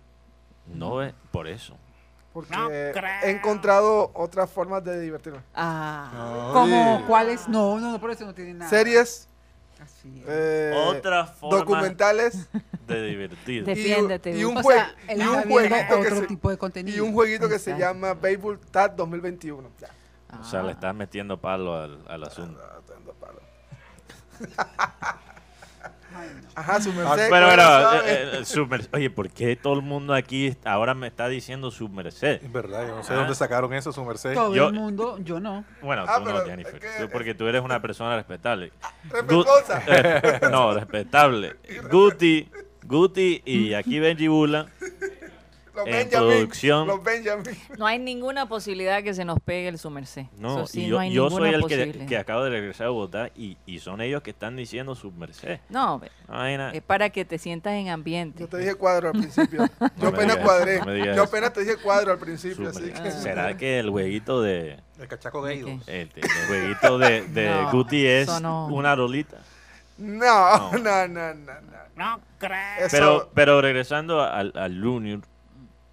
No 0.66 1.02
es 1.02 1.14
por 1.32 1.48
eso. 1.48 1.76
Porque 2.32 2.54
he 3.24 3.30
encontrado 3.30 4.12
otras 4.14 4.48
formas 4.50 4.84
de 4.84 5.00
divertirme. 5.00 5.40
Ah, 5.54 6.50
Como 6.52 7.04
cuáles? 7.08 7.48
No, 7.48 7.80
no, 7.80 7.90
no, 7.92 8.00
por 8.00 8.12
eso 8.12 8.24
no 8.24 8.34
tiene 8.34 8.54
nada. 8.54 8.70
Series, 8.70 9.28
Así 9.80 10.12
es. 10.20 10.24
eh, 10.28 10.72
Otra 10.88 11.26
forma 11.26 11.58
documentales 11.58 12.48
de 12.86 13.02
divertir. 13.06 13.64
Defiéndete, 13.64 14.36
y 14.36 14.44
un, 14.44 14.56
o 14.58 14.62
sea, 14.62 14.94
y 15.08 15.20
un 15.20 15.42
jueguito 15.44 15.76
que 15.88 16.06
otro 16.06 16.20
se, 16.20 16.26
tipo 16.26 16.50
de 16.50 16.58
contenido. 16.58 16.96
y 16.96 17.00
un 17.00 17.12
jueguito 17.12 17.48
que 17.48 17.58
se 17.58 17.70
Exacto. 17.72 17.94
llama 17.94 18.14
Baseball 18.14 18.58
TAT 18.58 18.96
2021. 18.96 19.70
Ya. 19.80 19.88
O 20.40 20.44
sea, 20.44 20.62
le 20.62 20.72
estás 20.72 20.94
metiendo 20.94 21.40
palo 21.40 21.74
al, 21.74 22.04
al 22.08 22.24
asunto. 22.24 22.60
Ah, 22.62 22.80
palo. 23.20 23.40
Ajá, 26.54 26.80
su 26.80 26.92
merced. 26.92 27.28
Pero, 27.30 27.46
¿cómo 27.46 27.56
pero, 27.56 27.92
eh, 28.06 28.30
eh, 28.40 28.44
su 28.44 28.66
merced- 28.66 28.88
oye, 28.92 29.10
¿por 29.10 29.30
qué 29.30 29.54
todo 29.56 29.74
el 29.74 29.82
mundo 29.82 30.14
aquí 30.14 30.56
ahora 30.64 30.94
me 30.94 31.06
está 31.06 31.28
diciendo 31.28 31.70
su 31.70 31.88
merced? 31.88 32.42
Es 32.42 32.52
verdad, 32.52 32.86
yo 32.88 32.96
no 32.96 33.04
sé 33.04 33.12
Ah. 33.12 33.16
dónde 33.16 33.34
sacaron 33.34 33.72
eso, 33.74 33.92
su 33.92 34.04
merced. 34.04 34.34
Todo 34.34 34.54
Yo- 34.54 34.68
el 34.68 34.74
mundo, 34.74 35.18
yo 35.22 35.38
no. 35.40 35.64
Bueno, 35.82 36.04
Ah, 36.08 36.20
tú 36.22 36.30
no, 36.30 36.44
Jennifer. 36.44 36.74
es 36.74 36.80
que- 36.96 37.02
tú 37.04 37.10
porque 37.12 37.34
tú 37.34 37.46
eres 37.46 37.62
una 37.62 37.80
persona 37.80 38.16
respetable. 38.16 38.72
Respetuosa. 39.10 39.82
Eh, 39.86 40.40
no, 40.50 40.74
respetable. 40.74 41.56
Guti, 41.90 42.48
Guti 42.84 43.42
y 43.44 43.74
aquí 43.74 43.98
Benji 44.00 44.28
Bula. 44.28 44.66
Los 45.78 45.86
en 45.86 45.92
Benjamin. 45.92 46.28
producción. 46.30 46.86
Los 46.86 47.02
Benjamin. 47.02 47.44
No 47.78 47.86
hay 47.86 47.98
ninguna 47.98 48.46
posibilidad 48.48 49.02
que 49.02 49.14
se 49.14 49.24
nos 49.24 49.38
pegue 49.40 49.68
el 49.68 49.78
su 49.78 49.90
merced. 49.90 50.26
No, 50.38 50.58
Eso 50.58 50.66
sí, 50.66 50.84
y 50.84 50.88
yo, 50.88 50.94
no 50.96 51.00
hay 51.00 51.12
yo 51.12 51.30
soy 51.30 51.54
el 51.54 51.66
que, 51.66 52.06
que 52.06 52.16
acabo 52.16 52.44
de 52.44 52.50
regresar 52.50 52.88
a 52.88 52.90
Bogotá 52.90 53.30
y, 53.36 53.56
y 53.66 53.78
son 53.78 54.00
ellos 54.00 54.22
que 54.22 54.30
están 54.30 54.56
diciendo 54.56 54.94
su 54.94 55.10
merced. 55.12 55.60
No, 55.68 56.00
Vaina. 56.26 56.70
es 56.72 56.82
para 56.82 57.10
que 57.10 57.24
te 57.24 57.38
sientas 57.38 57.74
en 57.74 57.88
ambiente. 57.88 58.40
Yo 58.40 58.48
te 58.48 58.58
dije 58.58 58.74
cuadro 58.74 59.08
al 59.08 59.18
principio. 59.20 59.66
Yo 59.80 59.88
No 60.02 60.08
apenas 60.08 60.36
digas 60.36 60.44
cuadré. 60.44 60.80
no 60.80 61.14
Yo 61.14 61.22
apenas 61.22 61.52
te 61.52 61.60
dije 61.60 61.76
cuadro 61.76 62.12
al 62.12 62.18
principio, 62.18 62.68
así 62.68 62.80
merced. 62.82 63.02
que. 63.02 63.10
¿Será 63.12 63.56
que 63.56 63.78
el 63.78 63.90
jueguito 63.90 64.42
de 64.42 64.78
El 64.98 65.08
cachaco 65.08 65.44
de 65.44 65.60
el, 65.60 65.68
el 65.86 66.10
jueguito 66.48 66.98
de, 66.98 67.22
de 67.28 67.48
No, 67.50 67.70
Guti 67.72 68.06
es 68.06 68.40
no. 68.40 68.66
una 68.66 68.94
rolita? 68.96 69.36
No, 69.98 70.70
No. 70.70 70.72
no, 70.78 71.08
no, 71.08 71.34
no, 71.34 71.34
no. 71.34 71.78
No 71.96 72.20
creo. 72.38 72.86
Pero, 72.92 73.30
pero 73.34 73.60
regresando 73.60 74.22
al, 74.22 74.52
al 74.54 74.80
Junior, 74.80 75.20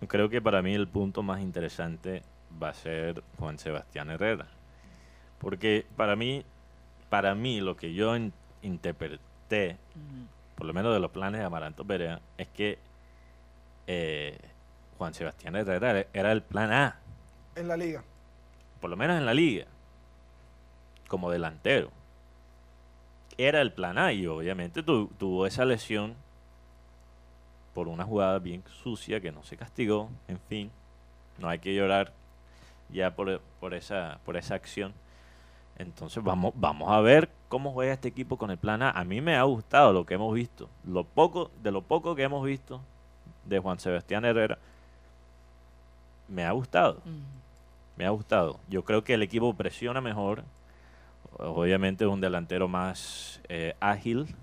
creo 0.08 0.30
que 0.30 0.42
para 0.42 0.62
mí 0.62 0.74
el 0.74 0.88
punto 0.88 1.24
más 1.24 1.42
interesante 1.42 2.24
va 2.62 2.70
a 2.70 2.74
ser 2.74 3.24
Juan 3.40 3.58
Sebastián 3.60 4.10
Herrera. 4.10 4.48
Porque 5.40 5.86
para 5.96 6.16
mí, 6.16 6.44
para 7.10 7.36
mí 7.36 7.62
lo 7.62 7.76
que 7.76 7.94
yo 7.94 8.16
in- 8.16 8.34
interpreté, 8.62 9.78
por 10.56 10.66
lo 10.66 10.74
menos 10.74 10.94
de 10.94 11.00
los 11.00 11.12
planes 11.12 11.40
de 11.40 11.46
Amaranto 11.46 11.86
Perea, 11.86 12.22
es 12.38 12.48
que 12.48 12.80
eh, 13.88 14.38
Juan 14.98 15.14
Sebastián 15.14 15.56
Herrera 15.56 15.92
era- 15.92 16.08
era 16.14 16.32
el 16.32 16.42
plan 16.42 16.72
A, 16.72 17.00
en 17.56 17.68
la 17.68 17.78
liga. 17.78 18.04
por 18.82 18.90
lo 18.90 18.98
menos 18.98 19.18
en 19.18 19.26
la 19.26 19.34
liga, 19.34 19.66
como 21.08 21.30
delantero. 21.30 21.92
Era 23.38 23.62
el 23.62 23.74
plan 23.74 23.98
A 23.98 24.14
y 24.14 24.26
obviamente 24.28 24.82
tu- 24.82 25.08
tuvo 25.20 25.46
esa 25.46 25.66
lesión 25.66 26.16
por 27.76 27.88
una 27.90 28.06
jugada 28.06 28.40
bien 28.40 28.64
sucia 28.82 29.22
que 29.22 29.32
no 29.32 29.44
se 29.44 29.58
castigó, 29.58 30.10
en 30.28 30.40
fin, 30.40 30.72
no 31.38 31.50
hay 31.50 31.60
que 31.60 31.76
llorar 31.76 32.14
ya 32.90 33.16
por, 33.16 33.42
por 33.60 33.76
esa, 33.76 34.20
por 34.26 34.38
esa 34.38 34.56
acción. 34.56 34.94
Entonces 35.78 36.24
vamos, 36.24 36.54
vamos 36.56 36.90
a 36.90 37.02
ver 37.02 37.30
cómo 37.50 37.74
juega 37.74 37.94
este 37.94 38.08
equipo 38.08 38.38
con 38.38 38.50
el 38.50 38.58
plan 38.58 38.82
A. 38.82 38.92
A 38.92 39.04
mí 39.04 39.20
me 39.20 39.36
ha 39.36 39.44
gustado 39.44 39.92
lo 39.92 40.06
que 40.06 40.14
hemos 40.14 40.34
visto, 40.34 40.70
lo 40.86 41.04
poco, 41.04 41.52
de 41.62 41.72
lo 41.72 41.82
poco 41.82 42.16
que 42.16 42.24
hemos 42.24 42.44
visto 42.46 42.82
de 43.44 43.60
Juan 43.60 43.78
Sebastián 43.80 44.24
Herrera, 44.26 44.58
me 46.28 46.44
ha 46.46 46.52
gustado 46.52 47.02
Mm. 47.06 47.22
me 47.98 48.06
ha 48.06 48.10
gustado. 48.10 48.60
Yo 48.70 48.84
creo 48.84 49.04
que 49.04 49.14
el 49.14 49.22
equipo 49.22 49.54
presiona 49.54 50.02
mejor. 50.02 50.44
Obviamente 51.38 52.06
es 52.06 52.10
un 52.10 52.22
delantero 52.22 52.68
más 52.70 53.42
eh, 53.50 53.76
ágil 53.82 54.34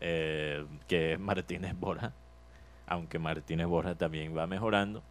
eh, 0.00 0.64
que 0.86 1.14
es 1.14 1.18
Martínez 1.20 1.74
Borja. 1.78 2.12
Aunque 2.86 3.18
Martínez 3.18 3.66
Borja 3.66 3.94
también 3.94 4.36
va 4.36 4.46
mejorando. 4.46 5.02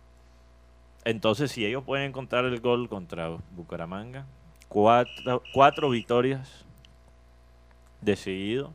Entonces, 1.05 1.51
si 1.51 1.65
ellos 1.65 1.83
pueden 1.83 2.09
encontrar 2.09 2.45
el 2.45 2.59
gol 2.59 2.89
contra 2.89 3.29
Bucaramanga, 3.51 4.25
cuatro, 4.67 5.41
cuatro 5.53 5.89
victorias 5.89 6.65
de 8.01 8.15
seguido, 8.15 8.73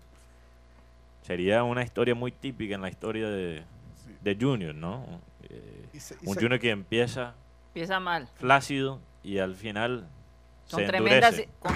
sería 1.22 1.62
una 1.64 1.82
historia 1.82 2.14
muy 2.14 2.32
típica 2.32 2.74
en 2.74 2.82
la 2.82 2.88
historia 2.88 3.28
de, 3.28 3.62
de 4.22 4.36
Junior, 4.40 4.74
¿no? 4.74 5.04
Eh, 5.48 5.86
Y 5.92 6.00
se- 6.00 6.14
y 6.22 6.26
un 6.28 6.34
se- 6.34 6.40
Junior 6.40 6.60
que 6.60 6.70
empieza 6.70 7.34
Empieza 7.68 8.00
mal. 8.00 8.28
flácido 8.36 9.00
y 9.22 9.38
al 9.38 9.54
final 9.54 10.06
Con 10.70 10.80
se 10.80 10.86
tremenda, 10.86 11.30
con 11.58 11.72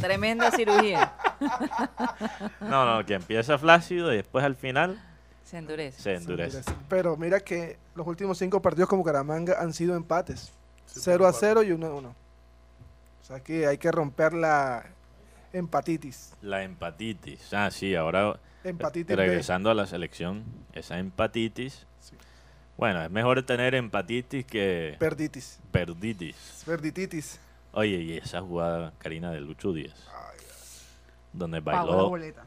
tremenda 0.00 0.50
cirugía. 0.50 1.09
No, 2.60 2.84
no, 2.96 3.04
que 3.06 3.14
empieza 3.14 3.58
flácido 3.58 4.12
y 4.12 4.16
después 4.16 4.44
al 4.44 4.56
final 4.56 5.00
Se 5.44 5.58
endurece. 5.58 5.96
se 5.96 6.02
se 6.02 6.14
endurece. 6.16 6.62
Pero 6.88 7.16
mira 7.16 7.40
que 7.40 7.78
los 7.94 8.06
últimos 8.06 8.38
cinco 8.38 8.60
partidos 8.62 8.88
como 8.88 9.04
Caramanga 9.04 9.56
han 9.60 9.72
sido 9.72 9.96
empates. 9.96 10.52
Sí, 10.86 11.00
0 11.04 11.26
a 11.26 11.30
cuatro. 11.30 11.40
0 11.40 11.62
y 11.64 11.72
1 11.72 11.86
a 11.86 11.94
1. 11.94 12.08
O 12.08 13.24
sea 13.24 13.40
que 13.40 13.66
hay 13.66 13.78
que 13.78 13.90
romper 13.92 14.32
la 14.32 14.84
empatitis. 15.52 16.34
La 16.42 16.62
empatitis. 16.62 17.52
Ah, 17.54 17.70
sí, 17.70 17.94
ahora 17.94 18.38
Empatitis 18.64 19.06
B. 19.08 19.16
regresando 19.16 19.70
a 19.70 19.74
la 19.74 19.86
selección, 19.86 20.44
esa 20.72 20.98
empatitis. 20.98 21.86
Sí. 22.00 22.16
Bueno, 22.76 23.02
es 23.02 23.10
mejor 23.10 23.42
tener 23.44 23.74
empatitis 23.74 24.44
que 24.46 24.96
Perditis. 24.98 25.60
perditis. 25.70 26.62
Perdititis. 26.66 27.40
Oye, 27.72 27.96
y 27.98 28.16
esa 28.18 28.40
jugada, 28.40 28.92
Karina, 28.98 29.30
de 29.30 29.40
Lucho 29.40 29.72
Díaz, 29.72 29.94
donde 31.32 31.58
la 31.60 31.64
bailó. 31.64 32.08
boleta. 32.08 32.44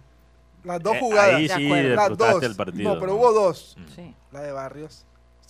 Las 0.64 0.82
dos 0.82 0.96
Eh, 0.96 1.00
jugadas. 1.00 1.34
Ahí 1.36 1.48
De 1.48 1.56
sí 1.56 1.66
acuerdo. 1.66 1.96
las 1.96 2.18
dos. 2.18 2.44
el 2.44 2.56
partido. 2.56 2.94
no, 2.94 3.00
pero 3.00 3.16
hubo 3.16 3.34
dos. 3.34 3.76
Mm. 3.78 3.96
Sí. 3.96 4.16
La 4.32 4.42
de 4.42 4.52
Barrios. 4.52 5.06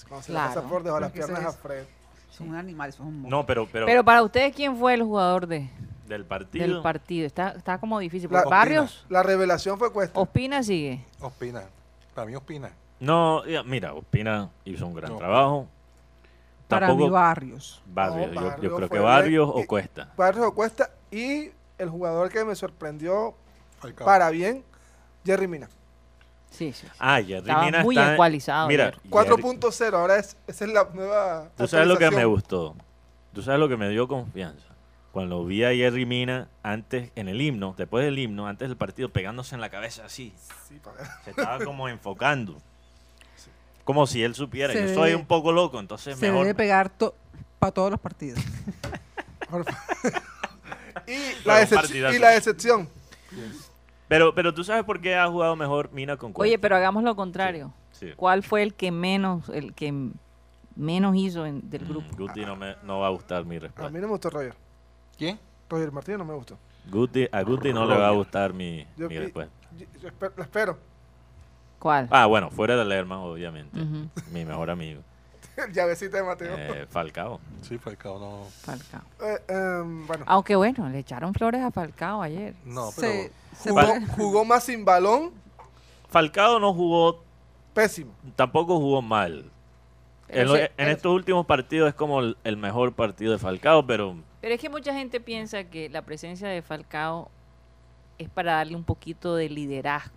Cuando 0.08 0.24
se 0.26 0.32
Claro. 0.32 0.50
la 0.50 0.56
pasa 0.56 0.68
por 0.68 0.84
debajo 0.84 0.96
de 1.00 1.02
las 1.02 1.12
piernas 1.12 1.40
es- 1.42 1.46
a 1.48 1.52
Fred. 1.54 1.86
Son 2.32 2.56
animales, 2.56 2.96
son 2.96 3.06
monstruos. 3.06 3.30
No, 3.30 3.46
pero, 3.46 3.68
pero, 3.72 3.86
Pero 3.86 4.04
para 4.04 4.24
ustedes, 4.24 4.56
¿quién 4.56 4.76
fue 4.76 4.96
el 4.96 5.04
jugador 5.04 5.46
de, 5.48 5.70
del 6.08 6.26
partido. 6.26 6.66
del 6.68 6.82
partido? 6.82 7.28
Está, 7.28 7.50
está 7.52 7.78
como 7.78 8.00
difícil. 8.00 8.28
La- 8.32 8.40
porque 8.40 8.50
Barrios, 8.50 9.06
La 9.10 9.22
revelación 9.24 9.78
fue 9.78 9.92
Cuesta. 9.94 10.20
Ospina 10.20 10.64
sigue. 10.64 11.06
Ospina. 11.20 11.62
Para 12.16 12.28
mí 12.28 12.36
Ospina. 12.36 12.72
No, 13.00 13.44
mira, 13.66 13.94
Ospina 13.94 14.50
hizo 14.66 14.88
un 14.88 14.96
gran 14.96 15.12
No. 15.12 15.18
trabajo. 15.18 15.68
Para 16.68 16.88
mí, 16.88 16.92
Tampoco 16.94 17.12
Barrios. 17.12 17.82
Barrios, 17.86 18.28
No, 18.30 18.34
yo- 18.34 18.42
yo, 18.42 18.48
Barrios 18.50 18.74
creo 18.78 18.90
que 18.90 19.00
Barrios 19.00 19.52
el- 19.56 19.64
o 19.64 19.68
Cuesta. 19.68 20.10
Barrios 20.18 20.46
o 20.48 20.54
Cuesta. 20.56 20.90
Y 21.12 21.50
el 21.78 21.90
jugador 21.90 22.30
que 22.30 22.44
me 22.46 22.56
sorprendió 22.56 23.36
Falcao. 23.80 24.06
para 24.06 24.30
bien, 24.30 24.64
Jerry 25.26 25.48
Mina. 25.48 25.70
Sí, 26.50 26.72
sí. 26.74 26.86
sí. 26.86 26.94
Ah, 27.00 27.16
Jerry 27.18 27.34
Estaba 27.50 27.66
Mina 27.66 27.82
muy 27.84 27.98
está- 27.98 28.14
ecualizado. 28.14 28.68
Mira, 28.68 28.86
Jerry. 28.86 29.10
4.0, 29.10 29.94
ahora 29.98 30.18
es, 30.18 30.38
esa 30.48 30.66
es 30.66 30.72
la 30.72 30.88
nueva. 30.94 31.50
Tú 31.58 31.68
sabes 31.68 31.88
lo 31.88 31.96
que 31.98 32.12
me 32.12 32.22
actualización. 32.22 32.32
gustó. 32.32 32.76
Tú 33.34 33.42
sabes 33.42 33.60
lo 33.60 33.68
que 33.68 33.78
me 33.78 33.90
dio 33.90 34.08
confianza. 34.08 34.68
Cuando 35.12 35.46
vi 35.46 35.64
a 35.64 35.70
Jerry 35.74 36.06
Mina 36.06 36.48
antes, 36.64 37.12
en 37.16 37.28
el 37.28 37.40
himno, 37.42 37.76
después 37.78 38.04
del 38.06 38.18
himno, 38.20 38.48
antes 38.48 38.68
del 38.68 38.78
partido, 38.78 39.10
pegándose 39.10 39.54
en 39.56 39.62
la 39.62 39.70
cabeza 39.70 40.06
así. 40.06 40.34
Sí, 40.68 40.80
pa- 40.84 40.92
Se 41.24 41.32
estaba 41.32 41.64
como 41.64 41.88
enfocando. 41.90 42.58
Como 43.84 44.08
si 44.08 44.24
él 44.24 44.34
supiera. 44.34 44.74
Se 44.74 44.88
Yo 44.90 44.94
soy 44.94 45.10
debe- 45.12 45.20
un 45.20 45.26
poco 45.26 45.52
loco, 45.52 45.80
entonces 45.80 46.18
Se 46.18 46.28
mejor. 46.28 46.46
debe 46.46 46.56
pegar 46.56 46.92
para 47.60 47.72
todos 47.72 47.92
los 47.92 48.00
partidos. 48.00 48.40
por 49.50 49.66
fa- 49.66 49.84
y, 51.08 51.46
la 51.48 52.14
y 52.14 52.20
la 52.20 52.36
excepción. 52.36 52.90
Pero, 54.08 54.36
pero 54.36 54.54
tú 54.54 54.64
sabes 54.64 54.84
por 54.84 55.02
qué 55.02 55.16
ha 55.16 55.28
jugado 55.28 55.56
mejor 55.56 55.92
Mina 55.92 56.18
con 56.18 56.34
Cuesta. 56.34 56.48
Oye, 56.50 56.60
pero 56.60 56.76
hagamos 56.76 57.04
lo 57.04 57.16
contrario. 57.16 57.74
Sí. 57.92 58.12
¿Cuál 58.16 58.44
fue 58.44 58.62
el 58.64 58.74
que 58.74 58.92
menos, 58.92 59.50
el 59.50 59.74
que 59.74 59.94
menos 60.76 61.16
hizo 61.16 61.46
en- 61.46 61.70
del 61.70 61.84
Mm, 61.84 61.88
grupo? 61.90 62.16
Guti 62.18 62.46
no, 62.46 62.56
me, 62.56 62.76
no 62.84 63.00
va 63.00 63.08
a 63.08 63.12
gustar 63.12 63.46
mi 63.46 63.56
A 63.58 63.60
respuesta. 63.62 63.90
mí 63.92 64.00
no 64.00 64.08
me 64.08 64.12
gustó 64.12 64.30
Roger. 64.30 64.54
¿Quién? 65.18 65.40
Roger 65.70 65.92
Martínez 65.92 66.18
no 66.20 66.26
me 66.26 66.34
gustó. 66.34 66.58
Guti, 66.92 67.28
a 67.32 67.42
Guti 67.44 67.72
no 67.74 67.86
le 67.86 67.96
va 67.98 68.08
a 68.10 68.12
gustar 68.12 68.54
mi, 68.54 68.86
Yo 68.98 69.08
mi 69.08 69.18
respuesta. 69.18 69.54
yo- 69.78 69.86
yo 70.02 70.10
esper- 70.10 70.34
lo 70.36 70.44
espero. 70.44 70.78
¿Cuál? 71.80 72.08
Ah, 72.12 72.26
bueno, 72.26 72.50
fuera 72.50 72.76
de 72.76 72.86
Lerma, 72.86 73.20
obviamente. 73.20 73.78
Mi 74.32 74.46
mejor 74.46 74.70
amigo. 74.70 75.02
El 75.58 75.72
llavecita 75.74 76.18
de 76.18 76.24
Mateo. 76.24 76.56
Eh, 76.58 76.88
Falcao. 76.90 77.40
Sí, 77.62 77.78
Falcao 77.78 78.20
no. 78.20 78.46
Falcao. 78.62 79.02
Eh, 79.22 79.40
em, 79.48 80.08
bueno, 80.08 80.24
Aunque 80.28 80.56
bueno, 80.56 80.90
le 80.90 81.00
echaron 81.00 81.34
flores 81.34 81.62
a 81.62 81.72
Falcao 81.72 82.22
ayer. 82.22 82.54
No, 82.66 82.90
pero. 82.96 83.30
se 83.56 83.72
jugó, 84.18 84.46
más 84.46 84.64
sin 84.64 84.84
balón, 84.86 85.32
Falcao 86.10 86.60
no 86.60 86.74
jugó, 86.74 87.24
pésimo. 87.74 88.12
tampoco 88.36 88.78
jugó 88.80 89.02
mal. 89.02 89.46
En, 90.30 90.48
lo- 90.48 90.56
estos 90.56 91.14
últimos 91.14 91.46
partidos 91.46 91.90
es 91.90 91.94
como 91.96 92.20
el, 92.22 92.38
el 92.44 92.58
mejor 92.58 92.94
partido 92.94 93.32
de 93.34 93.38
Falcao, 93.38 93.86
pero 93.86 94.16
Pero 94.42 94.56
es 94.56 94.60
que 94.60 94.70
mucha 94.70 94.92
gente 94.94 95.20
piensa 95.20 95.66
que 95.66 95.90
la 95.90 96.02
presencia 96.02 96.48
de 96.48 96.62
Falcao 96.64 97.30
es 98.18 98.30
para 98.30 98.54
darle 98.56 98.76
un 98.76 98.84
poquito 98.84 99.36
de 99.36 99.50
liderazgo 99.50 100.16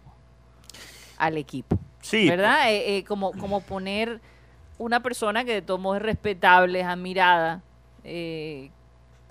al 1.18 1.36
equipo. 1.36 1.78
sí. 2.00 2.28
¿Verdad? 2.28 2.70
Eh, 2.72 2.98
eh, 2.98 3.04
como, 3.04 3.32
como 3.32 3.60
poner 3.60 4.20
una 4.78 5.00
persona 5.02 5.44
que 5.44 5.52
de 5.54 5.62
todos 5.62 5.80
modos 5.80 5.98
es 5.98 6.02
respetable, 6.02 6.80
es 6.80 6.86
admirada, 6.86 7.62
eh, 8.04 8.70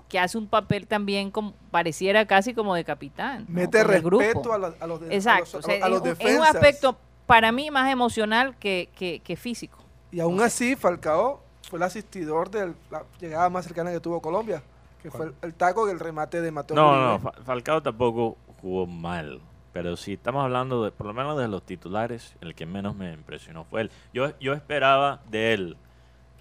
que 0.08 0.18
hace 0.20 0.38
un 0.38 0.46
papel 0.46 0.86
también 0.86 1.30
como, 1.30 1.52
pareciera 1.70 2.26
casi 2.26 2.54
como 2.54 2.74
de 2.74 2.84
capitán. 2.84 3.44
Mete 3.48 3.80
el 3.80 3.84
respeto 3.86 4.52
a, 4.52 4.58
los- 4.58 4.74
a 4.80 4.86
los, 4.86 5.00
de- 5.00 5.08
a 5.08 5.14
Exacto. 5.16 5.40
los- 5.44 5.54
o 5.54 5.62
sea, 5.62 5.84
a 5.84 5.88
los 5.88 5.98
es, 5.98 6.02
un- 6.04 6.08
es 6.10 6.14
un 6.18 6.24
defensas. 6.26 6.54
aspecto 6.54 6.96
para 7.26 7.50
mí 7.52 7.70
más 7.70 7.90
emocional 7.90 8.56
que, 8.56 8.88
que- 8.96 9.20
que 9.20 9.36
físico. 9.36 9.78
Y 10.12 10.20
aún 10.20 10.40
así, 10.40 10.76
Falcao 10.76 11.40
fue 11.68 11.78
el 11.78 11.82
asistidor 11.82 12.50
de 12.50 12.72
la 12.90 13.02
llegada 13.20 13.50
más 13.50 13.64
cercana 13.64 13.90
que 13.90 13.98
tuvo 13.98 14.20
Colombia, 14.22 14.62
que 15.02 15.10
fue 15.10 15.26
el, 15.26 15.34
el 15.42 15.54
taco 15.54 15.86
del 15.86 15.98
remate 15.98 16.40
de 16.40 16.50
Mateo. 16.52 16.76
No, 16.76 16.90
Uribe. 16.90 17.04
no, 17.06 17.18
Fa- 17.18 17.32
Falcao 17.44 17.82
tampoco 17.82 18.36
jugó 18.60 18.86
mal. 18.86 19.40
Pero 19.76 19.94
si 19.98 20.14
estamos 20.14 20.42
hablando 20.42 20.84
de, 20.84 20.90
por 20.90 21.06
lo 21.06 21.12
menos 21.12 21.36
de 21.38 21.48
los 21.48 21.62
titulares, 21.62 22.34
el 22.40 22.54
que 22.54 22.64
menos 22.64 22.96
me 22.96 23.12
impresionó 23.12 23.64
fue 23.64 23.82
él. 23.82 23.90
Yo, 24.10 24.32
yo 24.40 24.54
esperaba 24.54 25.20
de 25.28 25.52
él 25.52 25.76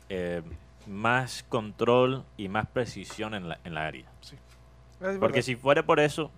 eh, 0.07 0.41
más 0.87 1.43
control 1.49 2.23
y 2.37 2.47
más 2.47 2.65
precisión 2.67 3.33
en 3.33 3.49
la, 3.49 3.59
en 3.65 3.73
la 3.73 3.87
área. 3.87 4.09
Porque 5.19 5.41
si 5.41 5.57
fuera 5.57 5.85
por 5.85 5.99
eso, 5.99 6.31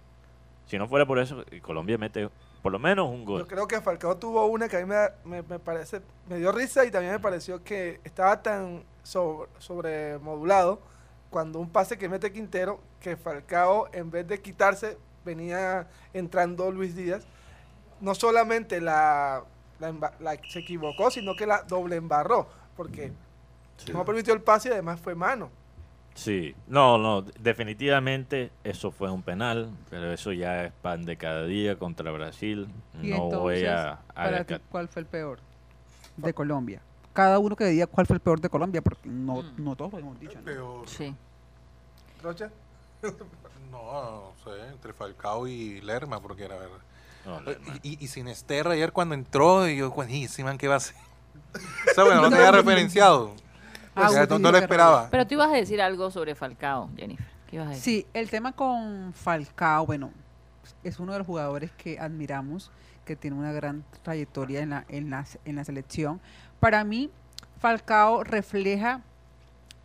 si 0.66 0.80
no 0.80 0.88
fuera 0.88 1.06
por 1.06 1.20
eso, 1.20 1.46
Colombia 1.62 2.00
mete 2.00 2.32
por 2.64 2.72
lo 2.72 2.80
menos 2.80 3.08
un 3.08 3.26
gol. 3.26 3.42
Yo 3.42 3.48
creo 3.48 3.68
que 3.68 3.80
Falcao 3.80 4.18
tuvo 4.18 4.48
una 4.48 4.68
que 4.68 4.78
a 4.78 4.80
mí 4.80 4.88
me, 4.88 5.08
me, 5.24 5.44
me 5.44 5.60
parece, 5.60 6.02
me 6.28 6.40
dio 6.40 6.52
risa 6.52 6.84
y 6.84 6.90
también 6.90 7.14
me 7.14 7.20
pareció 7.20 7.64
que 7.64 8.02
estaba 8.06 8.42
tan 8.42 8.84
sobre, 9.04 9.52
sobremodulado 9.60 10.82
cuando 11.30 11.60
un 11.60 11.70
pase 11.70 11.96
que 11.96 12.10
mete 12.10 12.34
Quintero, 12.34 12.80
que 13.00 13.16
Falcao 13.16 13.88
en 13.94 14.10
vez 14.10 14.28
de 14.28 14.42
quitarse 14.42 14.98
venía 15.28 15.88
entrando 16.14 16.72
Luis 16.72 16.96
Díaz, 16.96 17.24
no 18.02 18.16
solamente 18.16 18.82
la, 18.82 19.44
la 19.80 19.92
la- 20.20 20.38
se 20.50 20.60
equivocó, 20.60 21.12
sino 21.12 21.36
que 21.36 21.46
la 21.46 21.62
doble 21.64 21.98
embarró, 21.98 22.48
porque 22.76 23.12
Sí. 23.78 23.92
no 23.94 24.04
permitió 24.06 24.34
el 24.34 24.42
pase 24.42 24.70
y 24.70 24.72
además 24.72 25.00
fue 25.00 25.14
mano. 25.14 25.50
Sí, 26.16 26.56
no, 26.68 26.98
no, 26.98 27.22
definitivamente 27.22 28.50
eso 28.64 28.90
fue 28.90 29.12
un 29.12 29.22
penal, 29.22 29.70
pero 29.92 30.12
eso 30.12 30.32
ya 30.32 30.64
es 30.66 30.74
pan 30.82 31.06
de 31.06 31.16
cada 31.16 31.46
día 31.46 31.78
contra 31.78 32.10
Brasil. 32.12 32.68
Y 33.04 33.10
No 33.12 33.30
voy 33.30 33.66
a... 33.66 33.92
a 33.92 34.00
para 34.16 34.44
ti, 34.44 34.56
¿cuál 34.72 34.88
fue 34.88 35.02
el 35.04 35.06
peor 35.06 35.38
de 36.16 36.34
Colombia? 36.34 36.82
Cada 37.14 37.38
uno 37.38 37.56
que 37.56 37.66
diga 37.66 37.86
cuál 37.86 38.08
fue 38.08 38.16
el 38.16 38.20
peor 38.22 38.42
de 38.42 38.50
Colombia, 38.50 38.82
porque 38.82 39.08
no, 39.10 39.44
Mm. 39.44 39.64
no 39.64 39.76
todos 39.76 39.92
lo 39.94 40.00
hemos 40.00 40.20
dicho. 40.20 40.40
¿no? 40.40 40.44
Pero, 40.46 40.82
Sí. 40.88 41.14
Rocha. 42.24 42.50
No, 43.72 43.72
no 43.72 44.34
sé, 44.44 44.68
entre 44.72 44.94
Falcao 44.94 45.48
y 45.48 45.82
Lerma, 45.82 46.22
porque 46.22 46.48
la 46.48 46.56
verdad. 46.58 46.78
no, 47.26 47.42
no. 47.42 47.52
Y, 47.84 47.94
y, 47.94 48.04
y 48.06 48.08
sin 48.08 48.28
Esterra 48.28 48.72
ayer 48.72 48.92
cuando 48.92 49.16
entró, 49.16 49.68
y 49.68 49.78
yo, 49.78 49.92
buenísima, 49.92 50.58
¿qué 50.58 50.68
va 50.68 50.76
a 50.76 50.78
hacer? 50.78 50.96
o 51.92 51.94
sea, 51.94 52.04
bueno, 52.04 52.22
no 52.22 52.30
te 52.30 52.36
había 52.36 52.52
referenciado. 52.52 53.34
Ah, 53.96 54.10
O 54.10 54.14
sea, 54.14 54.26
no, 54.28 54.40
no 54.40 54.52
lo 54.52 54.58
esperaba. 54.58 55.08
Pero 55.10 55.26
tú 55.26 55.34
ibas 55.36 55.50
a 55.50 55.56
decir 55.56 55.82
algo 55.82 56.12
sobre 56.12 56.36
Falcao, 56.36 56.90
Jennifer. 56.96 57.26
¿Qué 57.50 57.56
ibas 57.56 57.68
a 57.68 57.72
decir? 57.72 57.84
Sí, 57.84 58.08
el 58.14 58.30
tema 58.30 58.52
con 58.52 59.14
Falcao, 59.14 59.86
bueno, 59.86 60.12
es 60.84 61.00
uno 61.00 61.14
de 61.14 61.20
los 61.20 61.28
jugadores 61.28 61.72
que 61.72 62.00
admiramos, 62.00 62.72
que 63.06 63.16
tiene 63.16 63.38
una 63.38 63.52
gran 63.54 63.84
trayectoria 64.04 64.60
en 64.62 64.70
la, 64.72 64.86
en 64.90 65.10
la, 65.10 65.26
en 65.46 65.56
la 65.56 65.64
selección. 65.64 66.22
Para 66.60 66.84
mí, 66.84 67.10
Falcao 67.60 68.24
refleja 68.24 69.02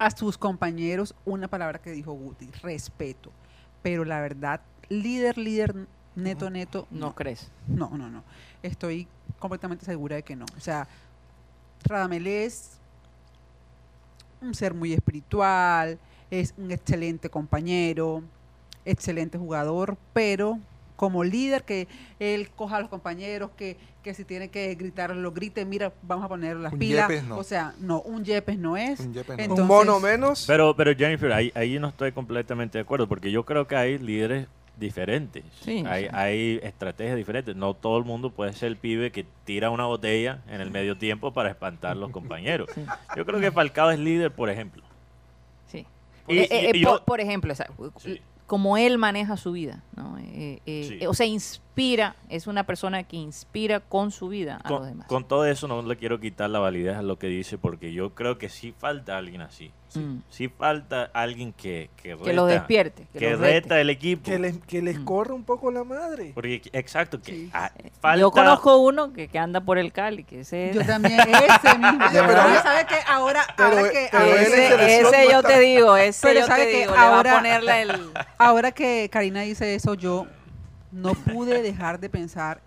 a 0.03 0.11
sus 0.11 0.37
compañeros 0.37 1.15
una 1.25 1.47
palabra 1.47 1.81
que 1.81 1.93
dijo 1.93 2.13
Guti, 2.13 2.51
respeto. 2.61 3.31
Pero 3.83 4.05
la 4.05 4.21
verdad, 4.21 4.61
líder, 4.89 5.39
líder, 5.39 5.87
neto, 6.17 6.51
neto, 6.51 6.89
¿No 6.91 7.07
no, 7.07 7.15
crees? 7.15 7.53
no, 7.69 7.89
no, 7.97 8.11
no. 8.11 8.25
Estoy 8.65 9.07
completamente 9.39 9.85
segura 9.85 10.17
de 10.17 10.25
que 10.25 10.35
no. 10.35 10.45
O 10.57 10.61
sea, 10.61 10.89
Radamel 11.85 12.27
es 12.27 12.79
un 14.41 14.55
ser 14.55 14.75
muy 14.75 14.93
espiritual, 14.93 16.01
es 16.33 16.53
un 16.57 16.73
excelente 16.73 17.31
compañero, 17.31 18.25
excelente 18.85 19.39
jugador, 19.39 19.97
pero 20.13 20.59
como 21.03 21.25
líder 21.25 21.65
que 21.65 21.89
él 22.21 22.49
coja 22.55 22.77
a 22.77 22.81
los 22.81 22.89
compañeros, 22.89 23.51
que, 23.57 23.77
que 24.05 24.15
si 24.15 24.25
tiene 24.25 24.51
que 24.51 24.73
gritar, 24.77 25.13
lo 25.17 25.33
grite, 25.33 25.65
mira, 25.65 25.93
vamos 26.03 26.25
a 26.25 26.29
poner 26.29 26.57
las 26.59 26.73
Un 26.73 26.79
pilas. 26.79 27.09
Yepes 27.09 27.25
no. 27.25 27.39
O 27.39 27.43
sea, 27.43 27.75
no, 27.81 28.01
un 28.03 28.25
Yepes 28.25 28.57
no 28.57 28.77
es. 28.77 29.01
Un 29.01 29.13
Yepes 29.13 29.37
no. 29.37 29.43
Entonces- 29.43 29.63
un 29.63 29.67
mono 29.67 29.99
menos. 29.99 30.45
Pero, 30.47 30.77
pero 30.77 30.95
Jennifer, 30.95 31.33
ahí, 31.33 31.51
ahí 31.57 31.77
no 31.81 31.89
estoy 31.89 32.13
completamente 32.13 32.79
de 32.79 32.83
acuerdo, 32.83 33.09
porque 33.09 33.33
yo 33.33 33.45
creo 33.45 33.67
que 33.67 33.75
hay 33.75 33.99
líderes 33.99 34.47
diferentes. 34.79 35.43
Sí, 35.61 35.83
hay, 35.89 36.05
sí. 36.05 36.11
hay 36.13 36.61
estrategias 36.63 37.17
diferentes. 37.17 37.57
No 37.57 37.75
todo 37.75 37.99
el 37.99 38.05
mundo 38.05 38.31
puede 38.31 38.53
ser 38.53 38.69
el 38.69 38.77
pibe 38.77 39.11
que 39.11 39.27
tira 39.45 39.71
una 39.71 39.87
botella 39.87 40.39
en 40.49 40.61
el 40.61 40.71
medio 40.71 40.97
tiempo 40.97 41.33
para 41.33 41.49
espantar 41.51 41.91
a 41.91 41.95
los 41.97 42.13
compañeros. 42.13 42.71
Sí. 42.73 42.85
Yo 43.17 43.27
creo 43.27 43.41
que 43.41 43.51
Falcao 43.51 43.91
es 43.91 43.99
líder, 43.99 44.31
por 44.31 44.51
ejemplo. 44.51 44.85
Sí. 45.67 45.85
Y- 46.29 46.39
Eh, 46.39 46.49
eh, 46.49 46.71
y- 46.75 46.79
y 46.79 46.85
por, 46.85 46.99
yo- 47.01 47.05
por 47.05 47.21
ejemplo, 47.21 47.53
esa- 47.53 47.67
Sí. 47.99 48.21
Como 48.47 48.77
él 48.77 48.99
maneja 48.99 49.37
su 49.37 49.53
vida, 49.53 49.83
¿no? 49.97 50.19
Eh, 50.19 50.61
eh, 50.67 50.85
Sí. 50.89 50.99
eh, 51.01 51.07
o 51.07 51.15
sea, 51.15 51.27
inspira, 51.27 52.17
es 52.29 52.47
una 52.47 52.65
persona 52.65 53.03
que 53.05 53.17
inspira 53.17 53.81
con 53.81 54.11
su 54.11 54.29
vida 54.29 54.61
a 54.63 54.69
los 54.71 54.81
Con, 54.81 54.89
demás. 54.89 55.07
con 55.07 55.25
todo 55.27 55.47
eso 55.47 55.69
no 55.69 55.81
le 55.83 55.97
quiero 55.97 56.21
quitar 56.21 56.51
la 56.51 56.59
validez 56.59 56.97
a 56.97 57.03
lo 57.03 57.19
que 57.19 57.29
dice, 57.29 57.57
porque 57.59 57.93
yo 57.93 58.15
creo 58.15 58.39
que 58.39 58.49
sí 58.49 58.73
falta 58.77 59.17
alguien 59.17 59.41
así. 59.41 59.71
Sí, 59.93 59.99
Mm. 60.01 60.23
sí 60.31 60.49
falta 60.49 61.11
alguien 61.13 61.53
que, 61.53 61.91
que 61.97 62.17
que 62.17 62.33
los 62.33 62.49
reta- 62.49 62.59
despierte, 62.61 63.07
que, 63.13 63.19
que 63.19 63.31
los 63.33 63.41
reta 63.41 63.79
el 63.81 63.91
equipo. 63.91 64.23
Que 64.25 64.39
les, 64.39 64.57
que 64.67 64.81
les 64.81 64.99
Mm. 65.01 65.05
corra 65.05 65.35
un 65.35 65.45
poco 65.45 65.71
la 65.71 65.85
madre. 65.85 66.33
Porque, 66.35 66.63
exacto, 66.73 67.21
que 67.21 67.33
Sí. 67.33 67.51
ah, 67.53 67.71
falta... 68.01 68.19
Yo 68.21 68.31
conozco 68.31 68.79
uno 68.79 69.13
que, 69.13 69.29
que 69.29 69.39
anda 69.39 69.61
por 69.61 69.77
el 69.79 69.93
Cali, 69.93 70.25
que 70.25 70.41
ese 70.41 70.71
es... 70.71 70.77
Yo 70.77 70.85
también, 70.87 71.21
ese 71.21 71.29
mismo. 71.79 71.99
Pero 72.11 72.27
Pero 72.27 72.49
él- 72.49 72.63
¿sabe 72.63 72.87
qué? 72.89 72.95
Ahora, 73.07 73.43
pero 73.57 73.69
ahora 73.69 73.91
que, 73.91 74.09
pero 74.11 74.25
que- 74.25 74.43
ese, 75.01 75.31
yo 75.31 75.39
está- 75.41 75.49
te 75.49 75.61
digo, 75.61 75.97
ese 75.97 76.27
Pero 76.29 76.41
yo 76.41 76.47
sabe 76.47 76.65
te 76.65 76.71
que 76.71 76.79
digo, 76.81 76.93
le 76.93 76.97
va 76.99 77.05
a 77.05 77.17
ahora- 77.17 77.35
ponerle 77.37 77.83
el... 77.83 77.91
Ahora 78.39 78.73
que 78.73 79.09
Karina 79.13 79.43
dice 79.43 79.75
eso, 79.75 79.95
yo 79.95 80.27
no 80.91 81.13
pude 81.15 81.63
dejar 81.63 82.01
de 82.01 82.09
pensar 82.09 82.61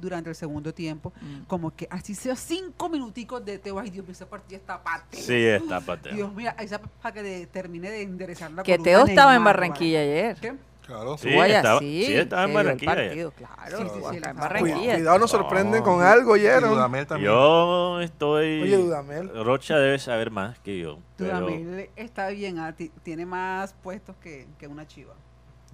durante 0.00 0.30
el 0.30 0.34
segundo 0.36 0.72
tiempo, 0.72 1.12
Mm. 1.20 1.42
como 1.46 1.74
que 1.74 1.86
así 1.90 2.14
sea 2.14 2.36
cinco 2.36 2.88
minuticos 2.88 3.44
de 3.44 3.58
Teo, 3.58 3.78
ay 3.78 3.90
Dios 3.90 4.04
mío, 4.06 4.12
ese 4.12 4.26
partido 4.26 4.58
está 4.60 4.82
pateo. 4.82 5.20
Sí, 5.20 5.44
está 5.44 5.80
pateo. 5.80 6.14
Dios 6.14 6.32
mío, 6.34 6.50
esa 6.58 6.78
para 6.80 7.12
que 7.14 7.22
de- 7.22 7.46
termine 7.46 7.90
de 7.90 8.02
enderezar 8.02 8.50
la 8.52 8.62
Que 8.62 8.78
Teo 8.78 9.04
estaba 9.06 9.34
en 9.34 9.44
Barranquilla 9.44 10.00
ayer. 10.00 10.36
¿qué? 10.40 10.54
Claro. 10.86 11.18
Sí, 11.18 11.28
estaba- 11.28 11.80
sí, 11.80 12.04
sí, 12.06 12.14
estaba 12.14 12.44
en 12.44 12.54
Barranquilla 12.54 12.94
partido, 12.94 13.30
claro, 13.32 13.78
Sí, 13.78 13.84
sí, 14.10 14.16
en 14.24 14.36
Barranquilla. 14.36 14.94
Cuidado, 14.94 15.18
nos 15.18 15.30
sorprenden 15.30 15.80
No, 15.80 15.84
con 15.84 15.98
y- 16.00 16.06
algo, 16.06 16.34
Y 16.34 16.40
¿oyeron? 16.40 16.70
Dudamel 16.70 17.06
también. 17.06 17.30
Yo 17.30 18.00
estoy... 18.00 18.62
Oye, 18.62 18.76
Dudamel. 18.78 19.44
Rocha 19.44 19.76
debe 19.76 19.98
saber 19.98 20.30
más 20.30 20.58
que 20.60 20.78
yo. 20.78 20.98
Pero 21.18 21.40
Dudamel 21.40 21.90
está 21.94 22.28
bien, 22.30 22.58
ah, 22.58 22.74
ti- 22.74 22.90
tiene 23.02 23.26
más 23.26 23.74
puestos 23.74 24.16
que, 24.16 24.46
que 24.58 24.66
una 24.66 24.86
chiva. 24.86 25.12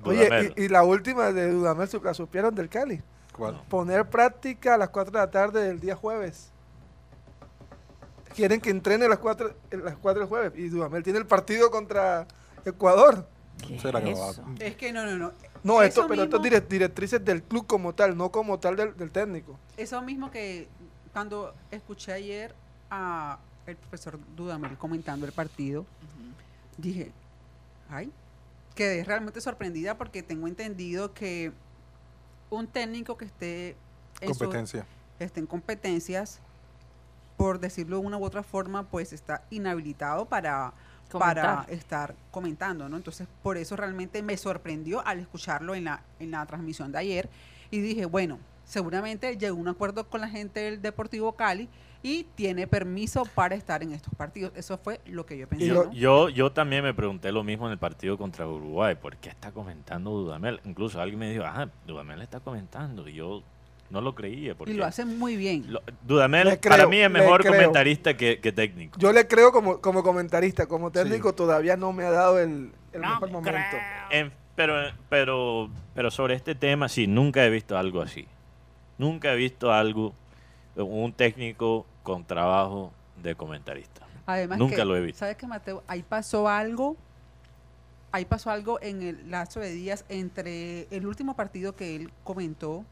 Oye, 0.02 0.52
y, 0.56 0.64
y 0.64 0.68
la 0.68 0.82
última 0.82 1.30
de 1.30 1.48
Dudamel, 1.52 1.86
supieron 1.88 2.52
del 2.52 2.68
Cali. 2.68 3.00
¿Cuál? 3.36 3.60
Poner 3.68 4.08
práctica 4.08 4.74
a 4.74 4.78
las 4.78 4.90
4 4.90 5.12
de 5.12 5.18
la 5.18 5.30
tarde 5.30 5.62
del 5.66 5.80
día 5.80 5.96
jueves. 5.96 6.50
Quieren 8.34 8.60
que 8.60 8.70
entrene 8.70 9.04
a 9.04 9.08
las 9.08 9.18
4, 9.18 9.54
a 9.72 9.76
las 9.76 9.96
4 9.96 10.20
del 10.20 10.28
jueves. 10.28 10.52
Y 10.56 10.68
Dudamel 10.68 11.02
tiene 11.02 11.18
el 11.20 11.26
partido 11.26 11.70
contra 11.70 12.26
Ecuador. 12.64 13.28
¿Qué 13.66 13.78
Será 13.78 14.02
que 14.02 14.10
es 14.12 14.18
va- 14.18 14.30
eso? 14.30 14.44
Es 14.58 14.76
que 14.76 14.92
no, 14.92 15.04
no, 15.04 15.16
no. 15.16 15.32
No, 15.62 15.82
esto, 15.82 16.06
pero 16.08 16.24
esto 16.24 16.36
es 16.36 16.42
mismo- 16.42 16.56
direct- 16.58 16.68
directrices 16.68 17.24
del 17.24 17.42
club 17.42 17.66
como 17.66 17.94
tal, 17.94 18.16
no 18.16 18.30
como 18.30 18.58
tal 18.58 18.76
del, 18.76 18.96
del 18.96 19.10
técnico. 19.10 19.58
Eso 19.76 20.00
mismo 20.02 20.30
que 20.30 20.68
cuando 21.12 21.54
escuché 21.70 22.12
ayer 22.12 22.54
a 22.90 23.38
el 23.66 23.76
profesor 23.76 24.18
Dudamel 24.36 24.76
comentando 24.76 25.24
el 25.26 25.32
partido, 25.32 25.86
dije, 26.76 27.12
ay, 27.88 28.12
quedé 28.74 29.04
realmente 29.04 29.40
sorprendida 29.40 29.96
porque 29.96 30.22
tengo 30.22 30.48
entendido 30.48 31.14
que 31.14 31.52
un 32.50 32.66
técnico 32.66 33.16
que 33.16 33.24
esté 33.24 33.76
en, 34.20 34.28
su- 34.46 34.50
esté 35.18 35.40
en 35.40 35.46
competencias, 35.46 36.40
por 37.36 37.58
decirlo 37.58 37.98
de 38.00 38.06
una 38.06 38.16
u 38.16 38.24
otra 38.24 38.42
forma, 38.42 38.84
pues 38.84 39.12
está 39.12 39.42
inhabilitado 39.50 40.26
para, 40.26 40.72
para 41.20 41.62
estar 41.68 42.14
comentando, 42.30 42.88
¿no? 42.88 42.96
Entonces, 42.96 43.26
por 43.42 43.56
eso 43.56 43.76
realmente 43.76 44.22
me 44.22 44.36
sorprendió 44.36 45.04
al 45.06 45.18
escucharlo 45.20 45.74
en 45.74 45.84
la, 45.84 46.02
en 46.20 46.30
la 46.30 46.44
transmisión 46.46 46.92
de 46.92 46.98
ayer 46.98 47.28
y 47.70 47.80
dije, 47.80 48.06
bueno, 48.06 48.38
seguramente 48.64 49.36
llegó 49.36 49.56
a 49.56 49.60
un 49.60 49.68
acuerdo 49.68 50.08
con 50.08 50.20
la 50.20 50.28
gente 50.28 50.60
del 50.60 50.80
Deportivo 50.80 51.32
Cali 51.32 51.68
y 52.04 52.24
tiene 52.34 52.66
permiso 52.66 53.24
para 53.34 53.54
estar 53.54 53.82
en 53.82 53.92
estos 53.92 54.14
partidos. 54.14 54.52
Eso 54.54 54.76
fue 54.76 55.00
lo 55.06 55.24
que 55.24 55.38
yo 55.38 55.48
pensé. 55.48 55.72
Yo, 55.94 56.28
yo 56.28 56.52
también 56.52 56.84
me 56.84 56.92
pregunté 56.92 57.32
lo 57.32 57.42
mismo 57.42 57.64
en 57.64 57.72
el 57.72 57.78
partido 57.78 58.18
contra 58.18 58.46
Uruguay. 58.46 58.94
¿Por 58.94 59.16
qué 59.16 59.30
está 59.30 59.52
comentando 59.52 60.10
Dudamel? 60.10 60.60
Incluso 60.66 61.00
alguien 61.00 61.18
me 61.18 61.30
dijo, 61.30 61.44
ajá, 61.44 61.70
Dudamel 61.86 62.20
está 62.20 62.40
comentando. 62.40 63.08
Y 63.08 63.14
yo 63.14 63.42
no 63.88 64.02
lo 64.02 64.14
creía. 64.14 64.54
Porque 64.54 64.74
Y 64.74 64.76
lo 64.76 64.84
hace 64.84 65.06
muy 65.06 65.36
bien. 65.38 65.64
lo- 65.72 65.80
Dudamel 66.06 66.58
para 66.58 66.86
mí 66.86 66.98
es 66.98 67.10
mejor 67.10 67.42
comentarista 67.42 68.14
que, 68.18 68.38
que 68.38 68.52
técnico. 68.52 68.98
Yo 69.00 69.10
le 69.10 69.26
creo 69.26 69.50
como, 69.50 69.80
como 69.80 70.02
comentarista, 70.02 70.66
como 70.66 70.90
técnico 70.90 71.34
todavía 71.34 71.78
no 71.78 71.94
me 71.94 72.04
ha 72.04 72.10
dado 72.10 72.38
el, 72.38 72.70
el 72.92 73.00
mejor 73.00 73.30
momento. 73.30 73.76
En- 74.10 74.30
pero, 74.54 74.74
pero, 75.08 75.70
pero 75.94 76.10
sobre 76.10 76.34
este 76.34 76.54
tema, 76.54 76.90
sí, 76.90 77.06
nunca 77.06 77.44
he 77.46 77.48
visto 77.50 77.78
algo 77.78 78.02
así. 78.02 78.28
Nunca 78.98 79.32
he 79.32 79.36
visto 79.36 79.72
algo, 79.72 80.12
un 80.76 81.12
técnico 81.14 81.86
con 82.04 82.24
trabajo 82.24 82.92
de 83.20 83.34
comentarista. 83.34 84.06
Además 84.26 84.58
Nunca 84.58 84.76
que, 84.76 84.84
lo 84.84 84.96
he 84.96 85.00
visto. 85.00 85.18
¿Sabes 85.18 85.36
qué, 85.36 85.48
Mateo? 85.48 85.82
Ahí 85.88 86.04
pasó 86.04 86.48
algo, 86.48 86.96
ahí 88.12 88.24
pasó 88.26 88.50
algo 88.50 88.78
en 88.80 89.02
el 89.02 89.30
lazo 89.30 89.58
de 89.58 89.72
días 89.72 90.04
entre 90.08 90.86
el 90.90 91.06
último 91.06 91.34
partido 91.34 91.74
que 91.74 91.96
él 91.96 92.12
comentó 92.22 92.84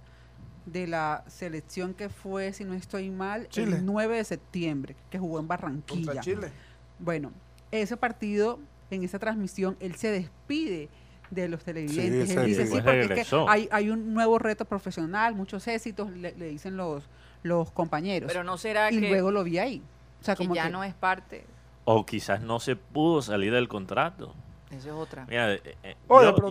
de 0.66 0.86
la 0.86 1.24
selección 1.26 1.94
que 1.94 2.08
fue, 2.08 2.52
si 2.52 2.64
no 2.64 2.74
estoy 2.74 3.10
mal, 3.10 3.48
Chile. 3.48 3.76
el 3.76 3.86
9 3.86 4.16
de 4.16 4.24
septiembre, 4.24 4.96
que 5.10 5.18
jugó 5.18 5.38
en 5.40 5.48
Barranquilla. 5.48 6.06
Contra 6.06 6.22
Chile. 6.22 6.52
Bueno, 6.98 7.32
ese 7.70 7.96
partido, 7.96 8.58
en 8.90 9.02
esa 9.02 9.18
transmisión, 9.18 9.76
él 9.80 9.94
se 9.96 10.10
despide 10.10 10.88
de 11.30 11.48
los 11.48 11.64
televidentes. 11.64 12.28
Sí, 12.28 12.36
él 12.36 12.46
dice, 12.46 12.66
sí. 12.66 12.72
porque 12.72 13.00
es 13.00 13.08
regresó. 13.08 13.46
que 13.46 13.50
hay, 13.50 13.68
hay 13.72 13.90
un 13.90 14.14
nuevo 14.14 14.38
reto 14.38 14.64
profesional, 14.64 15.34
muchos 15.34 15.66
éxitos, 15.66 16.10
le, 16.12 16.34
le 16.36 16.48
dicen 16.48 16.76
los, 16.76 17.08
los 17.42 17.70
compañeros. 17.72 18.28
Pero 18.28 18.44
no 18.44 18.56
será 18.58 18.90
y 18.92 19.00
que, 19.00 19.08
luego 19.08 19.30
lo 19.30 19.44
vi 19.44 19.58
ahí. 19.58 19.82
O 20.20 20.24
sea, 20.24 20.34
que 20.36 20.44
como 20.44 20.54
ya 20.54 20.64
que- 20.64 20.70
no 20.70 20.84
es 20.84 20.94
parte. 20.94 21.44
O 21.84 22.06
quizás 22.06 22.40
no 22.40 22.60
se 22.60 22.76
pudo 22.76 23.22
salir 23.22 23.52
del 23.52 23.68
contrato. 23.68 24.34
Eso 24.70 24.88
es 24.88 24.94
otra. 24.94 25.26
Mira, 25.28 25.52
eh, 25.54 25.76
eh, 25.82 25.96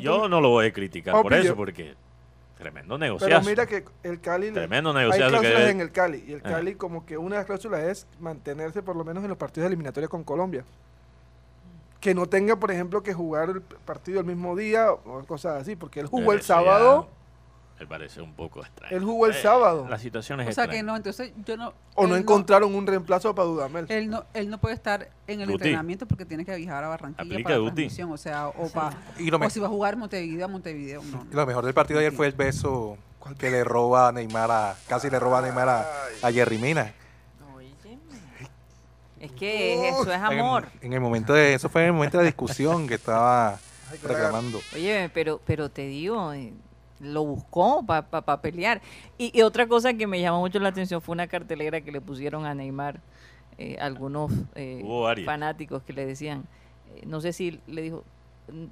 yo, 0.02 0.28
no 0.28 0.42
lo 0.42 0.50
voy 0.50 0.68
a 0.68 0.74
criticar 0.74 1.22
por 1.22 1.34
eso, 1.34 1.56
porque 1.56 1.96
tremendo 2.58 2.96
Pero 2.96 3.06
negociazo. 3.06 3.50
mira 3.50 3.66
que 3.66 3.84
el 4.04 4.22
Cali... 4.22 4.52
Tremendo 4.52 4.92
Hay 4.92 4.98
negociazo 4.98 5.32
que 5.32 5.40
cláusulas 5.40 5.60
debe- 5.64 5.72
en 5.72 5.82
el 5.82 5.92
Cali. 5.92 6.24
Y 6.28 6.34
el 6.34 6.42
Ah. 6.44 6.50
Cali 6.50 6.76
como 6.76 7.06
que 7.06 7.18
una 7.18 7.36
de 7.36 7.40
las 7.40 7.46
cláusulas 7.48 7.80
es 7.82 8.08
mantenerse 8.20 8.84
por 8.84 8.96
lo 8.96 9.04
menos 9.04 9.24
en 9.24 9.30
los 9.30 9.38
partidos 9.38 9.66
eliminatorios 9.68 10.12
con 10.12 10.24
Colombia. 10.24 10.64
Que 12.00 12.14
no 12.14 12.28
tenga, 12.28 12.56
por 12.58 12.72
ejemplo, 12.72 13.02
que 13.02 13.14
jugar 13.14 13.50
el 13.50 13.62
partido 13.62 14.20
el 14.20 14.26
mismo 14.26 14.56
día 14.56 14.92
o 14.92 15.24
cosas 15.26 15.62
así. 15.62 15.76
Porque 15.76 16.00
él 16.00 16.08
jugó 16.08 16.34
el 16.34 16.40
ya 16.42 16.46
sábado 16.48 17.08
Me 17.82 17.88
parece 17.88 18.22
un 18.22 18.34
poco 18.36 18.62
extraño. 18.62 18.96
Él 18.96 19.04
jugó 19.04 19.26
el 19.26 19.32
Eh, 19.34 19.42
sábado. 19.42 19.88
La 19.90 19.98
situación 19.98 20.40
es 20.42 20.50
O 20.50 20.52
sea 20.52 20.66
que 20.68 20.76
extraña. 20.78 20.84
no, 20.92 20.96
entonces 20.98 21.34
yo 21.46 21.58
no... 21.58 21.74
o 21.96 22.06
no 22.06 22.16
encontraron 22.16 22.76
un 22.76 22.86
reemplazo 22.86 23.34
para 23.34 23.48
Dudamel. 23.48 23.88
Él 23.90 24.08
no, 24.08 24.24
él 24.36 24.52
no 24.52 24.60
puede 24.60 24.76
estar 24.76 25.10
en 25.26 25.42
el 25.42 25.48
Guti. 25.48 25.64
entrenamiento 25.64 26.06
porque 26.06 26.24
tiene 26.26 26.46
que 26.46 26.56
viajar 26.56 26.84
a 26.84 26.90
Barranquilla 26.90 27.24
Aplica, 27.24 27.44
para 27.50 27.58
la 27.58 27.66
transmisión, 27.74 28.12
o 28.12 28.18
sea, 28.18 28.50
o, 28.50 28.70
pa- 28.70 28.94
Y 29.18 29.32
lo, 29.32 29.40
me- 29.40 29.48
o 29.48 29.50
si 29.50 29.60
va 29.60 29.66
a 29.66 29.70
jugar 29.72 29.98
Montevideo 29.98 30.46
a 30.46 30.48
Montevideo, 30.48 31.02
no. 31.06 31.26
y 31.32 31.34
lo 31.36 31.46
mejor 31.48 31.66
del 31.66 31.74
partido 31.74 32.00
de 32.00 32.06
ayer 32.06 32.16
fue 32.16 32.28
el 32.28 32.34
beso 32.34 33.00
que 33.40 33.50
le 33.50 33.64
roba 33.64 34.10
a 34.10 34.12
Neymar 34.12 34.52
a, 34.52 34.76
casi 34.88 35.10
le 35.10 35.20
roba 35.20 35.40
a 35.40 35.42
Neymar 35.42 35.68
a, 35.70 35.86
a 36.22 36.32
Jerry 36.32 36.60
Mina. 36.60 36.94
Es 39.20 39.32
que 39.34 39.90
eso 39.90 40.12
es 40.12 40.20
amor. 40.22 40.68
En, 40.82 40.88
en 40.88 40.94
el 40.94 41.00
momento 41.00 41.34
de, 41.34 41.54
eso 41.56 41.68
fue 41.70 41.82
en 41.82 41.88
el 41.88 41.94
momento 41.94 42.18
de 42.18 42.24
la 42.24 42.28
discusión 42.28 42.88
que 42.88 42.96
estaba 42.96 43.60
reclamando. 44.04 44.60
Oye, 44.76 45.10
pero, 45.14 45.40
pero 45.46 45.70
te 45.70 45.84
digo, 45.84 46.34
eh, 46.34 46.54
lo 47.02 47.26
buscó 47.26 47.84
para 47.86 48.42
pelear. 48.42 48.82
Y, 49.18 49.38
y 49.38 49.42
otra 49.42 49.68
cosa 49.68 49.94
que 49.94 50.08
me 50.08 50.22
llamó 50.22 50.40
mucho 50.40 50.60
la 50.60 50.70
atención 50.70 51.02
fue 51.02 51.14
una 51.14 51.28
cartelera 51.28 51.82
que 51.82 51.92
le 51.92 52.02
pusieron 52.02 52.46
a 52.46 52.54
Neymar, 52.54 53.02
eh, 53.58 53.78
algunos 53.80 54.32
eh, 54.56 54.82
fanáticos 55.26 55.84
que 55.84 55.94
le 55.94 56.06
decían, 56.06 56.46
eh, 56.96 57.04
no 57.06 57.20
sé 57.22 57.34
si 57.34 57.60
le 57.68 57.82
dijo, 57.82 58.04
"Mm, 58.52 58.66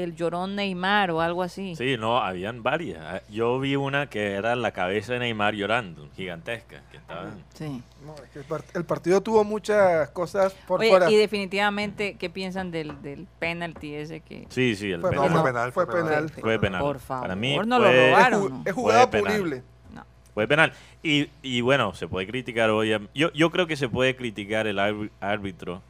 el 0.00 0.16
llorón 0.16 0.56
Neymar 0.56 1.10
o 1.10 1.20
algo 1.20 1.42
así. 1.42 1.76
Sí, 1.76 1.96
no, 1.98 2.18
habían 2.18 2.62
varias. 2.62 2.98
Ah, 3.04 3.22
Yo 3.28 3.58
vi 3.60 3.76
una 3.76 4.08
que 4.08 4.32
era 4.32 4.56
la 4.56 4.72
cabeza 4.72 5.12
de 5.14 5.20
Neymar 5.20 5.54
llorando, 5.54 6.08
gigantesca, 6.16 6.82
que 6.90 6.96
estaba... 6.96 7.30
Sí. 7.54 7.82
No, 8.04 8.14
es 8.16 8.30
que 8.30 8.38
el, 8.40 8.46
part- 8.48 8.64
el 8.74 8.84
partido 8.84 9.20
tuvo 9.20 9.44
muchas 9.44 10.08
cosas 10.10 10.52
por 10.66 10.80
Oye, 10.80 10.90
fuera. 10.90 11.10
y 11.10 11.16
definitivamente, 11.16 12.14
¿qué 12.18 12.30
piensan 12.30 12.70
del, 12.70 13.00
del 13.02 13.26
penalty 13.38 13.94
ese 13.94 14.20
que... 14.20 14.46
Sí, 14.48 14.74
sí, 14.76 14.90
el 14.90 15.00
Fue 15.00 15.10
penal. 15.10 15.32
No, 15.32 15.44
penal. 15.44 15.72
fue 15.72 15.86
penal, 15.86 16.30
Fue 16.30 16.58
penal. 16.58 16.80
Por 16.80 16.98
favor, 16.98 17.22
Para 17.22 17.36
mí 17.36 17.58
no 17.58 17.78
lo 17.78 17.84
fue- 17.86 18.10
robaron. 18.10 18.62
es 18.64 18.72
jugada 18.72 19.02
Fue 19.08 19.10
penal. 19.20 19.32
punible. 19.36 19.62
No. 19.92 20.04
Fue 20.34 20.48
penal. 20.48 20.72
Y, 21.02 21.28
y 21.42 21.60
bueno, 21.60 21.94
se 21.94 22.08
puede 22.08 22.26
criticar 22.26 22.70
hoy. 22.70 22.92
a- 22.92 23.00
Yo, 23.14 23.32
yo 23.32 23.50
creo 23.50 23.66
que 23.66 23.76
se 23.76 23.88
puede 23.88 24.16
criticar 24.16 24.66
el 24.66 24.78
árbi- 24.78 25.10
árbitro 25.20 25.82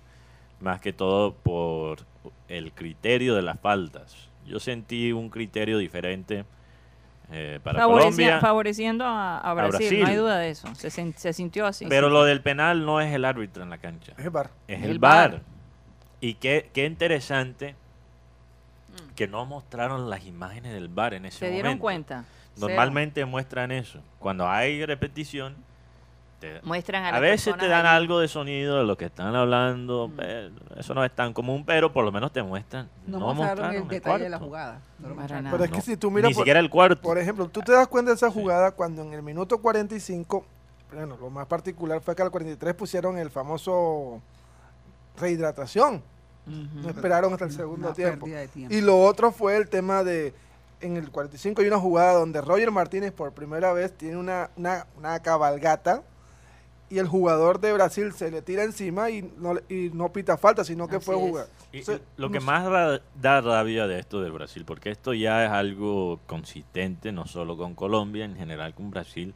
más 0.60 0.80
que 0.80 0.92
todo 0.92 1.34
por 1.34 2.00
el 2.48 2.72
criterio 2.72 3.34
de 3.34 3.42
las 3.42 3.58
faltas. 3.60 4.28
Yo 4.46 4.58
sentí 4.60 5.12
un 5.12 5.30
criterio 5.30 5.78
diferente 5.78 6.44
eh, 7.32 7.60
para 7.62 7.80
Favorecia- 7.80 8.02
Colombia. 8.10 8.40
favoreciendo 8.40 9.04
a, 9.04 9.38
a 9.38 9.54
Brasil, 9.54 9.78
Brasil. 9.78 10.00
no 10.02 10.06
hay 10.08 10.16
duda 10.16 10.38
de 10.38 10.50
eso. 10.50 10.74
Se, 10.74 10.90
se 10.90 11.32
sintió 11.32 11.66
así. 11.66 11.86
Pero 11.88 12.08
lo 12.08 12.24
del 12.24 12.40
penal 12.42 12.84
no 12.84 13.00
es 13.00 13.12
el 13.14 13.24
árbitro 13.24 13.62
en 13.62 13.70
la 13.70 13.78
cancha, 13.78 14.12
Es 14.18 14.24
el 14.24 14.30
bar. 14.30 14.50
es 14.66 14.82
El. 14.82 14.98
VAR. 14.98 15.42
Y 16.20 16.34
qué, 16.34 16.68
qué 16.74 16.84
interesante 16.86 17.76
que 19.14 19.28
no 19.28 19.46
mostraron 19.46 20.10
las 20.10 20.26
imágenes 20.26 20.72
del 20.72 20.88
VAR 20.88 21.14
en 21.14 21.26
ese 21.26 21.38
¿Se 21.38 21.44
momento. 21.46 21.62
dieron 21.62 21.78
cuenta? 21.78 22.24
Normalmente 22.56 23.24
muestran 23.24 23.70
eso. 23.70 24.00
Cuando 24.18 24.48
hay 24.48 24.84
repetición, 24.84 25.54
te- 26.40 26.48
Cero. 26.54 26.60
Muestran 26.64 27.04
a, 27.04 27.08
a 27.08 27.12
las 27.12 27.20
veces 27.20 27.56
te 27.56 27.68
dan 27.68 27.86
ahí. 27.86 27.96
algo 27.96 28.18
de 28.18 28.26
sonido 28.28 28.78
de 28.78 28.84
lo 28.84 28.96
que 28.96 29.04
están 29.04 29.34
hablando. 29.36 30.08
Mm. 30.08 30.78
eso 30.78 30.94
no 30.94 31.04
es 31.04 31.14
tan 31.14 31.32
común, 31.32 31.64
pero 31.64 31.92
por 31.92 32.04
lo 32.04 32.10
menos 32.10 32.32
te 32.32 32.42
muestran. 32.42 32.88
No, 33.06 33.18
No, 33.20 33.34
mostraron 33.34 33.74
el 33.74 33.86
detalle 33.88 34.24
de 34.24 34.30
la 34.30 34.38
jugada. 34.38 34.80
no 34.98 35.08
lo 35.10 35.14
Para 35.14 35.20
mostraron. 35.20 35.44
nada. 35.44 35.52
Pero 35.52 35.64
es 35.64 35.70
No, 35.70 35.76
que 35.76 35.82
si 35.82 35.96
tú 35.96 36.10
miras, 36.10 36.30
Ni 36.30 36.34
por, 36.34 36.40
siquiera 36.42 36.58
el 36.60 36.70
cuarto. 36.70 37.02
por 37.02 37.18
ejemplo, 37.18 37.46
tú 37.48 37.60
te 37.60 37.72
das 37.72 37.86
cuenta 37.88 38.10
de 38.10 38.16
esa 38.16 38.28
Sí. 38.30 38.34
jugada 38.40 38.70
cuando 38.72 39.02
en 39.02 39.12
el 39.12 39.22
minuto 39.22 39.58
45, 39.58 40.44
bueno, 40.92 41.16
lo 41.20 41.30
más 41.30 41.46
particular 41.46 42.00
fue 42.00 42.16
que 42.16 42.22
al 42.22 42.30
43 42.30 42.74
pusieron 42.74 43.16
el 43.18 43.30
famoso 43.30 44.20
rehidratación. 45.18 46.02
No 46.46 46.88
esperaron 46.88 47.32
hasta 47.32 47.44
el 47.44 47.52
segundo 47.52 47.92
tiempo. 47.92 48.26
tiempo. 48.26 48.74
Y 48.74 48.80
lo 48.80 49.00
otro 49.02 49.30
fue 49.30 49.56
el 49.56 49.68
tema 49.68 50.02
de, 50.02 50.34
en 50.80 50.96
el 50.96 51.10
45 51.10 51.60
hay 51.60 51.68
una 51.68 51.78
jugada 51.78 52.14
donde 52.14 52.40
Roger 52.40 52.70
Martínez 52.72 53.12
por 53.12 53.30
primera 53.32 53.72
vez 53.72 53.92
tiene 53.96 54.16
una, 54.16 54.50
una, 54.56 54.86
una 54.96 55.20
cabalgata 55.20 56.02
y 56.90 56.98
el 56.98 57.06
jugador 57.06 57.60
de 57.60 57.72
Brasil 57.72 58.12
se 58.12 58.30
le 58.30 58.42
tira 58.42 58.64
encima 58.64 59.10
y 59.10 59.22
no, 59.38 59.54
le- 59.54 59.62
y 59.68 59.90
no 59.94 60.12
pita 60.12 60.36
falta, 60.36 60.64
sino 60.64 60.88
que 60.88 60.96
Así 60.96 61.06
fue 61.06 61.14
jugar. 61.14 61.46
Y- 61.72 61.82
lo 62.16 62.26
no 62.28 62.32
que 62.32 62.40
sé. 62.40 62.44
más 62.46 62.66
ra- 62.66 63.00
da 63.20 63.40
rabia 63.40 63.86
de 63.86 63.98
esto 64.00 64.20
del 64.20 64.32
Brasil, 64.32 64.64
porque 64.64 64.90
esto 64.90 65.14
ya 65.14 65.44
es 65.44 65.50
algo 65.50 66.18
consistente, 66.26 67.12
no 67.12 67.26
solo 67.26 67.56
con 67.56 67.74
Colombia, 67.74 68.24
en 68.24 68.34
general 68.36 68.74
con 68.74 68.90
Brasil, 68.90 69.32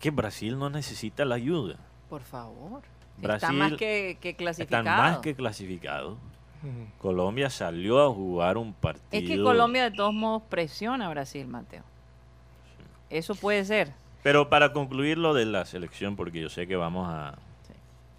que 0.00 0.10
Brasil 0.10 0.58
no 0.58 0.70
necesita 0.70 1.24
la 1.26 1.34
ayuda. 1.34 1.76
Por 2.08 2.22
favor. 2.22 2.80
Brasil 3.18 3.44
Están 3.50 3.58
más 3.58 3.72
que, 3.74 4.18
que 4.20 4.30
Están 4.30 4.44
clasificados. 4.44 4.84
más 4.86 5.18
que 5.18 5.34
clasificados. 5.34 6.14
Ujú. 6.62 6.86
Colombia 6.98 7.50
salió 7.50 8.02
a 8.04 8.12
jugar 8.12 8.56
un 8.56 8.72
partido. 8.72 9.06
Es 9.10 9.24
que 9.28 9.42
Colombia 9.42 9.84
de 9.84 9.96
todos 9.96 10.14
modos 10.14 10.42
presiona 10.48 11.06
a 11.06 11.10
Brasil, 11.10 11.46
Mateo. 11.46 11.82
Eso 13.10 13.34
puede 13.34 13.64
ser. 13.64 13.92
Pero 14.26 14.48
para 14.48 14.72
concluir 14.72 15.18
lo 15.18 15.34
de 15.34 15.44
la 15.46 15.64
selección, 15.66 16.16
porque 16.16 16.40
yo 16.40 16.48
sé 16.48 16.66
que 16.66 16.74
vamos 16.74 17.06
a, 17.08 17.36
Sí. 17.68 17.74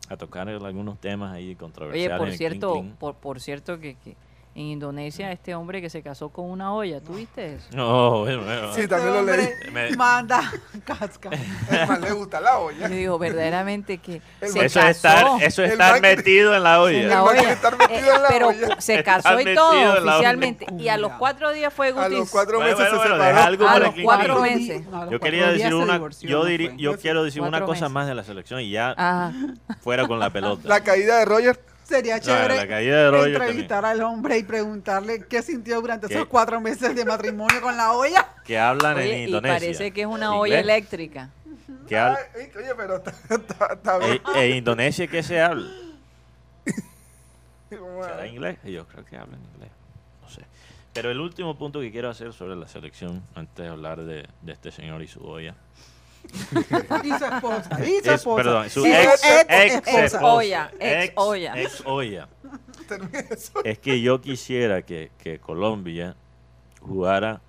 a 0.08 0.16
tocar 0.16 0.48
algunos 0.48 1.02
temas 1.02 1.34
ahí 1.34 1.48
Oye, 1.48 1.58
controversiales. 1.58 2.18
por 2.18 2.28
en 2.28 2.32
el 2.32 2.38
cierto, 2.38 2.86
por, 2.98 3.16
por 3.16 3.42
cierto 3.42 3.78
que, 3.82 3.96
que 3.96 4.16
en 4.58 4.64
Indonesia 4.66 5.32
este 5.32 5.54
hombre 5.54 5.84
que 5.84 5.90
se 5.92 6.02
casó 6.02 6.30
con 6.30 6.50
una 6.50 6.74
olla, 6.74 7.00
¿tú 7.00 7.14
viste 7.14 7.56
eso? 7.58 7.68
No, 7.74 8.22
bueno, 8.22 8.44
bueno. 8.44 8.74
Sí, 8.74 8.88
también 8.88 9.14
lo 9.14 9.22
leí. 9.22 9.46
Este 9.46 9.68
hombre 9.68 9.90
Me- 9.92 9.96
Manda 9.96 10.52
casca. 10.84 11.30
Es 11.70 11.88
más, 11.88 12.02
le 12.02 12.12
gusta 12.14 12.42
la 12.42 12.58
olla. 12.58 12.88
Yo 12.90 12.96
digo, 12.96 13.20
verdaderamente 13.20 14.00
que 14.00 14.20
El 14.42 14.50
se 14.50 14.66
Eso 14.66 14.80
casó. 14.80 14.90
es 14.90 14.96
estar, 14.96 15.26
eso 15.44 15.64
es 15.64 15.68
El 15.68 15.72
estar 15.74 16.02
metido 16.02 16.56
en 16.56 16.64
la 16.64 16.82
olla. 16.82 16.98
en 16.98 17.08
la 17.08 17.14
El 17.18 17.22
man 17.24 17.38
olla. 17.38 17.52
estar 17.52 17.78
metido 17.78 18.00
Eh, 18.00 18.16
en 18.16 18.22
la 18.24 18.30
pero 18.30 18.48
olla. 18.48 18.82
se 18.82 19.04
casó 19.04 19.40
y 19.40 19.54
todo 19.54 19.94
oficialmente. 20.04 20.66
Y 20.80 20.88
a 20.88 20.98
los 20.98 21.12
cuatro 21.14 21.52
días 21.54 21.72
fue 21.72 21.90
A 21.90 21.92
Gutis. 21.92 22.18
los 22.18 22.30
cuatro 22.32 22.60
meses 22.60 22.76
bueno, 22.78 22.98
se 23.04 23.10
separó. 23.10 23.38
algo 23.40 23.68
A 23.68 23.74
por 23.74 23.82
los 23.84 23.96
el 23.96 24.04
cuatro 24.04 24.42
meses. 24.42 24.86
No, 24.88 24.98
a 24.98 25.06
los 25.06 25.12
Yo 25.12 25.20
cuatro 25.20 25.20
quería 25.20 25.52
decir 25.52 25.74
una, 25.76 25.94
divorció, 25.94 26.30
yo, 26.30 26.46
diri- 26.48 26.76
yo 26.78 26.98
quiero 26.98 27.24
decir 27.24 27.44
una 27.44 27.62
cosa 27.62 27.82
meses. 27.82 27.92
más 27.92 28.08
de 28.08 28.16
la 28.16 28.24
selección 28.24 28.62
y 28.62 28.72
ya 28.72 28.96
Ajá. 28.98 29.34
fuera 29.82 30.08
con 30.08 30.18
la 30.20 30.32
pelota. 30.32 30.68
La 30.68 30.82
caída 30.84 31.20
de 31.20 31.26
Roger. 31.26 31.60
Sería 31.88 32.20
chévere 32.20 32.58
la 32.58 32.68
caída 32.68 33.08
entrevistar 33.26 33.86
al 33.86 34.02
hombre 34.02 34.38
y 34.38 34.44
preguntarle 34.44 35.26
qué 35.28 35.42
sintió 35.42 35.80
durante 35.80 36.08
¿Qué? 36.08 36.16
esos 36.16 36.28
cuatro 36.28 36.60
meses 36.60 36.94
de 36.96 37.06
matrimonio 37.06 37.62
con 37.62 37.78
la 37.78 37.94
olla. 37.94 38.28
que 38.44 38.60
hablan 38.60 38.98
Oye, 38.98 39.14
en 39.14 39.20
y 39.20 39.24
Indonesia. 39.26 39.56
parece 39.56 39.92
que 39.92 40.02
es 40.02 40.08
una 40.08 40.36
olla 40.36 40.60
eléctrica. 40.60 41.30
Que 41.88 41.96
hab- 41.98 42.18
Ay, 42.36 42.52
oye, 42.58 42.76
pero 42.76 42.98
está, 42.98 43.12
está 43.74 43.98
bien. 44.00 44.22
e, 44.36 44.40
e 44.42 44.58
Indonesia 44.58 45.08
qué 45.08 45.24
se 45.24 45.40
habla? 45.42 45.70
¿Será 47.70 48.28
inglés? 48.28 48.58
Yo 48.66 48.86
creo 48.88 49.06
que 49.06 49.18
hablan 49.18 49.40
inglés. 49.54 49.72
No 50.22 50.30
sé. 50.30 50.42
Pero 50.94 51.12
el 51.12 51.20
último 51.20 51.58
punto 51.58 51.80
que 51.80 51.92
quiero 51.92 52.10
hacer 52.10 52.34
sobre 52.34 52.56
la 52.56 52.68
selección, 52.68 53.24
antes 53.36 53.56
de 53.66 53.68
hablar 53.72 54.02
de, 54.04 54.28
de 54.42 54.52
este 54.52 54.72
señor 54.72 55.02
y 55.02 55.08
su 55.08 55.24
olla. 55.26 55.56
Y 57.04 57.10
su 57.10 57.26
esposa. 57.26 57.80
Y 57.82 57.86
su 57.86 57.92
Es, 58.00 58.08
esposa. 58.08 58.36
perdón, 58.44 58.70
su 58.70 58.86
ex, 58.86 59.24
ex, 59.50 59.76
esposa. 59.76 60.06
esposa. 60.06 60.26
olla, 60.26 60.72
ex 60.80 61.14
olla. 61.16 61.62
ex 61.62 61.84
olla. 61.86 62.28
Es 63.66 63.80
que 63.80 64.02
yo 64.02 64.22
quisiera 64.22 64.82
que, 64.82 65.12
que 65.18 65.40
Colombia 65.40 66.16
jugara 66.82 67.42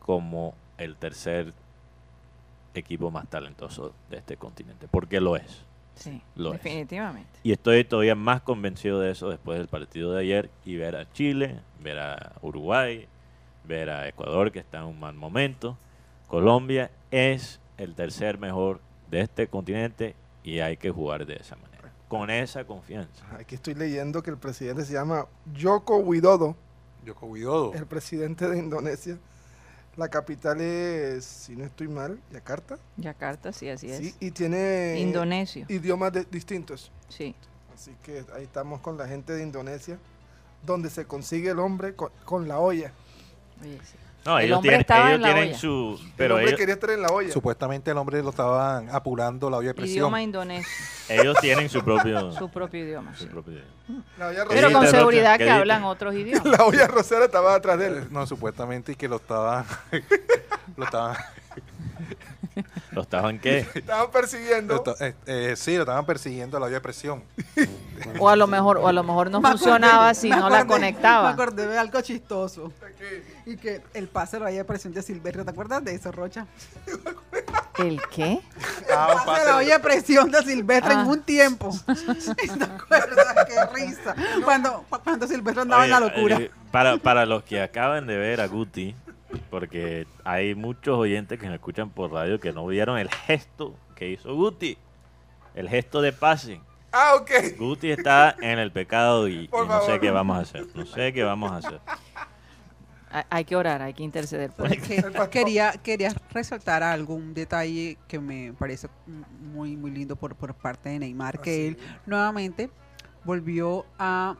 como 0.00 0.54
el 0.76 0.96
tercer 0.96 1.52
equipo 2.74 3.10
más 3.10 3.28
talentoso 3.28 3.94
de 4.10 4.18
este 4.18 4.36
continente, 4.36 4.86
porque 4.90 5.20
lo 5.20 5.36
es. 5.36 5.64
Sí, 5.94 6.20
Lo 6.34 6.54
es. 6.54 6.62
definitivamente. 6.62 7.30
Y 7.42 7.52
estoy 7.52 7.84
todavía 7.84 8.14
más 8.14 8.40
convencido 8.42 9.00
de 9.00 9.10
eso 9.10 9.28
después 9.30 9.58
del 9.58 9.68
partido 9.68 10.12
de 10.12 10.20
ayer 10.22 10.50
y 10.64 10.76
ver 10.76 10.96
a 10.96 11.10
Chile, 11.12 11.58
ver 11.80 11.98
a 11.98 12.32
Uruguay, 12.42 13.06
ver 13.64 13.90
a 13.90 14.08
Ecuador 14.08 14.50
que 14.52 14.58
está 14.60 14.78
en 14.78 14.84
un 14.84 15.00
mal 15.00 15.14
momento. 15.14 15.76
Colombia 16.26 16.90
es 17.10 17.60
el 17.82 17.94
tercer 17.94 18.38
mejor 18.38 18.80
de 19.10 19.20
este 19.22 19.48
continente 19.48 20.14
y 20.44 20.60
hay 20.60 20.76
que 20.76 20.90
jugar 20.90 21.26
de 21.26 21.36
esa 21.36 21.56
manera. 21.56 21.92
con 22.08 22.28
esa 22.28 22.64
confianza. 22.64 23.24
Aquí 23.38 23.54
estoy 23.54 23.74
leyendo 23.74 24.20
que 24.22 24.30
el 24.30 24.36
presidente 24.36 24.84
se 24.84 24.92
llama 24.94 25.26
Joko 25.60 25.98
Widodo, 25.98 26.56
Yoko 27.04 27.26
Widodo. 27.26 27.72
el 27.74 27.86
presidente 27.86 28.48
de 28.48 28.58
Indonesia. 28.58 29.16
La 29.96 30.08
capital 30.08 30.60
es, 30.60 31.24
si 31.24 31.54
no 31.56 31.64
estoy 31.64 31.86
mal, 31.88 32.18
Yakarta. 32.32 32.78
Yakarta, 32.96 33.52
sí, 33.52 33.68
así 33.68 33.90
es. 33.90 33.98
Sí, 33.98 34.14
y 34.20 34.30
tiene 34.32 34.98
Indonesio, 34.98 35.66
idiomas 35.68 36.12
de- 36.12 36.24
distintos. 36.24 36.90
sí. 37.08 37.34
Así 37.74 37.96
que 38.02 38.24
ahí 38.34 38.42
estamos 38.42 38.80
con 38.80 38.98
la 38.98 39.06
gente 39.08 39.32
de 39.32 39.42
Indonesia, 39.42 39.98
donde 40.66 40.90
se 40.90 41.06
consigue 41.06 41.50
el 41.50 41.58
hombre 41.60 41.94
con, 41.94 42.10
con 42.26 42.46
la 42.46 42.58
olla. 42.58 42.92
Oye, 43.62 43.78
sí. 43.84 43.96
No, 44.24 44.38
El 44.38 44.46
ellos 44.46 44.56
hombre 44.58 44.68
tienen, 44.68 44.80
estaba 44.80 45.08
ellos 45.08 45.14
en 45.14 45.22
la 45.22 45.28
tienen 45.28 45.48
olla. 45.48 45.58
su... 45.58 46.00
el 46.18 46.32
hombre 46.32 46.46
ellos, 46.46 46.58
quería 46.58 46.74
estar 46.74 46.90
en 46.90 47.02
la 47.02 47.08
olla. 47.08 47.32
Supuestamente 47.32 47.90
el 47.90 47.96
hombre 47.96 48.22
lo 48.22 48.30
estaban 48.30 48.90
apurando 48.90 49.48
la 49.48 49.56
olla 49.56 49.68
de 49.68 49.74
presión. 49.74 49.96
Idioma 49.96 50.22
indonesio, 50.22 50.70
ellos 51.08 51.36
tienen 51.40 51.68
su 51.70 51.82
propio... 51.82 52.32
su 52.38 52.50
propio 52.50 52.84
idioma. 52.84 53.14
su 53.16 53.24
sí. 53.24 53.30
propio 53.30 53.54
idioma. 53.54 54.04
La 54.18 54.28
olla 54.28 54.44
Pero 54.48 54.68
¿Qué 54.68 54.74
con 54.74 54.86
seguridad 54.86 55.38
que 55.38 55.44
¿Qué 55.44 55.50
hablan 55.50 55.84
otros 55.84 56.14
idiomas. 56.16 56.44
la 56.44 56.64
olla 56.64 56.86
rosera 56.86 57.24
estaba 57.24 57.54
atrás 57.54 57.78
de 57.78 57.86
él. 57.86 58.08
No, 58.10 58.26
supuestamente 58.26 58.92
y 58.92 58.94
que 58.96 59.08
lo 59.08 59.16
estaban. 59.16 59.64
lo 60.76 60.84
estaban. 60.84 61.16
¿Los 62.92 63.04
estaban 63.04 63.38
qué? 63.38 63.66
Estaban 63.74 64.04
lo 64.06 64.10
persiguiendo. 64.10 64.82
eh, 65.00 65.14
eh, 65.26 65.54
sí, 65.56 65.74
lo 65.76 65.82
estaban 65.82 66.06
persiguiendo 66.06 66.56
a 66.56 66.60
la 66.60 66.66
olla 66.66 66.74
de 66.76 66.80
presión. 66.80 67.22
O 68.18 68.28
a 68.28 68.36
lo 68.36 68.46
mejor, 68.46 68.78
o 68.78 68.88
a 68.88 68.92
lo 68.92 69.02
mejor 69.02 69.30
no 69.30 69.40
Me 69.40 69.48
acordé- 69.48 69.58
funcionaba 69.58 70.14
si 70.14 70.30
no 70.30 70.48
la 70.48 70.66
conectaba. 70.66 71.28
Me 71.28 71.34
acordé 71.34 71.66
de 71.66 71.78
algo 71.78 72.00
chistoso. 72.00 72.72
Y 73.46 73.56
que 73.56 73.80
el 73.94 74.08
pase 74.08 74.38
lo 74.38 74.46
haya 74.46 74.64
presión 74.66 74.92
de 74.92 75.02
Silverio. 75.02 75.44
¿Te 75.44 75.50
acuerdas 75.50 75.84
de 75.84 75.94
eso, 75.94 76.12
Rocha? 76.12 76.46
¿El 77.78 78.00
qué? 78.10 78.40
Ah, 78.94 79.08
un 79.10 79.14
Pase 79.14 79.26
pase 79.26 79.44
la 79.46 79.52
de- 79.52 79.64
olla 79.64 79.74
de 79.78 79.80
presión 79.82 80.30
de 80.30 80.42
Silvestre 80.42 80.94
Ah. 80.94 81.00
en 81.02 81.06
un 81.08 81.22
tiempo. 81.22 81.70
¿Te 81.86 82.64
acuerdas? 82.64 83.46
Qué 83.46 83.66
risa. 83.74 84.14
Cuando, 84.44 84.84
cuando 85.02 85.26
Silvestre 85.26 85.62
andaba 85.62 85.84
en 85.84 85.90
la 85.90 86.00
locura. 86.00 86.36
eh, 86.38 86.50
para, 86.70 86.98
para 86.98 87.26
los 87.26 87.42
que 87.44 87.60
acaban 87.62 88.06
de 88.06 88.16
ver 88.16 88.40
a 88.40 88.46
Guti, 88.46 88.94
porque 89.50 90.06
hay 90.24 90.54
muchos 90.54 90.96
oyentes 90.96 91.38
que 91.38 91.48
me 91.48 91.54
escuchan 91.56 91.90
por 91.90 92.12
radio 92.12 92.38
que 92.40 92.52
no 92.52 92.66
vieron 92.66 92.98
el 92.98 93.10
gesto 93.10 93.74
que 93.96 94.08
hizo 94.10 94.34
Guti. 94.34 94.78
El 95.54 95.68
gesto 95.68 96.00
de 96.00 96.12
pase. 96.12 96.60
Ah, 96.92 97.14
ok. 97.16 97.30
Guti 97.58 97.90
está 97.90 98.36
en 98.40 98.58
el 98.58 98.70
pecado 98.72 99.28
y, 99.28 99.44
y 99.44 99.50
no 99.52 99.82
sé 99.82 100.00
qué 100.00 100.10
vamos 100.10 100.36
a 100.38 100.40
hacer. 100.40 100.66
No 100.74 100.86
sé 100.86 101.12
qué 101.12 101.22
vamos 101.24 101.50
a 101.52 101.56
hacer. 101.56 101.80
Hay- 103.28 103.44
que 103.44 103.56
orar, 103.56 103.82
hay 103.82 103.92
que 103.92 104.04
interceder 104.04 104.52
por. 104.52 104.68
Que 104.70 105.02
quería, 105.30 105.72
quería 105.82 106.14
resaltar 106.32 106.84
algo, 106.84 107.14
un 107.14 107.34
detalle 107.34 107.98
que 108.06 108.20
me 108.20 108.52
parece 108.52 108.88
muy, 109.52 109.76
muy 109.76 109.90
lindo 109.90 110.14
por, 110.14 110.36
por 110.36 110.54
parte 110.54 110.90
de 110.90 111.00
Neymar, 111.00 111.40
que 111.40 111.66
él 111.68 111.78
nuevamente 112.06 112.70
volvió 113.24 113.84
a 113.98 114.36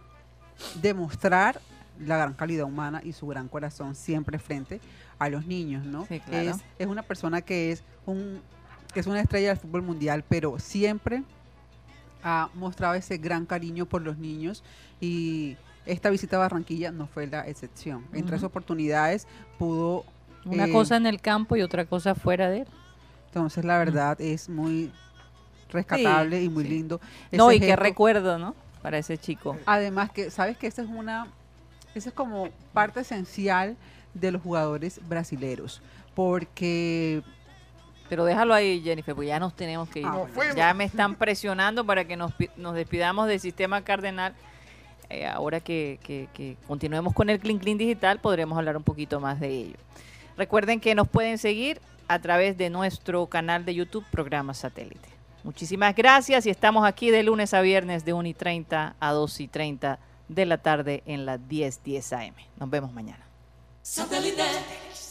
demostrar 0.80 1.60
la 1.98 2.16
gran 2.16 2.34
calidad 2.34 2.64
humana 2.64 3.00
y 3.04 3.12
su 3.12 3.26
gran 3.26 3.48
corazón 3.48 3.94
siempre 3.96 4.38
frente 4.38 4.80
a 5.20 5.28
los 5.28 5.46
niños, 5.46 5.84
¿no? 5.86 6.06
Sí, 6.06 6.18
claro. 6.18 6.50
es, 6.50 6.56
es 6.78 6.86
una 6.88 7.02
persona 7.02 7.42
que 7.42 7.70
es 7.70 7.84
un 8.06 8.40
que 8.92 8.98
es 8.98 9.06
una 9.06 9.20
estrella 9.20 9.50
del 9.50 9.56
fútbol 9.58 9.82
mundial, 9.82 10.24
pero 10.28 10.58
siempre 10.58 11.22
ha 12.24 12.50
mostrado 12.54 12.94
ese 12.94 13.18
gran 13.18 13.46
cariño 13.46 13.86
por 13.86 14.02
los 14.02 14.18
niños 14.18 14.64
y 15.00 15.56
esta 15.86 16.10
visita 16.10 16.36
a 16.36 16.40
Barranquilla 16.40 16.90
no 16.90 17.06
fue 17.06 17.28
la 17.28 17.46
excepción. 17.46 18.04
En 18.12 18.26
tres 18.26 18.40
Ujú. 18.40 18.46
oportunidades 18.48 19.28
pudo 19.58 20.04
Una 20.44 20.64
eh, 20.64 20.72
cosa 20.72 20.96
en 20.96 21.06
el 21.06 21.20
campo 21.20 21.54
y 21.54 21.62
otra 21.62 21.84
cosa 21.84 22.16
fuera 22.16 22.50
de 22.50 22.62
él. 22.62 22.68
entonces, 23.28 23.64
la 23.64 23.78
verdad 23.78 24.20
es 24.20 24.48
muy 24.48 24.90
rescatable 25.68 26.42
y 26.42 26.48
muy 26.48 26.64
sí. 26.64 26.70
lindo. 26.70 27.00
No, 27.30 27.52
y 27.52 27.60
qué 27.60 27.76
recuerdo, 27.76 28.38
¿no? 28.38 28.56
Para 28.82 28.98
ese 28.98 29.18
chico. 29.18 29.56
Además 29.66 30.10
que, 30.10 30.30
¿sabes 30.30 30.56
que 30.56 30.66
Esa 30.66 30.82
es 30.82 30.88
una, 30.88 31.28
esa 31.94 32.08
es 32.08 32.14
como 32.14 32.48
parte 32.72 33.00
esencial 33.00 33.76
de 34.14 34.30
los 34.32 34.42
jugadores 34.42 35.00
brasileros. 35.08 35.82
Porque 36.14 37.22
Pero 38.08 38.24
déjalo 38.24 38.54
ahí, 38.54 38.80
Jennifer, 38.82 39.14
pues 39.14 39.28
ya 39.28 39.38
nos 39.38 39.54
tenemos 39.54 39.88
que 39.88 40.00
ir. 40.00 40.06
Ah, 40.06 40.26
ya 40.56 40.74
me 40.74 40.84
están 40.84 41.14
presionando 41.14 41.84
para 41.86 42.04
que 42.04 42.16
nos, 42.16 42.32
nos 42.56 42.74
despidamos 42.74 43.28
del 43.28 43.38
sistema 43.38 43.82
cardenal. 43.82 44.34
Eh, 45.08 45.26
ahora 45.26 45.60
que, 45.60 45.98
que- 46.02 46.28
que 46.34 46.56
continuemos 46.66 47.14
con 47.14 47.30
el 47.30 47.38
Clean 47.40 47.58
Clean 47.58 47.78
Digital, 47.78 48.18
podremos 48.20 48.56
hablar 48.58 48.76
un 48.76 48.82
poquito 48.82 49.18
más 49.20 49.38
de 49.40 49.48
ello. 49.48 49.76
Recuerden 50.36 50.80
que 50.80 50.94
nos 50.94 51.08
pueden 51.08 51.38
seguir 51.38 51.80
a 52.08 52.18
través 52.18 52.56
de 52.58 52.68
nuestro 52.70 53.26
canal 53.26 53.64
de 53.64 53.74
YouTube, 53.74 54.04
Programa 54.10 54.54
Satélite. 54.54 55.08
Muchísimas 55.44 55.94
gracias 55.94 56.46
y 56.46 56.50
estamos 56.50 56.84
aquí 56.84 57.10
de 57.10 57.22
lunes 57.22 57.54
a 57.54 57.60
viernes 57.60 58.04
de 58.04 58.12
1 58.12 58.28
y 58.28 58.34
30 58.34 58.94
a 59.00 59.12
2 59.12 59.40
y 59.40 59.48
30 59.48 59.98
de 60.28 60.46
la 60.46 60.58
tarde 60.58 61.02
en 61.06 61.26
la 61.26 61.38
1010 61.38 62.12
AM. 62.12 62.34
Nos 62.58 62.68
vemos 62.70 62.92
mañana. 62.92 63.24
Satellite. 63.82 65.09